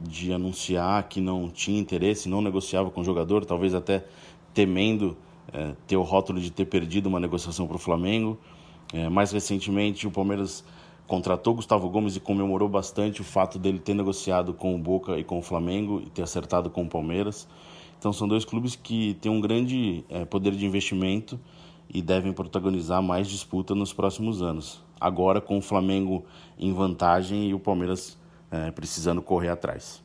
de 0.00 0.32
anunciar 0.32 1.06
que 1.08 1.20
não 1.20 1.48
tinha 1.48 1.78
interesse, 1.78 2.28
não 2.28 2.40
negociava 2.40 2.90
com 2.90 3.02
o 3.02 3.04
jogador, 3.04 3.44
talvez 3.44 3.74
até 3.74 4.04
temendo 4.52 5.16
é, 5.52 5.72
ter 5.86 5.96
o 5.96 6.02
rótulo 6.02 6.40
de 6.40 6.50
ter 6.50 6.64
perdido 6.64 7.06
uma 7.06 7.20
negociação 7.20 7.66
para 7.66 7.76
o 7.76 7.78
Flamengo. 7.78 8.38
É, 8.92 9.08
mais 9.08 9.30
recentemente, 9.30 10.06
o 10.06 10.10
Palmeiras 10.10 10.64
contratou 11.06 11.54
Gustavo 11.54 11.88
Gomes 11.90 12.16
e 12.16 12.20
comemorou 12.20 12.68
bastante 12.68 13.20
o 13.20 13.24
fato 13.24 13.58
dele 13.58 13.78
ter 13.78 13.94
negociado 13.94 14.54
com 14.54 14.74
o 14.74 14.78
Boca 14.78 15.18
e 15.18 15.24
com 15.24 15.38
o 15.38 15.42
Flamengo 15.42 16.02
e 16.04 16.08
ter 16.08 16.22
acertado 16.22 16.70
com 16.70 16.82
o 16.82 16.88
Palmeiras. 16.88 17.46
Então, 18.04 18.12
são 18.12 18.28
dois 18.28 18.44
clubes 18.44 18.76
que 18.76 19.16
têm 19.22 19.32
um 19.32 19.40
grande 19.40 20.04
é, 20.10 20.26
poder 20.26 20.52
de 20.52 20.66
investimento 20.66 21.40
e 21.88 22.02
devem 22.02 22.34
protagonizar 22.34 23.02
mais 23.02 23.26
disputa 23.26 23.74
nos 23.74 23.94
próximos 23.94 24.42
anos. 24.42 24.84
Agora, 25.00 25.40
com 25.40 25.56
o 25.56 25.62
Flamengo 25.62 26.22
em 26.58 26.70
vantagem 26.70 27.48
e 27.48 27.54
o 27.54 27.58
Palmeiras 27.58 28.18
é, 28.50 28.70
precisando 28.70 29.22
correr 29.22 29.48
atrás. 29.48 30.02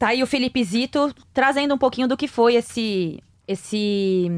Tá 0.00 0.08
aí 0.08 0.20
o 0.20 0.26
Felipe 0.26 0.64
Zito 0.64 1.14
trazendo 1.32 1.72
um 1.72 1.78
pouquinho 1.78 2.08
do 2.08 2.16
que 2.16 2.26
foi 2.26 2.56
esse 2.56 3.22
esse 3.46 4.28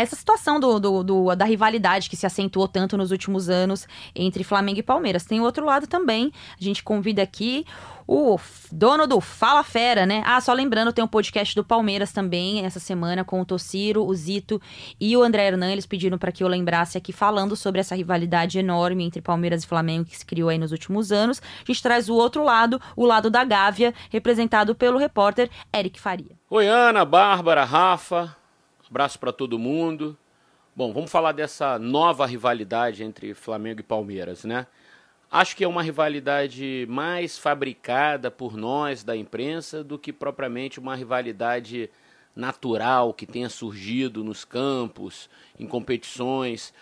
essa 0.00 0.16
situação 0.16 0.58
do, 0.58 0.78
do, 0.78 1.02
do, 1.02 1.34
da 1.34 1.44
rivalidade 1.44 2.08
que 2.08 2.16
se 2.16 2.26
acentuou 2.26 2.66
tanto 2.66 2.96
nos 2.96 3.10
últimos 3.10 3.48
anos 3.48 3.86
entre 4.14 4.44
Flamengo 4.44 4.78
e 4.80 4.82
Palmeiras. 4.82 5.24
Tem 5.24 5.40
outro 5.40 5.64
lado 5.64 5.86
também. 5.86 6.32
A 6.58 6.62
gente 6.62 6.82
convida 6.82 7.22
aqui 7.22 7.64
o 8.12 8.40
dono 8.72 9.06
do 9.06 9.20
Fala 9.20 9.62
Fera, 9.62 10.04
né? 10.04 10.20
Ah, 10.26 10.40
só 10.40 10.52
lembrando, 10.52 10.92
tem 10.92 11.04
um 11.04 11.06
podcast 11.06 11.54
do 11.54 11.62
Palmeiras 11.62 12.10
também 12.10 12.64
essa 12.64 12.80
semana 12.80 13.24
com 13.24 13.40
o 13.40 13.44
Tociro, 13.44 14.04
o 14.04 14.12
Zito 14.12 14.60
e 15.00 15.16
o 15.16 15.22
André 15.22 15.46
Hernan. 15.46 15.70
Eles 15.70 15.86
pediram 15.86 16.18
para 16.18 16.32
que 16.32 16.42
eu 16.42 16.48
lembrasse 16.48 16.98
aqui 16.98 17.12
falando 17.12 17.54
sobre 17.54 17.80
essa 17.80 17.94
rivalidade 17.94 18.58
enorme 18.58 19.04
entre 19.04 19.22
Palmeiras 19.22 19.62
e 19.62 19.66
Flamengo 19.66 20.06
que 20.06 20.18
se 20.18 20.26
criou 20.26 20.48
aí 20.48 20.58
nos 20.58 20.72
últimos 20.72 21.12
anos. 21.12 21.40
A 21.40 21.64
gente 21.66 21.80
traz 21.80 22.08
o 22.08 22.14
outro 22.14 22.42
lado, 22.42 22.80
o 22.96 23.06
lado 23.06 23.30
da 23.30 23.44
Gávea, 23.44 23.94
representado 24.10 24.74
pelo 24.74 24.98
repórter 24.98 25.48
Eric 25.72 26.00
Faria. 26.00 26.36
Oi, 26.50 26.66
Ana, 26.66 27.04
Bárbara, 27.04 27.64
Rafa. 27.64 28.39
Abraço 28.90 29.20
para 29.20 29.32
todo 29.32 29.56
mundo. 29.56 30.18
Bom, 30.74 30.92
vamos 30.92 31.12
falar 31.12 31.30
dessa 31.30 31.78
nova 31.78 32.26
rivalidade 32.26 33.04
entre 33.04 33.34
Flamengo 33.34 33.78
e 33.78 33.84
Palmeiras, 33.84 34.42
né? 34.42 34.66
Acho 35.30 35.56
que 35.56 35.62
é 35.62 35.68
uma 35.68 35.80
rivalidade 35.80 36.86
mais 36.88 37.38
fabricada 37.38 38.32
por 38.32 38.56
nós 38.56 39.04
da 39.04 39.16
imprensa 39.16 39.84
do 39.84 39.96
que 39.96 40.12
propriamente 40.12 40.80
uma 40.80 40.96
rivalidade 40.96 41.88
natural 42.34 43.14
que 43.14 43.26
tenha 43.26 43.48
surgido 43.48 44.24
nos 44.24 44.44
campos, 44.44 45.30
em 45.56 45.68
competições, 45.68 46.74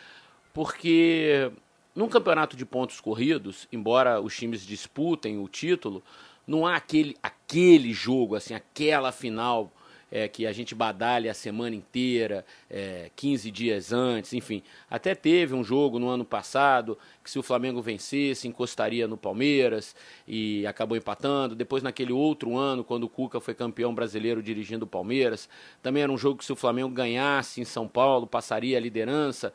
porque 0.54 1.52
num 1.94 2.08
campeonato 2.08 2.56
de 2.56 2.64
pontos 2.64 3.02
corridos, 3.02 3.68
embora 3.70 4.18
os 4.18 4.34
times 4.34 4.64
disputem 4.64 5.38
o 5.38 5.46
título, 5.46 6.02
não 6.46 6.66
há 6.66 6.76
aquele, 6.76 7.14
aquele 7.22 7.92
jogo, 7.92 8.34
assim, 8.34 8.54
aquela 8.54 9.12
final 9.12 9.70
é, 10.10 10.28
que 10.28 10.46
a 10.46 10.52
gente 10.52 10.74
badalha 10.74 11.30
a 11.30 11.34
semana 11.34 11.76
inteira, 11.76 12.44
é, 12.70 13.10
15 13.14 13.50
dias 13.50 13.92
antes, 13.92 14.32
enfim. 14.32 14.62
Até 14.90 15.14
teve 15.14 15.54
um 15.54 15.62
jogo 15.62 15.98
no 15.98 16.08
ano 16.08 16.24
passado 16.24 16.98
que 17.22 17.30
se 17.30 17.38
o 17.38 17.42
Flamengo 17.42 17.82
vencesse, 17.82 18.48
encostaria 18.48 19.06
no 19.06 19.16
Palmeiras 19.16 19.94
e 20.26 20.66
acabou 20.66 20.96
empatando. 20.96 21.54
Depois, 21.54 21.82
naquele 21.82 22.12
outro 22.12 22.56
ano, 22.56 22.82
quando 22.82 23.04
o 23.04 23.08
Cuca 23.08 23.40
foi 23.40 23.54
campeão 23.54 23.94
brasileiro 23.94 24.42
dirigindo 24.42 24.84
o 24.84 24.88
Palmeiras, 24.88 25.48
também 25.82 26.02
era 26.02 26.12
um 26.12 26.18
jogo 26.18 26.38
que 26.38 26.44
se 26.44 26.52
o 26.52 26.56
Flamengo 26.56 26.88
ganhasse 26.88 27.60
em 27.60 27.64
São 27.64 27.86
Paulo, 27.86 28.26
passaria 28.26 28.76
a 28.76 28.80
liderança. 28.80 29.52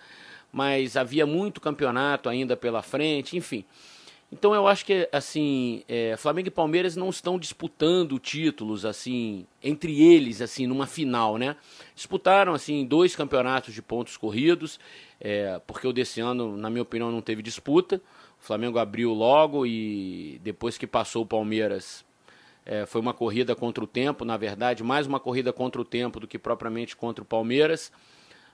Mas 0.51 0.95
havia 0.95 1.25
muito 1.25 1.59
campeonato 1.59 2.29
ainda 2.29 2.55
pela 2.55 2.83
frente, 2.83 3.35
enfim. 3.35 3.65
Então 4.33 4.55
eu 4.55 4.67
acho 4.67 4.83
que 4.83 5.07
assim, 5.11 5.83
é, 5.87 6.17
Flamengo 6.17 6.47
e 6.47 6.51
Palmeiras 6.51 6.95
não 6.95 7.11
estão 7.11 7.37
disputando 7.37 8.17
títulos 8.17 8.83
assim 8.83 9.45
entre 9.61 10.01
eles 10.01 10.41
assim 10.41 10.65
numa 10.65 10.87
final, 10.87 11.37
né? 11.37 11.55
Disputaram 11.93 12.55
assim 12.55 12.83
dois 12.83 13.15
campeonatos 13.15 13.75
de 13.75 13.81
pontos 13.81 14.17
corridos, 14.17 14.79
é, 15.21 15.61
porque 15.67 15.87
o 15.87 15.93
desse 15.93 16.19
ano, 16.19 16.57
na 16.57 16.67
minha 16.67 16.81
opinião, 16.81 17.11
não 17.11 17.21
teve 17.21 17.43
disputa. 17.43 18.01
O 18.41 18.43
Flamengo 18.43 18.79
abriu 18.79 19.13
logo 19.13 19.67
e 19.67 20.41
depois 20.43 20.79
que 20.79 20.87
passou 20.87 21.21
o 21.21 21.27
Palmeiras 21.27 22.03
é, 22.65 22.87
foi 22.87 23.01
uma 23.01 23.13
corrida 23.13 23.55
contra 23.55 23.83
o 23.83 23.87
tempo, 23.87 24.25
na 24.25 24.35
verdade, 24.35 24.83
mais 24.83 25.05
uma 25.05 25.19
corrida 25.19 25.53
contra 25.53 25.79
o 25.79 25.85
tempo 25.85 26.19
do 26.19 26.27
que 26.27 26.39
propriamente 26.39 26.95
contra 26.95 27.21
o 27.21 27.25
Palmeiras. 27.25 27.91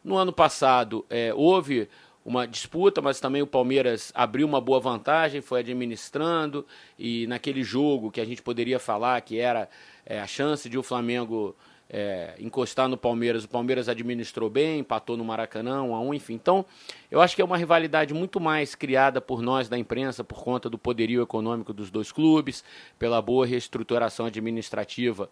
No 0.03 0.17
ano 0.17 0.33
passado 0.33 1.05
é, 1.09 1.33
houve 1.33 1.87
uma 2.29 2.45
disputa, 2.45 3.01
mas 3.01 3.19
também 3.19 3.41
o 3.41 3.47
Palmeiras 3.47 4.11
abriu 4.13 4.45
uma 4.45 4.61
boa 4.61 4.79
vantagem, 4.79 5.41
foi 5.41 5.61
administrando 5.61 6.63
e 6.97 7.25
naquele 7.25 7.63
jogo 7.63 8.11
que 8.11 8.21
a 8.21 8.25
gente 8.25 8.39
poderia 8.39 8.77
falar 8.77 9.19
que 9.21 9.39
era 9.39 9.67
é, 10.05 10.19
a 10.19 10.27
chance 10.27 10.69
de 10.69 10.77
o 10.77 10.83
Flamengo 10.83 11.55
é, 11.89 12.35
encostar 12.39 12.87
no 12.87 12.95
Palmeiras, 12.95 13.45
o 13.45 13.49
Palmeiras 13.49 13.89
administrou 13.89 14.47
bem, 14.47 14.81
empatou 14.81 15.17
no 15.17 15.25
Maracanã, 15.25 15.81
um 15.81 15.95
a 15.95 15.99
um, 15.99 16.13
enfim. 16.13 16.35
Então, 16.35 16.63
eu 17.09 17.19
acho 17.19 17.35
que 17.35 17.41
é 17.41 17.45
uma 17.45 17.57
rivalidade 17.57 18.13
muito 18.13 18.39
mais 18.39 18.75
criada 18.75 19.19
por 19.19 19.41
nós 19.41 19.67
da 19.67 19.75
imprensa 19.75 20.23
por 20.23 20.43
conta 20.43 20.69
do 20.69 20.77
poderio 20.77 21.23
econômico 21.23 21.73
dos 21.73 21.89
dois 21.89 22.11
clubes, 22.11 22.63
pela 22.99 23.19
boa 23.23 23.43
reestruturação 23.43 24.27
administrativa 24.27 25.31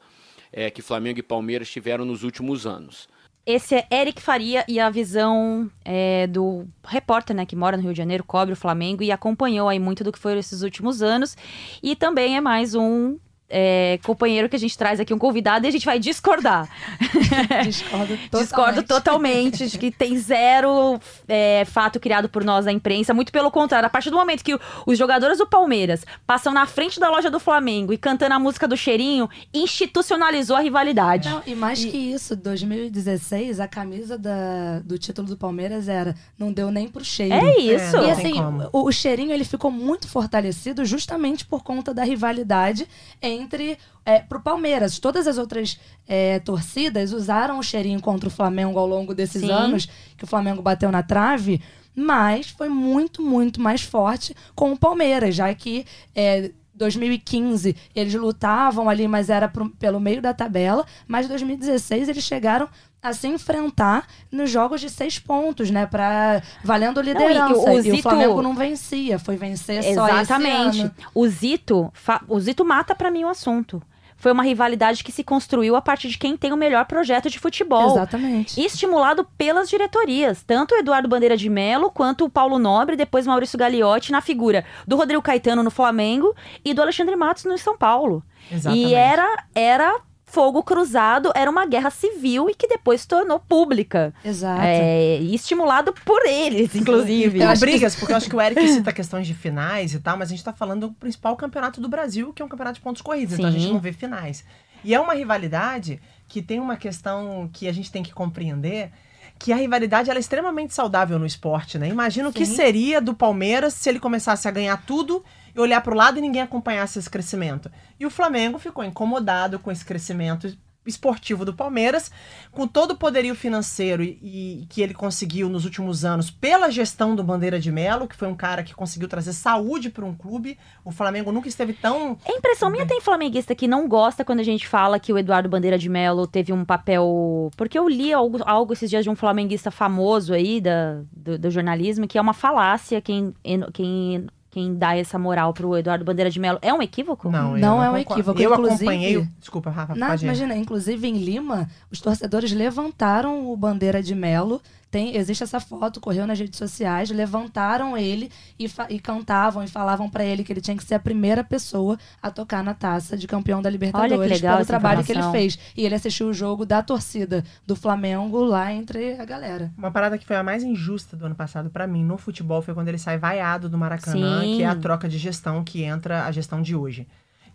é, 0.51 0.71
que 0.71 0.81
Flamengo 0.81 1.19
e 1.19 1.23
Palmeiras 1.23 1.69
tiveram 1.69 2.05
nos 2.05 2.23
últimos 2.23 2.65
anos. 2.65 3.07
Esse 3.47 3.75
é 3.75 3.87
Eric 3.89 4.21
Faria 4.21 4.65
e 4.67 4.77
a 4.77 4.89
visão 4.89 5.71
é, 5.85 6.27
do 6.27 6.67
repórter, 6.83 7.33
né, 7.33 7.45
que 7.45 7.55
mora 7.55 7.77
no 7.77 7.83
Rio 7.83 7.93
de 7.93 7.97
Janeiro, 7.97 8.21
cobre 8.21 8.51
o 8.51 8.57
Flamengo 8.57 9.01
e 9.01 9.09
acompanhou 9.09 9.69
aí 9.69 9.79
muito 9.79 10.03
do 10.03 10.11
que 10.11 10.19
foram 10.19 10.37
esses 10.37 10.63
últimos 10.63 11.01
anos. 11.01 11.37
E 11.81 11.95
também 11.95 12.35
é 12.35 12.41
mais 12.41 12.75
um 12.75 13.17
é, 13.49 13.99
companheiro 14.03 14.49
que 14.49 14.55
a 14.55 14.59
gente 14.59 14.77
traz 14.77 14.99
aqui, 14.99 15.13
um 15.13 15.17
convidado, 15.17 15.65
e 15.65 15.69
a 15.69 15.71
gente 15.71 15.85
vai 15.85 15.99
discordar. 15.99 16.67
Discordo 17.63 18.17
totalmente. 18.17 18.43
Discordo 18.43 18.83
totalmente 18.83 19.67
de 19.67 19.77
que 19.77 19.91
tem 19.91 20.17
zero 20.17 20.99
é, 21.27 21.63
fato 21.65 21.99
criado 21.99 22.29
por 22.29 22.43
nós 22.43 22.65
da 22.65 22.71
imprensa. 22.71 23.13
Muito 23.13 23.31
pelo 23.31 23.51
contrário, 23.51 23.87
a 23.87 23.89
partir 23.89 24.09
do 24.09 24.17
momento 24.17 24.43
que 24.43 24.57
os 24.85 24.97
jogadores 24.97 25.37
do 25.37 25.47
Palmeiras 25.47 26.05
passam 26.25 26.53
na 26.53 26.65
frente 26.65 26.99
da 26.99 27.09
loja 27.09 27.29
do 27.29 27.39
Flamengo 27.39 27.93
e 27.93 27.97
cantando 27.97 28.35
a 28.35 28.39
música 28.39 28.67
do 28.67 28.75
cheirinho, 28.75 29.29
institucionalizou 29.53 30.55
a 30.55 30.59
rivalidade. 30.59 31.29
Não, 31.29 31.41
e 31.45 31.55
mais 31.55 31.83
e... 31.83 31.89
que 31.89 31.97
isso, 31.97 32.35
2016, 32.35 33.59
a 33.59 33.67
camisa 33.67 34.17
da, 34.17 34.79
do 34.79 34.97
título 34.97 35.27
do 35.27 35.37
Palmeiras 35.37 35.87
era 35.87 36.15
não 36.37 36.51
deu 36.51 36.71
nem 36.71 36.87
pro 36.87 37.03
cheiro. 37.03 37.33
É 37.33 37.57
isso. 37.59 37.97
É, 37.97 38.07
e 38.07 38.11
assim, 38.11 38.33
o, 38.71 38.87
o 38.87 38.91
cheirinho 38.91 39.31
ele 39.31 39.45
ficou 39.45 39.71
muito 39.71 40.07
fortalecido 40.07 40.85
justamente 40.85 41.45
por 41.45 41.63
conta 41.63 41.93
da 41.93 42.03
rivalidade 42.03 42.87
em 43.21 43.36
entre 43.37 43.77
é, 44.05 44.19
pro 44.19 44.41
Palmeiras. 44.41 44.99
Todas 44.99 45.27
as 45.27 45.37
outras 45.37 45.79
é, 46.07 46.39
torcidas 46.39 47.13
usaram 47.13 47.59
o 47.59 47.63
cheirinho 47.63 48.01
contra 48.01 48.27
o 48.27 48.31
Flamengo 48.31 48.77
ao 48.77 48.87
longo 48.87 49.13
desses 49.13 49.41
Sim. 49.41 49.51
anos 49.51 49.87
que 50.17 50.23
o 50.23 50.27
Flamengo 50.27 50.61
bateu 50.61 50.91
na 50.91 51.03
trave 51.03 51.61
mas 51.99 52.51
foi 52.51 52.69
muito, 52.69 53.23
muito 53.23 53.59
mais 53.59 53.81
forte 53.81 54.35
com 54.53 54.71
o 54.71 54.77
Palmeiras, 54.77 55.33
já 55.33 55.51
que 55.55 55.83
é, 56.13 56.51
2015 56.77 57.75
eles 57.95 58.13
lutavam 58.13 58.89
ali, 58.89 59.07
mas 59.07 59.29
era 59.29 59.47
pro, 59.47 59.69
pelo 59.71 59.99
meio 59.99 60.21
da 60.21 60.33
tabela, 60.33 60.85
mas 61.07 61.25
em 61.25 61.29
2016 61.29 62.09
eles 62.09 62.23
chegaram 62.23 62.69
a 63.01 63.13
se 63.13 63.27
enfrentar 63.27 64.07
nos 64.31 64.49
jogos 64.49 64.81
de 64.81 64.89
seis 64.89 65.19
pontos, 65.19 65.69
né? 65.69 65.85
Pra, 65.85 66.41
valendo 66.63 67.01
liderança. 67.01 67.53
Não, 67.53 67.73
e, 67.73 67.79
o, 67.79 67.81
Zito... 67.81 67.95
e 67.95 67.99
o 67.99 68.03
Flamengo 68.03 68.41
não 68.41 68.55
vencia, 68.55 69.19
foi 69.19 69.35
vencer 69.35 69.83
só 69.95 70.07
Exatamente. 70.07 70.69
esse 70.69 70.81
ano. 70.81 70.91
O 71.13 71.27
Zito, 71.27 71.93
o 72.27 72.39
Zito 72.39 72.65
mata 72.65 72.95
para 72.95 73.11
mim 73.11 73.23
o 73.23 73.29
assunto 73.29 73.81
foi 74.17 74.31
uma 74.31 74.43
rivalidade 74.43 75.03
que 75.03 75.11
se 75.11 75.23
construiu 75.23 75.75
a 75.75 75.81
partir 75.81 76.09
de 76.09 76.17
quem 76.17 76.35
tem 76.35 76.51
o 76.51 76.57
melhor 76.57 76.85
projeto 76.85 77.29
de 77.29 77.39
futebol. 77.39 77.91
Exatamente. 77.91 78.59
Estimulado 78.59 79.25
pelas 79.37 79.69
diretorias, 79.69 80.43
tanto 80.43 80.73
o 80.73 80.77
Eduardo 80.77 81.07
Bandeira 81.07 81.37
de 81.37 81.49
Melo 81.49 81.91
quanto 81.91 82.25
o 82.25 82.29
Paulo 82.29 82.57
Nobre, 82.57 82.95
depois 82.95 83.27
Maurício 83.27 83.57
Gagliotti 83.57 84.11
na 84.11 84.19
figura 84.19 84.65
do 84.85 84.97
Rodrigo 84.97 85.21
Caetano 85.21 85.63
no 85.63 85.71
Flamengo 85.71 86.35
e 86.65 86.73
do 86.73 86.81
Alexandre 86.81 87.15
Matos 87.15 87.45
no 87.45 87.57
São 87.57 87.77
Paulo. 87.77 88.23
Exatamente. 88.51 88.89
E 88.89 88.93
era 88.93 89.43
era 89.53 89.95
fogo 90.27 90.61
cruzado 90.61 91.31
era 91.33 91.49
uma 91.49 91.65
guerra 91.65 91.89
civil 91.89 92.49
e 92.49 92.53
que 92.53 92.67
depois 92.67 93.01
se 93.01 93.07
tornou 93.07 93.39
pública. 93.39 94.13
Exato. 94.23 94.61
É, 94.61 95.19
e 95.19 95.33
estimulado 95.33 95.93
por 96.05 96.23
eles, 96.25 96.75
inclusive. 96.75 97.39
Tem 97.39 97.57
brigas, 97.57 97.95
que... 97.95 98.01
porque 98.01 98.13
eu 98.13 98.17
acho 98.17 98.29
que 98.29 98.35
o 98.35 98.41
Eric 98.41 98.61
cita 98.67 98.91
questões 98.91 99.25
de 99.25 99.33
finais 99.33 99.93
e 99.93 99.99
tal, 99.99 100.17
mas 100.17 100.29
a 100.29 100.31
gente 100.31 100.43
tá 100.43 100.53
falando 100.53 100.89
do 100.89 100.93
principal 100.93 101.35
campeonato 101.35 101.79
do 101.79 101.87
Brasil, 101.87 102.33
que 102.33 102.41
é 102.41 102.45
um 102.45 102.49
campeonato 102.49 102.75
de 102.75 102.81
pontos 102.81 103.01
corridos, 103.01 103.35
Sim. 103.35 103.41
então 103.41 103.49
a 103.49 103.57
gente 103.57 103.71
não 103.71 103.79
vê 103.79 103.93
finais. 103.93 104.43
E 104.83 104.93
é 104.93 104.99
uma 104.99 105.13
rivalidade 105.13 105.99
que 106.27 106.41
tem 106.41 106.59
uma 106.59 106.75
questão 106.75 107.49
que 107.51 107.67
a 107.67 107.71
gente 107.71 107.89
tem 107.89 108.03
que 108.03 108.13
compreender, 108.13 108.91
que 109.39 109.53
a 109.53 109.55
rivalidade 109.55 110.11
é 110.11 110.19
extremamente 110.19 110.73
saudável 110.73 111.17
no 111.17 111.25
esporte, 111.25 111.77
né? 111.77 111.87
Imagina 111.87 112.29
o 112.29 112.33
que 112.33 112.45
seria 112.45 112.99
do 112.99 113.13
Palmeiras 113.13 113.73
se 113.73 113.87
ele 113.87 113.99
começasse 113.99 114.47
a 114.47 114.51
ganhar 114.51 114.77
tudo 114.85 115.23
e 115.57 115.59
olhar 115.59 115.81
para 115.81 115.93
o 115.93 115.97
lado 115.97 116.19
e 116.19 116.21
ninguém 116.21 116.43
acompanhasse 116.43 116.99
esse 116.99 117.09
crescimento. 117.09 117.71
E 117.99 118.05
o 118.05 118.11
Flamengo 118.11 118.59
ficou 118.59 118.83
incomodado 118.83 119.57
com 119.57 119.71
esse 119.71 119.83
crescimento 119.83 120.55
esportivo 120.85 121.43
do 121.43 121.53
Palmeiras, 121.53 122.09
com 122.51 122.65
todo 122.65 122.91
o 122.91 122.95
poderio 122.95 123.35
financeiro 123.35 124.01
e, 124.01 124.61
e, 124.61 124.65
que 124.69 124.81
ele 124.81 124.93
conseguiu 124.93 125.49
nos 125.49 125.65
últimos 125.65 126.05
anos 126.05 126.31
pela 126.31 126.71
gestão 126.71 127.15
do 127.15 127.23
Bandeira 127.23 127.59
de 127.59 127.71
Melo, 127.71 128.07
que 128.07 128.15
foi 128.15 128.27
um 128.27 128.35
cara 128.35 128.63
que 128.63 128.73
conseguiu 128.73 129.07
trazer 129.07 129.33
saúde 129.33 129.89
para 129.89 130.05
um 130.05 130.15
clube. 130.15 130.57
O 130.85 130.91
Flamengo 130.91 131.31
nunca 131.31 131.49
esteve 131.49 131.73
tão. 131.73 132.17
É 132.23 132.31
impressão 132.31 132.69
minha 132.69 132.85
tem 132.85 133.01
flamenguista 133.01 133.53
que 133.53 133.67
não 133.67 133.87
gosta 133.87 134.23
quando 134.23 134.39
a 134.39 134.43
gente 134.43 134.67
fala 134.67 134.99
que 134.99 135.11
o 135.11 135.17
Eduardo 135.17 135.49
Bandeira 135.49 135.77
de 135.77 135.89
Melo 135.89 136.25
teve 136.25 136.53
um 136.53 136.63
papel. 136.63 137.51
Porque 137.57 137.77
eu 137.77 137.89
li 137.89 138.13
algo, 138.13 138.39
algo 138.45 138.73
esses 138.73 138.89
dias 138.89 139.03
de 139.03 139.09
um 139.09 139.15
flamenguista 139.15 139.69
famoso 139.69 140.33
aí 140.33 140.61
da, 140.61 141.01
do, 141.11 141.37
do 141.37 141.51
jornalismo, 141.51 142.07
que 142.07 142.17
é 142.17 142.21
uma 142.21 142.33
falácia 142.33 143.01
quem, 143.01 143.33
quem 143.73 144.27
quem 144.49 144.75
dá 144.75 144.95
essa 144.95 145.19
moral 145.19 145.53
pro 145.53 145.77
Eduardo 145.77 146.05
Bandeira 146.05 146.29
de 146.29 146.39
Mello 146.39 146.59
é 146.61 146.73
um 146.73 146.81
equívoco? 146.81 147.29
Não, 147.29 147.51
não, 147.51 147.57
não 147.57 147.83
é 147.83 147.89
um 147.91 147.97
equívoco. 147.97 148.41
Eu 148.41 148.53
acompanhei. 148.53 149.27
Desculpa, 149.39 149.69
Rafa. 149.69 149.95
Não, 149.95 150.15
imagina, 150.15 150.55
inclusive 150.55 151.07
em 151.07 151.17
Lima, 151.17 151.69
os 151.91 151.99
torcedores 151.99 152.51
levantaram 152.51 153.51
o 153.51 153.57
Bandeira 153.57 154.01
de 154.01 154.15
Melo 154.15 154.61
tem, 154.89 155.15
existe 155.17 155.43
essa 155.43 155.59
foto, 155.59 155.99
correu 155.99 156.25
nas 156.25 156.39
redes 156.39 156.57
sociais, 156.57 157.09
levantaram 157.09 157.97
ele 157.97 158.31
e, 158.57 158.69
e 158.89 158.99
cantavam 158.99 159.63
e 159.63 159.67
falavam 159.67 160.09
para 160.09 160.23
ele 160.23 160.43
que 160.43 160.53
ele 160.53 160.61
tinha 160.61 160.77
que 160.77 160.83
ser 160.83 160.95
a 160.95 160.99
primeira 160.99 161.43
pessoa 161.43 161.97
a 162.21 162.31
tocar 162.31 162.63
na 162.63 162.73
taça 162.73 163.17
de 163.17 163.27
campeão 163.27 163.61
da 163.61 163.69
Libertadores 163.69 164.13
Olha 164.13 164.27
que 164.27 164.33
legal 164.35 164.55
pelo 164.55 164.67
trabalho 164.67 165.01
informação. 165.01 165.31
que 165.31 165.37
ele 165.37 165.49
fez. 165.49 165.59
E 165.75 165.85
ele 165.85 165.95
assistiu 165.95 166.27
o 166.27 166.33
jogo 166.33 166.65
da 166.65 166.81
torcida 166.81 167.43
do 167.65 167.75
Flamengo 167.75 168.43
lá 168.43 168.73
entre 168.73 169.19
a 169.19 169.25
galera. 169.25 169.71
Uma 169.77 169.91
parada 169.91 170.17
que 170.17 170.25
foi 170.25 170.35
a 170.35 170.43
mais 170.43 170.63
injusta 170.63 171.17
do 171.17 171.25
ano 171.25 171.35
passado 171.35 171.69
para 171.69 171.85
mim 171.85 172.03
no 172.03 172.17
futebol 172.17 172.61
foi 172.61 172.73
quando 172.73 172.87
ele 172.87 172.97
sai 172.97 173.17
vaiado 173.17 173.69
do 173.69 173.77
Maracanã, 173.77 174.41
Sim. 174.41 174.57
que 174.57 174.63
é 174.63 174.67
a 174.67 174.75
troca 174.75 175.09
de 175.09 175.17
gestão 175.17 175.63
que 175.63 175.83
entra 175.83 176.25
a 176.25 176.31
gestão 176.31 176.61
de 176.61 176.75
hoje. 176.75 177.07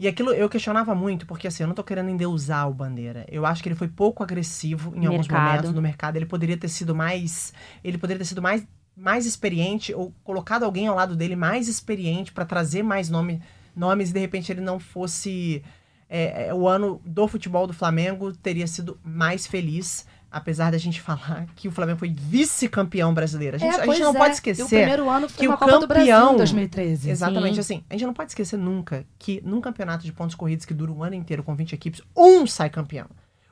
E 0.03 0.09
aquilo 0.09 0.32
eu 0.32 0.48
questionava 0.48 0.96
muito, 0.96 1.24
porque 1.26 1.46
assim, 1.46 1.62
eu 1.62 1.68
não 1.68 1.76
tô 1.76 1.84
querendo 1.84 2.11
endeusar 2.11 2.68
o 2.68 2.74
Bandeira. 2.74 3.24
Eu 3.28 3.46
acho 3.46 3.62
que 3.62 3.68
ele 3.68 3.76
foi 3.76 3.86
pouco 3.86 4.20
agressivo 4.20 4.88
em 4.96 5.03
mercado. 5.03 5.12
alguns 5.12 5.28
momentos 5.28 5.72
no 5.72 5.80
mercado. 5.80 6.16
Ele 6.16 6.26
poderia 6.26 6.57
ter 6.57 6.66
sido 6.66 6.92
mais. 6.92 7.55
Ele 7.84 7.96
poderia 7.96 8.18
ter 8.18 8.24
sido 8.24 8.42
mais, 8.42 8.66
mais 8.96 9.26
experiente, 9.26 9.94
ou 9.94 10.12
colocado 10.24 10.64
alguém 10.64 10.88
ao 10.88 10.96
lado 10.96 11.14
dele 11.14 11.36
mais 11.36 11.68
experiente 11.68 12.32
para 12.32 12.44
trazer 12.44 12.82
mais 12.82 13.09
nome, 13.09 13.40
nomes 13.76 14.11
e 14.11 14.12
de 14.12 14.18
repente 14.18 14.50
ele 14.50 14.61
não 14.61 14.80
fosse. 14.80 15.62
É, 16.09 16.48
é, 16.48 16.55
o 16.55 16.66
ano 16.66 17.00
do 17.05 17.28
futebol 17.28 17.68
do 17.68 17.72
Flamengo 17.72 18.32
teria 18.32 18.66
sido 18.66 18.98
mais 19.05 19.46
feliz 19.46 20.05
apesar 20.32 20.72
da 20.72 20.78
gente 20.78 21.00
falar 21.00 21.46
que 21.54 21.68
o 21.68 21.70
Flamengo 21.70 21.98
foi 21.98 22.08
vice-campeão 22.08 23.12
brasileiro. 23.12 23.56
A 23.56 23.58
gente, 23.58 23.76
é, 23.76 23.82
a 23.82 23.86
gente 23.86 24.00
não 24.00 24.14
é. 24.14 24.18
pode 24.18 24.34
esquecer. 24.34 24.62
E 24.62 24.64
o 24.64 24.68
primeiro 24.68 25.10
ano 25.10 25.28
foi 25.28 25.38
que 25.38 25.46
o 25.46 25.52
Copa 25.52 25.66
campeão, 25.66 25.80
do 25.80 25.86
Brasil 25.86 26.32
em 26.32 26.36
2013. 26.36 27.10
Exatamente, 27.10 27.54
Sim. 27.54 27.60
assim. 27.60 27.84
A 27.90 27.92
gente 27.92 28.06
não 28.06 28.14
pode 28.14 28.30
esquecer 28.30 28.56
nunca 28.56 29.04
que 29.18 29.42
num 29.44 29.60
campeonato 29.60 30.04
de 30.04 30.12
pontos 30.12 30.34
corridos 30.34 30.64
que 30.64 30.72
dura 30.72 30.90
um 30.90 31.02
ano 31.04 31.14
inteiro 31.14 31.42
com 31.42 31.54
20 31.54 31.74
equipes, 31.74 32.00
um 32.16 32.46
sai 32.46 32.70
campeão. 32.70 33.06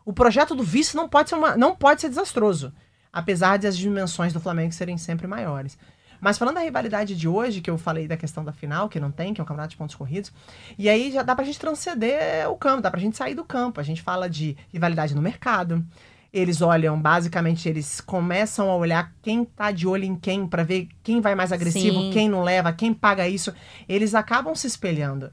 O 0.05 0.13
projeto 0.13 0.55
do 0.55 0.63
vice 0.63 0.97
não 0.97 1.09
pode 1.09 1.29
ser, 1.29 1.35
uma, 1.35 1.57
não 1.57 1.77
pode 1.77 2.01
ser 2.01 2.09
desastroso, 2.09 2.73
apesar 3.13 3.59
de 3.59 3.67
as 3.67 3.77
dimensões 3.77 4.33
do 4.33 4.41
Flamengo 4.41 4.73
serem 4.73 4.97
sempre 4.97 5.27
maiores. 5.27 5.77
Mas 6.21 6.37
falando 6.37 6.57
da 6.57 6.61
rivalidade 6.61 7.17
de 7.17 7.27
hoje, 7.27 7.61
que 7.61 7.71
eu 7.71 7.79
falei 7.79 8.07
da 8.07 8.17
questão 8.17 8.45
da 8.45 8.53
final, 8.53 8.89
que 8.89 9.01
não 9.01 9.11
tem, 9.11 9.33
que 9.33 9.41
é 9.41 9.45
um 9.45 9.47
campeonato 9.47 9.71
de 9.71 9.77
pontos 9.77 9.95
corridos, 9.95 10.33
e 10.79 10.89
aí 10.89 11.11
já 11.11 11.23
dá 11.23 11.35
pra 11.35 11.45
gente 11.45 11.59
transcender 11.59 12.49
o 12.51 12.57
campo, 12.57 12.83
dá 12.83 12.91
pra 12.91 13.01
gente 13.01 13.17
sair 13.17 13.35
do 13.35 13.45
campo. 13.45 13.81
A 13.81 13.83
gente 13.83 14.03
fala 14.03 14.29
de 14.29 14.57
rivalidade 14.73 15.15
no 15.15 15.23
mercado, 15.23 15.85
eles 16.33 16.63
olham, 16.63 17.01
basicamente, 17.01 17.69
eles 17.69 18.01
começam 18.01 18.71
a 18.71 18.77
olhar 18.77 19.13
quem 19.21 19.45
tá 19.45 19.71
de 19.71 19.87
olho 19.87 20.05
em 20.05 20.15
quem 20.15 20.47
para 20.47 20.63
ver 20.63 20.89
quem 21.03 21.21
vai 21.21 21.35
mais 21.35 21.53
agressivo, 21.53 22.01
Sim. 22.01 22.11
quem 22.13 22.29
não 22.29 22.43
leva, 22.43 22.73
quem 22.73 22.95
paga 22.95 23.29
isso. 23.29 23.53
Eles 23.89 24.15
acabam 24.15 24.55
se 24.55 24.67
espelhando. 24.67 25.31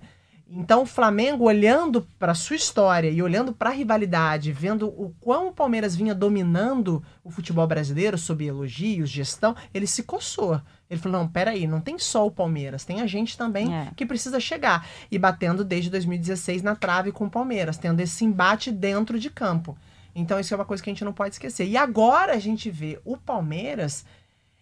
Então, 0.49 0.83
o 0.83 0.85
Flamengo, 0.85 1.43
olhando 1.43 2.07
para 2.17 2.33
sua 2.33 2.55
história 2.55 3.09
e 3.09 3.21
olhando 3.21 3.51
para 3.51 3.69
a 3.69 3.73
rivalidade, 3.73 4.51
vendo 4.51 4.87
o 4.87 5.13
quão 5.19 5.49
o 5.49 5.51
Palmeiras 5.51 5.93
vinha 5.93 6.15
dominando 6.15 7.03
o 7.21 7.29
futebol 7.29 7.67
brasileiro 7.67 8.17
sob 8.17 8.45
elogios, 8.45 9.09
gestão, 9.09 9.55
ele 9.73 9.85
se 9.85 10.03
coçou. 10.03 10.61
Ele 10.89 10.99
falou: 10.99 11.19
não, 11.19 11.27
peraí, 11.27 11.67
não 11.67 11.81
tem 11.81 11.99
só 11.99 12.25
o 12.25 12.31
Palmeiras, 12.31 12.85
tem 12.85 13.01
a 13.01 13.07
gente 13.07 13.37
também 13.37 13.75
é. 13.75 13.91
que 13.93 14.05
precisa 14.05 14.39
chegar. 14.39 14.87
E 15.11 15.19
batendo 15.19 15.65
desde 15.65 15.89
2016 15.89 16.63
na 16.63 16.75
trave 16.75 17.11
com 17.11 17.25
o 17.25 17.29
Palmeiras, 17.29 17.77
tendo 17.77 17.99
esse 17.99 18.23
embate 18.23 18.71
dentro 18.71 19.19
de 19.19 19.29
campo. 19.29 19.77
Então, 20.17 20.39
isso 20.39 20.53
é 20.53 20.57
uma 20.57 20.65
coisa 20.65 20.81
que 20.81 20.89
a 20.89 20.93
gente 20.93 21.05
não 21.05 21.13
pode 21.13 21.35
esquecer. 21.35 21.67
E 21.67 21.77
agora 21.77 22.33
a 22.33 22.39
gente 22.39 22.71
vê 22.71 22.99
o 23.05 23.15
Palmeiras 23.15 24.03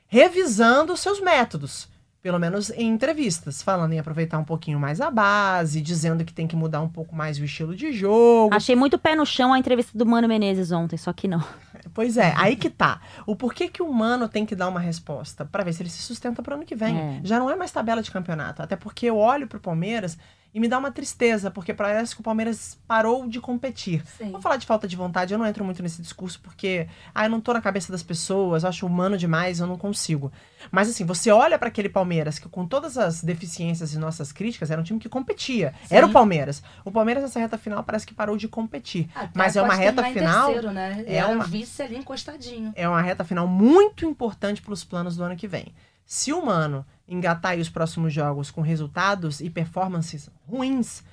revisando 0.06 0.93
os 0.93 0.99
seus 0.99 1.22
métodos. 1.22 1.88
Pelo 2.22 2.39
menos 2.39 2.72
em 2.72 2.89
entrevistas, 2.89 3.62
falando 3.62 3.93
em 3.93 3.99
aproveitar 3.99 4.39
um 4.39 4.43
pouquinho 4.43 4.80
mais 4.80 4.99
a 4.99 5.12
base, 5.12 5.80
dizendo 5.80 6.26
que 6.26 6.34
tem 6.34 6.47
que 6.47 6.56
mudar 6.56 6.82
um 6.82 6.89
pouco 6.89 7.16
mais 7.16 7.38
o 7.39 7.45
estilo 7.45 7.76
de 7.76 7.93
jogo. 7.93 8.53
Achei 8.53 8.76
muito 8.76 8.97
pé 8.97 9.16
no 9.16 9.26
chão 9.28 9.53
a 9.53 9.60
entrevista 9.60 9.95
do 9.95 10.08
Mano 10.08 10.28
Menezes 10.28 10.72
ontem, 10.72 10.97
só 10.97 11.14
que 11.14 11.28
não. 11.28 11.43
Pois 11.93 12.18
é, 12.18 12.34
aí 12.36 12.56
que 12.56 12.70
tá. 12.70 12.99
O 13.28 13.36
porquê 13.36 13.70
que 13.70 13.82
o 13.82 13.93
Mano 13.93 14.28
tem 14.28 14.43
que 14.45 14.56
dar 14.56 14.68
uma 14.68 14.80
resposta? 14.80 15.45
para 15.45 15.64
ver 15.64 15.72
se 15.72 15.84
ele 15.84 15.89
se 15.89 16.01
sustenta 16.01 16.41
pro 16.41 16.56
ano 16.56 16.66
que 16.66 16.76
vem. 16.76 16.97
É. 16.97 17.22
Já 17.24 17.39
não 17.39 17.49
é 17.49 17.56
mais 17.56 17.72
tabela 17.72 18.01
de 18.01 18.12
campeonato. 18.12 18.62
Até 18.62 18.76
porque 18.76 19.06
eu 19.06 19.18
olho 19.18 19.47
pro 19.47 19.60
Palmeiras 19.60 20.18
e 20.56 20.60
me 20.62 20.70
dá 20.70 20.78
uma 20.78 20.89
tristeza, 20.89 21.51
porque 21.51 21.74
parece 21.74 22.16
que 22.16 22.22
o 22.22 22.24
Palmeiras 22.24 22.78
parou 22.88 23.28
de 23.28 23.41
competir. 23.41 24.01
Sim. 24.18 24.32
Vou 24.32 24.41
falar 24.41 24.56
de 24.56 24.66
falta 24.66 24.88
de 24.88 24.95
vontade, 24.95 25.34
eu 25.34 25.38
não 25.38 25.45
entro 25.45 25.66
muito 25.66 25.84
nesse 25.84 26.01
discurso, 26.01 26.39
porque 26.39 26.88
ah, 27.14 27.26
eu 27.26 27.30
não 27.30 27.41
tô 27.41 27.51
na 27.51 27.60
cabeça 27.60 27.91
das 27.91 28.01
pessoas, 28.01 28.64
eu 28.64 28.70
acho 28.70 28.88
humano 28.88 29.18
demais, 29.18 29.60
eu 29.60 29.68
não 29.68 29.78
consigo. 29.78 30.32
Mas 30.72 30.88
assim, 30.88 31.03
você 31.03 31.30
olha 31.30 31.60
para 31.60 31.68
aquele 31.68 31.89
Palmeiras, 31.89 32.39
que 32.39 32.47
com 32.47 32.66
todas 32.66 32.97
as 32.97 33.22
deficiências 33.22 33.93
e 33.93 33.99
nossas 33.99 34.32
críticas, 34.32 34.72
era 34.72 34.80
um 34.80 34.84
time 34.86 34.97
que 34.97 35.10
competia. 35.10 35.74
Sim. 35.88 35.95
Era 35.95 36.08
o 36.08 36.12
Palmeiras. 36.14 36.64
O 36.86 36.91
Palmeiras, 36.91 37.24
nessa 37.24 37.38
reta 37.38 37.58
final, 37.58 37.84
parece 37.84 38.08
que 38.08 38.14
parou 38.14 38.38
de 38.38 38.47
competir. 38.47 39.10
Até 39.14 39.38
Mas 39.38 39.58
é 39.58 39.62
uma 39.62 39.76
reta 39.76 40.06
final. 40.06 40.53
Terceiro, 40.53 40.72
né? 40.72 41.03
É 41.06 41.26
uma 41.26 41.43
vice 41.43 41.82
ali 41.82 41.97
encostadinho. 41.97 42.72
É 42.78 42.88
uma 42.88 43.01
reta 43.01 43.26
final 43.26 43.45
muito 43.45 44.06
importante 44.06 44.62
para 44.62 44.72
os 44.72 44.86
planos 44.86 45.18
do 45.18 45.24
ano 45.26 45.36
que 45.36 45.49
vem. 45.49 45.74
Se 46.06 46.32
o 46.32 46.45
Mano 46.45 46.86
engatar 47.08 47.58
os 47.58 47.70
próximos 47.70 48.14
jogos 48.14 48.49
com 48.49 48.62
resultados 48.62 49.39
e 49.39 49.49
performances 49.49 50.30
ruins, 50.47 51.03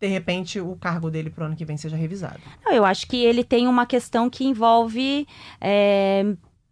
de 0.00 0.06
repente 0.06 0.60
o 0.60 0.76
cargo 0.76 1.10
dele 1.10 1.30
pro 1.30 1.44
ano 1.44 1.56
que 1.56 1.64
vem 1.64 1.76
seja 1.76 1.96
revisado. 1.96 2.40
eu 2.66 2.84
acho 2.84 3.06
que 3.06 3.24
ele 3.24 3.44
tem 3.44 3.66
uma 3.66 3.86
questão 3.86 4.28
que 4.28 4.44
envolve 4.44 5.26
é, 5.60 6.24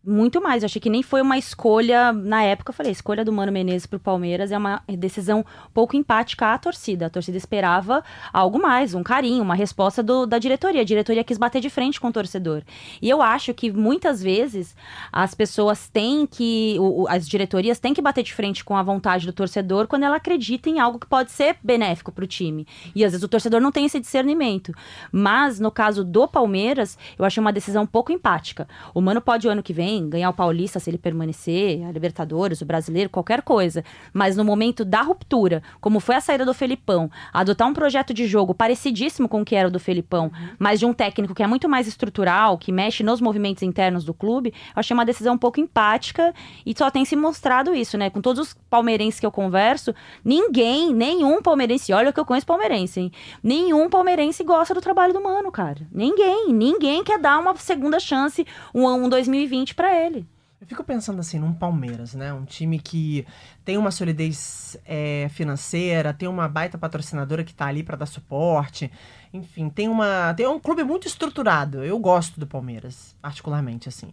muito 0.06 0.40
mais. 0.40 0.62
Eu 0.62 0.66
achei 0.66 0.80
que 0.80 0.90
nem 0.90 1.02
foi 1.02 1.22
uma 1.22 1.38
escolha, 1.38 2.12
na 2.12 2.42
época 2.42 2.70
eu 2.70 2.74
falei, 2.74 2.90
a 2.90 2.92
escolha 2.92 3.24
do 3.24 3.32
Mano 3.32 3.50
Menezes 3.50 3.86
pro 3.86 3.98
Palmeiras 3.98 4.52
é 4.52 4.58
uma 4.58 4.82
decisão 4.88 5.44
pouco 5.72 5.96
empática 5.96 6.52
à 6.52 6.58
torcida. 6.58 7.06
A 7.06 7.10
torcida 7.10 7.38
esperava 7.38 8.04
algo 8.32 8.60
mais, 8.60 8.94
um 8.94 9.02
carinho, 9.02 9.42
uma 9.42 9.54
resposta 9.54 10.02
do, 10.02 10.26
da 10.26 10.38
diretoria. 10.38 10.82
A 10.82 10.84
diretoria 10.84 11.24
quis 11.24 11.38
bater 11.38 11.60
de 11.60 11.70
frente 11.70 12.00
com 12.00 12.08
o 12.08 12.12
torcedor. 12.12 12.62
E 13.00 13.08
eu 13.08 13.22
acho 13.22 13.54
que 13.54 13.72
muitas 13.72 14.22
vezes 14.22 14.76
as 15.10 15.34
pessoas 15.34 15.88
têm 15.88 16.26
que, 16.26 16.76
o, 16.78 17.06
as 17.08 17.26
diretorias 17.26 17.78
têm 17.78 17.94
que 17.94 18.02
bater 18.02 18.22
de 18.22 18.34
frente 18.34 18.64
com 18.64 18.76
a 18.76 18.82
vontade 18.82 19.26
do 19.26 19.32
torcedor 19.32 19.86
quando 19.86 20.02
ela 20.02 20.16
acredita 20.16 20.68
em 20.68 20.80
algo 20.80 20.98
que 20.98 21.06
pode 21.06 21.30
ser 21.30 21.56
benéfico 21.62 22.12
pro 22.12 22.26
time. 22.26 22.66
E 22.94 23.04
às 23.04 23.12
vezes 23.12 23.24
o 23.24 23.28
torcedor 23.28 23.60
não 23.60 23.72
tem 23.72 23.86
esse 23.86 23.98
discernimento. 23.98 24.72
Mas 25.10 25.58
no 25.58 25.70
caso 25.70 26.04
do 26.04 26.28
Palmeiras, 26.28 26.98
eu 27.18 27.24
achei 27.24 27.40
uma 27.40 27.52
decisão 27.52 27.86
pouco 27.86 28.12
empática. 28.12 28.68
O 28.92 29.00
Mano 29.00 29.20
pode 29.20 29.46
o 29.46 29.50
ano 29.50 29.62
que 29.62 29.72
vem 29.72 29.93
bem, 29.94 30.08
ganhar 30.08 30.30
o 30.30 30.34
Paulista 30.34 30.80
se 30.80 30.90
ele 30.90 30.98
permanecer, 30.98 31.84
a 31.86 31.92
Libertadores, 31.92 32.60
o 32.60 32.64
Brasileiro, 32.64 33.10
qualquer 33.10 33.42
coisa. 33.42 33.84
Mas 34.12 34.36
no 34.36 34.44
momento 34.44 34.84
da 34.84 35.02
ruptura, 35.02 35.62
como 35.80 36.00
foi 36.00 36.16
a 36.16 36.20
saída 36.20 36.44
do 36.44 36.52
Felipão, 36.52 37.10
adotar 37.32 37.68
um 37.68 37.74
projeto 37.74 38.12
de 38.12 38.26
jogo 38.26 38.54
parecidíssimo 38.54 39.28
com 39.28 39.42
o 39.42 39.44
que 39.44 39.54
era 39.54 39.68
o 39.68 39.70
do 39.70 39.78
Felipão, 39.78 40.30
mas 40.58 40.80
de 40.80 40.86
um 40.86 40.92
técnico 40.92 41.34
que 41.34 41.42
é 41.42 41.46
muito 41.46 41.68
mais 41.68 41.86
estrutural, 41.86 42.58
que 42.58 42.72
mexe 42.72 43.02
nos 43.02 43.20
movimentos 43.20 43.62
internos 43.62 44.04
do 44.04 44.12
clube, 44.12 44.52
eu 44.74 44.80
achei 44.80 44.94
uma 44.94 45.04
decisão 45.04 45.34
um 45.34 45.38
pouco 45.38 45.60
empática 45.60 46.34
e 46.64 46.74
só 46.76 46.90
tem 46.90 47.04
se 47.04 47.16
mostrado 47.16 47.74
isso, 47.74 47.96
né? 47.96 48.10
Com 48.10 48.20
todos 48.20 48.48
os 48.48 48.54
palmeirenses 48.68 49.20
que 49.20 49.26
eu 49.26 49.32
converso, 49.32 49.94
ninguém, 50.24 50.92
nenhum 50.92 51.40
palmeirense, 51.40 51.92
olha 51.92 52.12
que 52.12 52.20
eu 52.20 52.24
conheço 52.24 52.46
palmeirense, 52.46 53.00
hein? 53.00 53.12
Nenhum 53.42 53.88
palmeirense 53.88 54.42
gosta 54.42 54.74
do 54.74 54.80
trabalho 54.80 55.12
do 55.12 55.22
Mano, 55.22 55.50
cara. 55.50 55.86
Ninguém, 55.92 56.52
ninguém 56.52 57.04
quer 57.04 57.18
dar 57.18 57.38
uma 57.38 57.54
segunda 57.56 58.00
chance, 58.00 58.46
um, 58.74 58.86
um 58.86 59.08
2020 59.08 59.74
para 59.84 60.06
ele. 60.06 60.26
Eu 60.60 60.66
fico 60.66 60.82
pensando 60.82 61.20
assim, 61.20 61.38
num 61.38 61.52
Palmeiras, 61.52 62.14
né? 62.14 62.32
Um 62.32 62.46
time 62.46 62.78
que 62.78 63.26
tem 63.62 63.76
uma 63.76 63.90
solidez 63.90 64.78
é, 64.86 65.28
financeira, 65.28 66.14
tem 66.14 66.26
uma 66.26 66.48
baita 66.48 66.78
patrocinadora 66.78 67.44
que 67.44 67.52
tá 67.52 67.66
ali 67.66 67.82
para 67.82 67.98
dar 67.98 68.06
suporte. 68.06 68.90
Enfim, 69.30 69.68
tem 69.68 69.88
uma. 69.88 70.32
Tem 70.32 70.46
um 70.46 70.58
clube 70.58 70.82
muito 70.82 71.06
estruturado. 71.06 71.84
Eu 71.84 71.98
gosto 71.98 72.40
do 72.40 72.46
Palmeiras, 72.46 73.14
particularmente, 73.20 73.90
assim. 73.90 74.10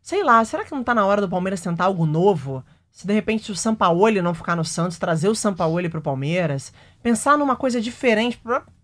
Sei 0.00 0.22
lá, 0.22 0.44
será 0.44 0.64
que 0.64 0.70
não 0.70 0.84
tá 0.84 0.94
na 0.94 1.04
hora 1.04 1.20
do 1.20 1.28
Palmeiras 1.28 1.60
tentar 1.60 1.86
algo 1.86 2.06
novo? 2.06 2.64
Se 2.92 3.04
de 3.04 3.12
repente 3.12 3.50
o 3.50 3.56
Sampaoli 3.56 4.22
não 4.22 4.34
ficar 4.34 4.54
no 4.54 4.64
Santos, 4.64 4.98
trazer 4.98 5.28
o 5.28 5.34
Sampaoli 5.34 5.88
pro 5.88 6.00
Palmeiras, 6.00 6.72
pensar 7.02 7.36
numa 7.36 7.56
coisa 7.56 7.80
diferente, 7.80 8.40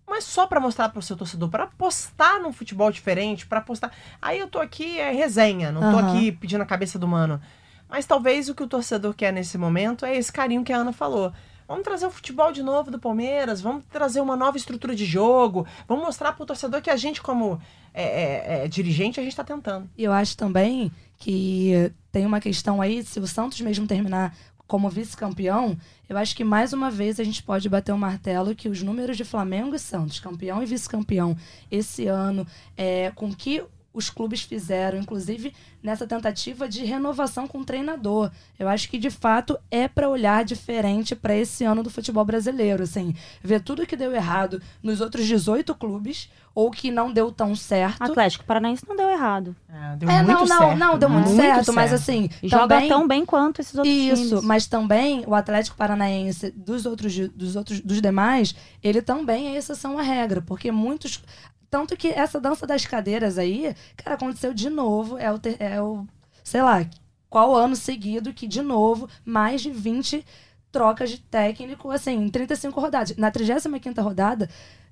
mas 0.07 0.25
só 0.25 0.47
para 0.47 0.61
mostrar 0.61 0.89
pro 0.89 1.03
seu 1.03 1.17
torcedor, 1.17 1.49
para 1.49 1.65
apostar 1.65 2.41
num 2.41 2.53
futebol 2.53 2.91
diferente, 2.91 3.47
para 3.47 3.59
apostar. 3.59 3.91
Aí 4.23 4.39
eu 4.39 4.47
tô 4.47 4.61
aqui 4.61 4.99
é 4.99 5.11
resenha, 5.11 5.73
não 5.73 5.93
tô 5.93 5.99
aqui 5.99 6.33
pedindo 6.33 6.63
a 6.63 6.67
cabeça 6.67 6.99
do 6.99 7.09
mano. 7.09 7.41
Mas 7.89 8.07
talvez 8.07 8.49
o 8.49 8.55
que 8.55 8.63
o 8.63 8.69
torcedor 8.69 9.15
quer 9.15 9.33
nesse 9.33 9.59
momento 9.59 10.05
é 10.05 10.17
esse 10.17 10.33
carinho 10.33 10.65
que 10.65 10.73
a 10.73 10.79
Ana 10.79 10.93
falou. 10.93 11.33
Vamos 11.69 11.83
trazer 11.83 12.07
o 12.07 12.11
futebol 12.11 12.53
de 12.53 12.63
novo 12.63 12.93
do 12.93 12.99
Palmeiras, 12.99 13.61
vamos 13.61 13.85
trazer 13.91 14.21
uma 14.21 14.37
nova 14.37 14.57
estrutura 14.57 14.95
de 14.95 15.05
jogo, 15.05 15.67
vamos 15.89 16.05
mostrar 16.05 16.33
pro 16.33 16.47
torcedor 16.47 16.81
que 16.81 16.91
a 16.91 16.97
gente, 16.97 17.21
como 17.21 17.61
é, 17.93 18.05
é, 18.05 18.65
é, 18.65 18.69
dirigente, 18.69 19.19
a 19.19 19.23
gente 19.23 19.35
tá 19.35 19.43
tentando. 19.43 19.91
E 19.97 20.05
eu 20.05 20.13
acho 20.13 20.37
também 20.37 20.93
que 21.19 21.93
tem 22.13 22.25
uma 22.25 22.41
questão 22.41 22.81
aí, 22.81 23.03
se 23.03 23.19
o 23.19 23.27
Santos 23.27 23.61
mesmo 23.61 23.87
terminar 23.87 24.33
como 24.67 24.89
vice-campeão, 24.89 25.77
eu 26.09 26.17
acho 26.17 26.35
que 26.35 26.45
mais 26.45 26.73
uma 26.73 26.91
vez 26.91 27.21
a 27.21 27.25
gente 27.25 27.43
pode 27.43 27.69
bater 27.69 27.93
o 27.93 27.99
martelo 27.99 28.55
que 28.55 28.69
os 28.69 28.83
números 28.83 29.17
de 29.17 29.25
Flamengo 29.25 29.75
e 29.75 29.79
Santos, 29.79 30.21
campeão 30.21 30.62
e 30.62 30.67
vice-campeão, 30.67 31.37
esse 31.71 32.07
ano, 32.07 32.47
é, 32.77 33.12
com 33.14 33.33
que 33.33 33.62
os 33.97 34.11
clubes 34.11 34.43
fizeram, 34.43 34.99
inclusive 34.99 35.53
nessa 35.83 36.07
tentativa 36.07 36.69
de 36.69 36.85
renovação 36.85 37.49
com 37.49 37.59
o 37.59 37.65
treinador. 37.65 38.31
Eu 38.59 38.69
acho 38.69 38.89
que 38.89 38.99
de 38.99 39.11
fato 39.11 39.59
é 39.71 39.89
para 39.89 40.09
olhar 40.09 40.45
diferente 40.45 41.17
para 41.17 41.35
esse 41.35 41.65
ano 41.65 41.83
do 41.83 41.91
futebol 41.91 42.25
brasileiro, 42.25 42.83
assim, 42.83 43.15
ver 43.43 43.61
tudo 43.63 43.87
que 43.87 43.97
deu 43.97 44.13
errado 44.15 44.61
nos 44.83 45.01
outros 45.01 45.27
18 45.27 45.75
clubes 45.75 46.31
ou 46.55 46.71
que 46.71 46.91
não 46.91 47.13
deu 47.13 47.31
tão 47.31 47.55
certo. 47.55 48.01
Atlético 48.03 48.45
Paranaense 48.45 48.83
não 48.89 48.97
deu 48.97 49.11
errado. 49.11 49.55
É, 49.69 49.97
deu 49.97 50.09
É, 50.09 50.23
muito 50.23 50.29
não, 50.33 50.47
não, 50.47 50.59
certo. 50.59 50.79
não, 50.79 50.99
deu 50.99 51.09
muito, 51.11 51.29
certo, 51.29 51.73
mas 51.73 51.91
certo. 51.91 52.01
assim, 52.03 52.31
E 52.43 52.49
Joga 52.49 52.69
também, 52.77 52.89
tão 52.89 53.07
bem 53.07 53.27
quanto 53.27 53.61
esses 53.61 53.75
outros 53.75 53.95
isso, 53.95 54.29
times. 54.29 54.45
mas 54.45 54.67
também 54.67 55.23
o 55.27 55.35
Atlético 55.35 55.77
Paranaense 55.77 56.51
dos 56.53 56.87
outros 56.87 57.15
dos 57.31 57.57
outros 57.57 57.81
dos 57.81 58.01
demais, 58.01 58.55
ele 58.83 59.03
também 59.03 59.49
é 59.55 59.57
exceção 59.59 59.99
à 59.99 60.03
regra, 60.03 60.41
porque 60.41 60.73
muitos 60.73 61.23
tanto 61.71 61.97
que 61.97 62.09
essa 62.09 62.41
dança 62.41 62.67
das 62.67 62.85
cadeiras 62.87 63.39
aí, 63.39 63.75
cara, 63.97 64.14
aconteceu 64.17 64.53
de 64.55 64.69
novo, 64.71 65.19
é 65.19 65.31
o 65.33 65.39
ter- 65.39 65.57
é 65.61 65.81
o 65.83 66.07
sei 66.45 66.62
lá, 66.62 66.85
qual 67.29 67.55
ano 67.57 67.75
seguido 67.75 68.33
que 68.33 68.47
de 68.47 68.62
novo 68.62 69.09
mais 69.25 69.61
de 69.61 69.71
20 69.71 70.25
trocas 70.71 71.11
de 71.11 71.19
técnico, 71.19 71.91
assim, 71.91 72.12
em 72.14 72.29
35 72.29 72.79
rodadas. 72.81 73.17
Na 73.17 73.31
35ª 73.33 74.03
rodada, 74.03 74.49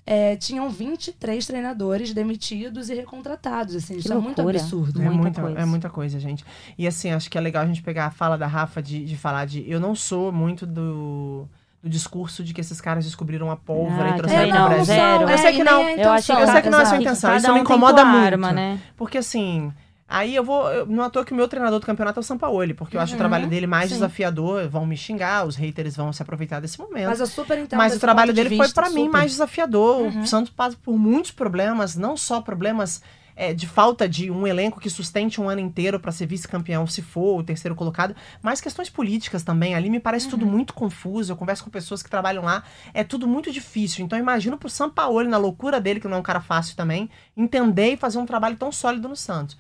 é, 0.06 0.34
tinham 0.36 0.68
23 0.70 1.46
treinadores 1.46 2.12
demitidos 2.12 2.90
e 2.90 2.94
recontratados, 2.94 3.74
assim, 3.76 3.96
isso 3.96 4.12
é 4.12 4.16
muito 4.16 4.38
loucura. 4.42 4.58
absurdo. 4.60 5.00
É 5.00 5.04
Muita 5.04 5.18
muita, 5.22 5.42
coisa. 5.42 5.58
é 5.58 5.64
muita 5.64 5.90
coisa, 5.90 6.18
gente. 6.18 6.44
E 6.76 6.86
assim, 6.86 7.10
acho 7.10 7.30
que 7.30 7.38
é 7.38 7.40
legal 7.40 7.62
a 7.62 7.66
gente 7.66 7.82
pegar 7.82 8.06
a 8.06 8.10
fala 8.10 8.36
da 8.36 8.46
Rafa 8.46 8.82
de, 8.82 9.04
de 9.04 9.16
falar 9.16 9.44
de. 9.46 9.68
Eu 9.70 9.78
não 9.78 9.94
sou 9.94 10.32
muito 10.32 10.66
do, 10.66 11.46
do 11.84 11.90
discurso 11.90 12.42
de 12.42 12.54
que 12.54 12.60
esses 12.62 12.80
caras 12.80 13.04
descobriram 13.04 13.50
a 13.50 13.56
pólvora 13.56 14.12
Ah, 14.12 14.14
e 14.14 14.16
trouxeram 14.16 14.40
também 14.40 14.50
pro 14.52 14.60
não, 14.60 14.68
Brasil. 14.68 14.84
zero. 14.86 15.28
Eu 15.30 15.38
sei 15.38 15.52
que 15.52 15.64
não. 15.64 15.82
Eu 15.82 16.10
acho 16.12 16.32
Eu 16.32 16.46
sei 16.46 16.62
que 16.62 16.70
não 16.70 16.78
é 16.78 16.82
a 16.82 16.86
sua 16.86 16.96
intenção. 16.96 17.36
Isso 17.36 17.46
me 17.46 17.52
um 17.52 17.54
tem 17.56 17.62
incomoda 17.62 18.04
muito. 18.06 18.24
arma, 18.24 18.52
né? 18.52 18.80
Porque 18.96 19.18
assim. 19.18 19.70
Aí 20.08 20.34
eu 20.34 20.42
vou. 20.44 20.70
eu- 20.70 20.86
não 20.86 21.02
à 21.04 21.10
toa 21.10 21.24
que 21.24 21.32
o 21.32 21.36
meu 21.36 21.46
treinador 21.48 21.80
do 21.80 21.84
campeonato 21.86 22.18
é 22.18 22.22
o 22.22 22.22
Sampaoli, 22.22 22.72
porque 22.74 22.96
eu 22.96 23.00
acho 23.00 23.14
o 23.14 23.18
trabalho 23.18 23.46
dele 23.48 23.66
mais 23.66 23.88
sim. 23.88 23.94
desafiador. 23.96 24.68
Vão 24.68 24.86
me 24.86 24.96
xingar, 24.96 25.46
os 25.46 25.56
haters 25.56 25.94
vão 25.96 26.12
se 26.12 26.22
aproveitar 26.22 26.60
desse 26.60 26.78
momento. 26.78 27.06
Mas 27.08 27.20
eu 27.20 27.26
super 27.26 27.58
entendo 27.58 27.78
Mas 27.78 27.96
o 27.96 28.00
trabalho 28.00 28.32
de 28.32 28.42
dele 28.42 28.56
foi 28.56 28.66
vista, 28.66 28.80
pra 28.80 28.90
mim 28.90 29.04
super. 29.06 29.12
mais 29.12 29.30
desafiador. 29.32 30.02
Uhum. 30.02 30.20
O 30.22 30.26
Santos 30.26 30.50
passa 30.50 30.76
por 30.82 30.96
muitos 30.98 31.30
problemas, 31.32 31.96
não 31.96 32.16
só 32.16 32.40
problemas 32.40 33.02
é, 33.36 33.52
de 33.52 33.66
falta 33.66 34.08
de 34.08 34.30
um 34.30 34.46
elenco 34.46 34.78
que 34.80 34.88
sustente 34.88 35.40
um 35.40 35.48
ano 35.48 35.60
inteiro 35.60 35.98
pra 35.98 36.12
ser 36.12 36.26
vice-campeão, 36.26 36.86
se 36.86 37.02
for 37.02 37.40
o 37.40 37.42
terceiro 37.42 37.74
colocado, 37.74 38.14
mas 38.42 38.60
questões 38.60 38.88
políticas 38.88 39.42
também. 39.42 39.74
Ali 39.74 39.90
me 39.90 39.98
parece 40.00 40.26
Uhum. 40.26 40.30
tudo 40.30 40.46
muito 40.46 40.72
confuso. 40.74 41.32
Eu 41.32 41.36
converso 41.36 41.64
com 41.64 41.70
pessoas 41.70 42.02
que 42.02 42.10
trabalham 42.10 42.44
lá, 42.44 42.62
é 42.92 43.02
tudo 43.02 43.26
muito 43.26 43.50
difícil. 43.50 44.04
Então 44.04 44.18
imagino 44.18 44.56
pro 44.56 44.68
Sampaoli, 44.68 45.28
na 45.28 45.36
loucura 45.38 45.80
dele, 45.80 45.98
que 46.00 46.06
não 46.08 46.16
é 46.16 46.20
um 46.20 46.22
cara 46.22 46.40
fácil 46.40 46.76
também, 46.76 47.10
entender 47.36 47.92
e 47.92 47.96
fazer 47.96 48.18
um 48.18 48.26
trabalho 48.26 48.56
tão 48.56 48.70
sólido 48.70 49.08
no 49.08 49.16
Santos. 49.16 49.56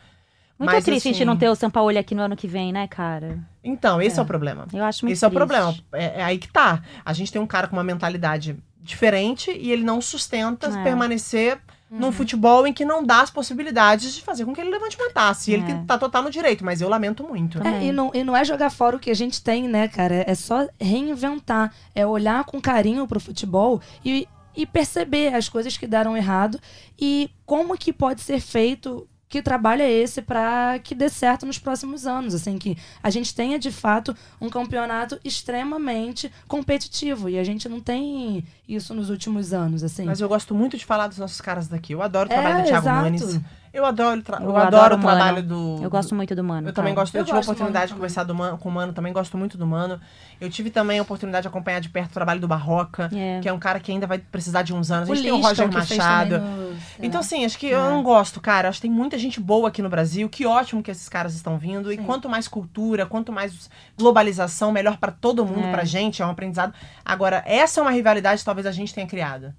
Muito 0.56 0.70
Mas, 0.70 0.84
triste 0.84 1.08
a 1.08 1.10
gente 1.10 1.16
assim, 1.16 1.24
não 1.24 1.36
ter 1.36 1.48
o 1.48 1.54
Sampaoli 1.56 1.98
aqui 1.98 2.14
no 2.14 2.22
ano 2.22 2.36
que 2.36 2.46
vem, 2.46 2.72
né, 2.72 2.86
cara? 2.86 3.40
Então, 3.64 4.00
esse 4.00 4.18
é, 4.18 4.20
É. 4.20 4.22
o 4.22 4.24
problema. 4.26 4.68
Eu 4.72 4.84
acho 4.84 5.04
muito 5.04 5.14
Esse 5.14 5.24
é 5.24 5.26
o 5.26 5.30
triste. 5.32 5.38
problema. 5.48 5.74
É, 5.92 6.20
é 6.20 6.22
aí 6.22 6.38
que 6.38 6.46
tá. 6.46 6.80
A 7.04 7.12
gente 7.12 7.32
tem 7.32 7.42
um 7.42 7.46
cara 7.46 7.66
com 7.66 7.74
uma 7.74 7.82
mentalidade 7.82 8.56
diferente 8.80 9.50
e 9.50 9.72
ele 9.72 9.82
não 9.82 10.00
sustenta 10.00 10.68
É. 10.68 10.82
permanecer 10.84 11.58
Uhum. 11.94 12.00
num 12.00 12.12
futebol 12.12 12.66
em 12.66 12.72
que 12.72 12.84
não 12.84 13.04
dá 13.04 13.20
as 13.20 13.30
possibilidades 13.30 14.12
de 14.14 14.20
fazer 14.22 14.44
com 14.44 14.52
que 14.52 14.60
ele 14.60 14.70
levante 14.70 14.96
uma 15.00 15.10
taça. 15.10 15.50
E 15.50 15.54
ele 15.54 15.62
É. 15.62 15.66
tem- 15.66 15.84
tá 15.84 15.96
total 15.96 16.22
no 16.22 16.30
direito, 16.30 16.64
mas 16.64 16.80
eu 16.80 16.88
lamento 16.88 17.22
muito. 17.22 17.58
É, 17.66 17.84
e, 17.84 17.92
não, 17.92 18.10
e 18.12 18.24
não 18.24 18.36
é 18.36 18.44
jogar 18.44 18.70
fora 18.70 18.96
o 18.96 18.98
que 18.98 19.10
a 19.10 19.14
gente 19.14 19.42
tem, 19.42 19.68
né, 19.68 19.86
cara? 19.88 20.24
É 20.26 20.34
só 20.34 20.66
reinventar. 20.80 21.72
É 21.94 22.06
olhar 22.06 22.44
com 22.44 22.60
carinho 22.60 23.06
pro 23.06 23.20
futebol 23.20 23.80
e, 24.04 24.26
e 24.56 24.66
perceber 24.66 25.34
as 25.34 25.48
coisas 25.48 25.76
que 25.76 25.86
deram 25.86 26.16
errado 26.16 26.58
e 26.98 27.30
como 27.46 27.76
que 27.78 27.92
pode 27.92 28.20
ser 28.20 28.40
feito. 28.40 29.06
Que 29.34 29.42
trabalho 29.42 29.82
é 29.82 29.90
esse 29.90 30.22
para 30.22 30.78
que 30.78 30.94
dê 30.94 31.08
certo 31.08 31.44
nos 31.44 31.58
próximos 31.58 32.06
anos? 32.06 32.36
Assim, 32.36 32.56
que 32.56 32.78
a 33.02 33.10
gente 33.10 33.34
tenha 33.34 33.58
de 33.58 33.72
fato 33.72 34.16
um 34.40 34.48
campeonato 34.48 35.18
extremamente 35.24 36.30
competitivo. 36.46 37.28
E 37.28 37.36
a 37.36 37.42
gente 37.42 37.68
não 37.68 37.80
tem 37.80 38.44
isso 38.68 38.94
nos 38.94 39.10
últimos 39.10 39.52
anos, 39.52 39.82
assim. 39.82 40.04
Mas 40.04 40.20
eu 40.20 40.28
gosto 40.28 40.54
muito 40.54 40.76
de 40.76 40.84
falar 40.84 41.08
dos 41.08 41.18
nossos 41.18 41.40
caras 41.40 41.66
daqui. 41.66 41.92
Eu 41.94 42.00
adoro 42.00 42.30
o 42.30 42.32
É, 42.32 42.36
trabalho 42.36 42.62
do 42.62 42.68
Thiago 42.68 42.86
exato. 42.86 43.04
Nunes. 43.10 43.40
Eu 43.74 43.84
adoro, 43.84 44.22
tra- 44.22 44.38
eu 44.40 44.44
Eu 44.50 44.56
adoro, 44.56 44.76
adoro 44.76 44.94
o 44.94 44.98
Mano. 44.98 45.16
trabalho 45.18 45.42
do. 45.42 45.80
Eu 45.82 45.90
gosto 45.90 46.14
muito 46.14 46.32
do 46.34 46.44
Mano. 46.44 46.68
Eu 46.68 46.72
também 46.72 46.94
cara. 46.94 47.02
gosto, 47.04 47.14
eu, 47.16 47.22
Eu 47.22 47.24
tive 47.24 47.36
a 47.38 47.40
oportunidade 47.40 47.86
muito 47.86 47.88
de 47.88 47.94
conversar 47.94 48.22
do 48.22 48.32
Mano- 48.34 48.56
com 48.56 48.68
o 48.68 48.72
Mano, 48.72 48.92
também 48.92 49.12
gosto 49.12 49.36
muito 49.36 49.58
do 49.58 49.66
Mano. 49.66 50.00
Eu 50.40 50.48
tive 50.48 50.70
também 50.70 51.00
a 51.00 51.02
oportunidade 51.02 51.42
de 51.42 51.48
acompanhar 51.48 51.80
de 51.80 51.88
perto 51.88 52.10
o 52.10 52.14
trabalho 52.14 52.40
do 52.40 52.46
Barroca, 52.46 53.10
É. 53.12 53.40
que 53.40 53.48
é 53.48 53.52
um 53.52 53.58
cara 53.58 53.80
que 53.80 53.90
ainda 53.90 54.06
vai 54.06 54.18
precisar 54.18 54.62
de 54.62 54.72
uns 54.72 54.92
anos. 54.92 55.08
A 55.08 55.12
O 55.12 55.14
gente 55.16 55.24
tem 55.24 55.32
o 55.32 55.40
Roger 55.40 55.72
Machado. 55.72 56.30
também 56.36 56.50
no- 56.50 56.76
Então, 57.00 57.20
assim, 57.20 57.44
acho 57.44 57.58
que 57.58 57.66
É. 57.66 57.74
eu 57.74 57.90
não 57.90 58.02
gosto, 58.04 58.40
cara. 58.40 58.68
Acho 58.68 58.78
que 58.78 58.82
tem 58.86 58.90
muita 58.96 59.18
gente 59.18 59.40
boa 59.40 59.68
aqui 59.68 59.82
no 59.82 59.88
Brasil. 59.88 60.28
Que 60.28 60.46
ótimo 60.46 60.80
que 60.82 60.90
esses 60.92 61.08
caras 61.08 61.34
estão 61.34 61.58
vindo. 61.58 61.92
E 61.92 61.96
Sim. 61.96 62.04
quanto 62.04 62.28
mais 62.28 62.46
cultura, 62.46 63.06
quanto 63.06 63.32
mais 63.32 63.68
globalização, 63.98 64.70
melhor 64.70 64.98
pra 64.98 65.10
todo 65.10 65.44
mundo, 65.44 65.66
É. 65.66 65.72
pra 65.72 65.84
gente. 65.84 66.22
É 66.22 66.26
um 66.26 66.30
aprendizado. 66.30 66.72
Agora, 67.04 67.42
essa 67.44 67.80
é 67.80 67.82
uma 67.82 67.90
rivalidade 67.90 68.38
que 68.38 68.44
talvez 68.44 68.66
a 68.66 68.72
gente 68.72 68.94
tenha 68.94 69.06
criado. 69.06 69.52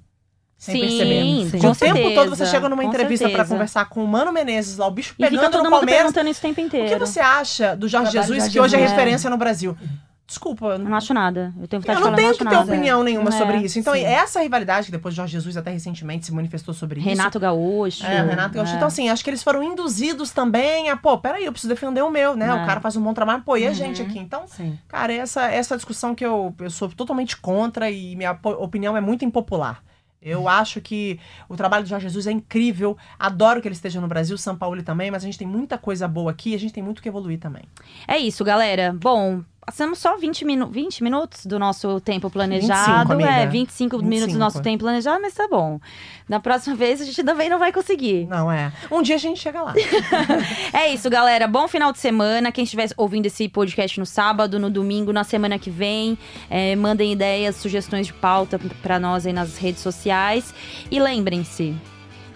Sem 0.58 0.76
Sim, 0.76 0.82
perceber. 0.82 1.50
sim. 1.52 1.60
Com 1.60 1.68
o 1.68 1.76
tempo 1.76 2.14
todo 2.16 2.30
você 2.30 2.46
chega 2.46 2.70
numa 2.70 2.84
entrevista 2.84 3.26
pra 3.26 3.38
certeza. 3.40 3.54
conversar 3.54 3.86
com 3.90 4.04
o 4.04 4.08
Mano 4.08 4.32
Menezes 4.32 4.78
lá, 4.78 4.88
o 4.88 4.92
bicho 4.92 5.14
pegando 5.18 5.62
no 5.64 5.70
Palmeiras. 5.70 6.04
perguntando 6.04 6.30
isso 6.30 6.40
o 6.40 6.42
tempo 6.42 6.62
O 6.62 6.64
inteiro. 6.66 6.88
que 6.90 7.00
você 7.00 7.20
acha 7.20 7.76
do 7.76 7.88
Jorge 7.88 8.12
Jesus, 8.14 8.38
Jorge 8.38 8.52
que 8.54 8.60
hoje 8.60 8.76
é 8.76 8.80
Jesus. 8.80 8.92
referência 8.98 9.30
no 9.30 9.38
Brasil? 9.38 9.78
Desculpa, 10.28 10.66
eu 10.66 10.72
Eu 10.72 10.80
não 10.80 10.96
acho 10.98 11.14
nada. 11.14 11.54
Eu 11.62 11.68
tenho 11.68 11.82
vontade 11.84 12.00
eu 12.00 12.04
de 12.06 12.10
não 12.10 12.16
falar, 12.16 12.16
tenho 12.16 12.28
não 12.30 12.34
que 12.38 12.44
ter 12.46 12.50
nada. 12.56 12.72
opinião 12.72 13.04
nenhuma 13.04 13.30
É, 13.30 13.32
sobre 13.34 13.58
isso. 13.58 13.78
Então, 13.78 13.94
sim. 13.94 14.04
essa 14.04 14.42
rivalidade, 14.42 14.88
que 14.88 14.92
depois 14.92 15.14
Jorge 15.14 15.34
Jesus 15.34 15.56
até 15.56 15.70
recentemente 15.70 16.26
se 16.26 16.34
manifestou 16.34 16.74
sobre 16.74 17.00
isso. 17.00 17.08
Renato 17.10 17.40
Gaúcho. 17.40 18.04
É, 18.04 18.24
o 18.24 18.28
Renato 18.30 18.56
Gaúcho. 18.56 18.72
é. 18.74 18.76
Então, 18.78 18.88
assim, 18.88 19.08
acho 19.10 19.24
que 19.24 19.30
eles 19.30 19.44
foram 19.44 19.62
induzidos 19.62 20.32
também 20.32 20.90
a, 20.90 20.98
pô, 20.98 21.16
peraí, 21.20 21.46
eu 21.46 21.52
preciso 21.52 21.72
defender 21.72 22.02
o 22.02 22.10
meu, 22.10 22.36
né? 22.36 22.48
É. 22.48 22.54
O 22.54 22.66
cara 22.66 22.80
faz 22.82 22.96
um 22.96 23.02
bom 23.04 23.14
trabalho, 23.14 23.44
pô, 23.46 23.56
e 23.56 23.66
a 23.68 23.70
Uhum. 23.70 23.76
gente 23.76 24.02
aqui? 24.02 24.18
Então, 24.18 24.46
Sim. 24.48 24.80
cara, 24.88 25.14
essa, 25.14 25.44
essa 25.52 25.76
discussão 25.76 26.16
que 26.16 26.26
eu, 26.26 26.56
eu 26.60 26.72
sou 26.72 26.90
totalmente 26.90 27.38
contra 27.38 27.92
e 27.92 28.16
minha 28.16 28.32
opinião 28.58 28.98
é 28.98 29.02
muito 29.02 29.24
impopular. 29.26 29.84
Eu 30.26 30.50
acho 30.50 30.82
que 30.82 31.20
o 31.48 31.56
trabalho 31.56 31.84
do 31.84 31.88
Jorge 31.88 32.08
Jesus 32.08 32.26
é 32.26 32.32
incrível. 32.32 32.98
Adoro 33.20 33.62
que 33.62 33.68
ele 33.68 33.76
esteja 33.76 34.02
no 34.02 34.08
Brasil, 34.08 34.36
São 34.40 34.58
Paulo 34.58 34.82
também, 34.82 35.12
mas 35.12 35.22
a 35.22 35.28
gente 35.28 35.38
tem 35.38 35.48
muita 35.48 35.78
coisa 35.78 36.08
boa 36.08 36.32
aqui 36.32 36.50
e 36.50 36.56
a 36.56 36.60
gente 36.60 36.74
tem 36.74 36.82
muito 36.82 37.00
que 37.00 37.08
evoluir 37.08 37.40
também. 37.40 37.62
É 38.08 38.18
isso, 38.18 38.44
galera. 38.44 38.92
Bom, 39.00 39.44
Passamos 39.66 39.98
só 39.98 40.16
20, 40.16 40.46
minu 40.46 40.68
20 40.68 41.04
minutos 41.04 41.46
do 41.46 41.58
nosso 41.58 42.00
tempo 42.00 42.30
planejado. 42.30 43.10
25, 43.10 43.14
amiga. 43.14 43.30
é, 43.32 43.48
25, 43.48 43.98
minutos 43.98 44.20
do 44.20 44.26
25. 44.26 44.40
nosso 44.40 44.62
tempo 44.62 44.84
planejado, 44.84 45.20
mas 45.22 45.34
tá 45.34 45.48
bom. 45.48 45.80
Na 46.30 46.40
próxima 46.40 46.76
vez 46.76 47.02
a 47.02 47.06
gente 47.06 47.24
também 47.24 47.50
não 47.50 47.58
vai 47.58 47.72
conseguir. 47.72 48.28
Não 48.28 48.52
é. 48.52 48.72
Um 48.92 49.02
dia 49.02 49.16
a 49.16 49.18
gente 49.18 49.40
chega 49.40 49.62
lá. 49.64 49.74
É 50.72 50.90
isso, 50.94 51.10
galera. 51.10 51.48
Bom 51.48 51.68
final 51.68 51.92
de 51.92 51.98
semana. 52.00 52.52
Quem 52.52 52.64
estiver 52.64 52.90
ouvindo 52.96 53.26
esse 53.26 53.50
podcast 53.50 54.00
no 54.00 54.06
sábado, 54.06 54.60
no 54.60 54.70
domingo, 54.70 55.12
na 55.12 55.24
semana 55.24 55.58
que 55.58 55.70
vem, 55.70 56.18
é, 56.50 56.76
mandem 56.76 57.14
ideias, 57.14 57.56
sugestões 57.56 58.08
de 58.08 58.14
pauta 58.14 58.60
pra 58.84 59.00
nós 59.00 59.26
aí 59.26 59.34
nas 59.34 59.58
redes 59.58 59.82
sociais. 59.82 60.54
E 60.92 61.00
lembrem-se, 61.00 61.76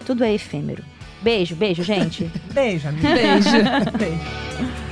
tudo 0.04 0.24
é 0.24 0.32
efêmero. 0.32 0.82
Beijo, 1.22 1.54
beijo, 1.54 1.82
gente. 1.82 2.24
Beijo, 2.52 2.88
amiga. 2.88 3.08
Beijo. 3.14 3.50
Beijo. 3.98 4.89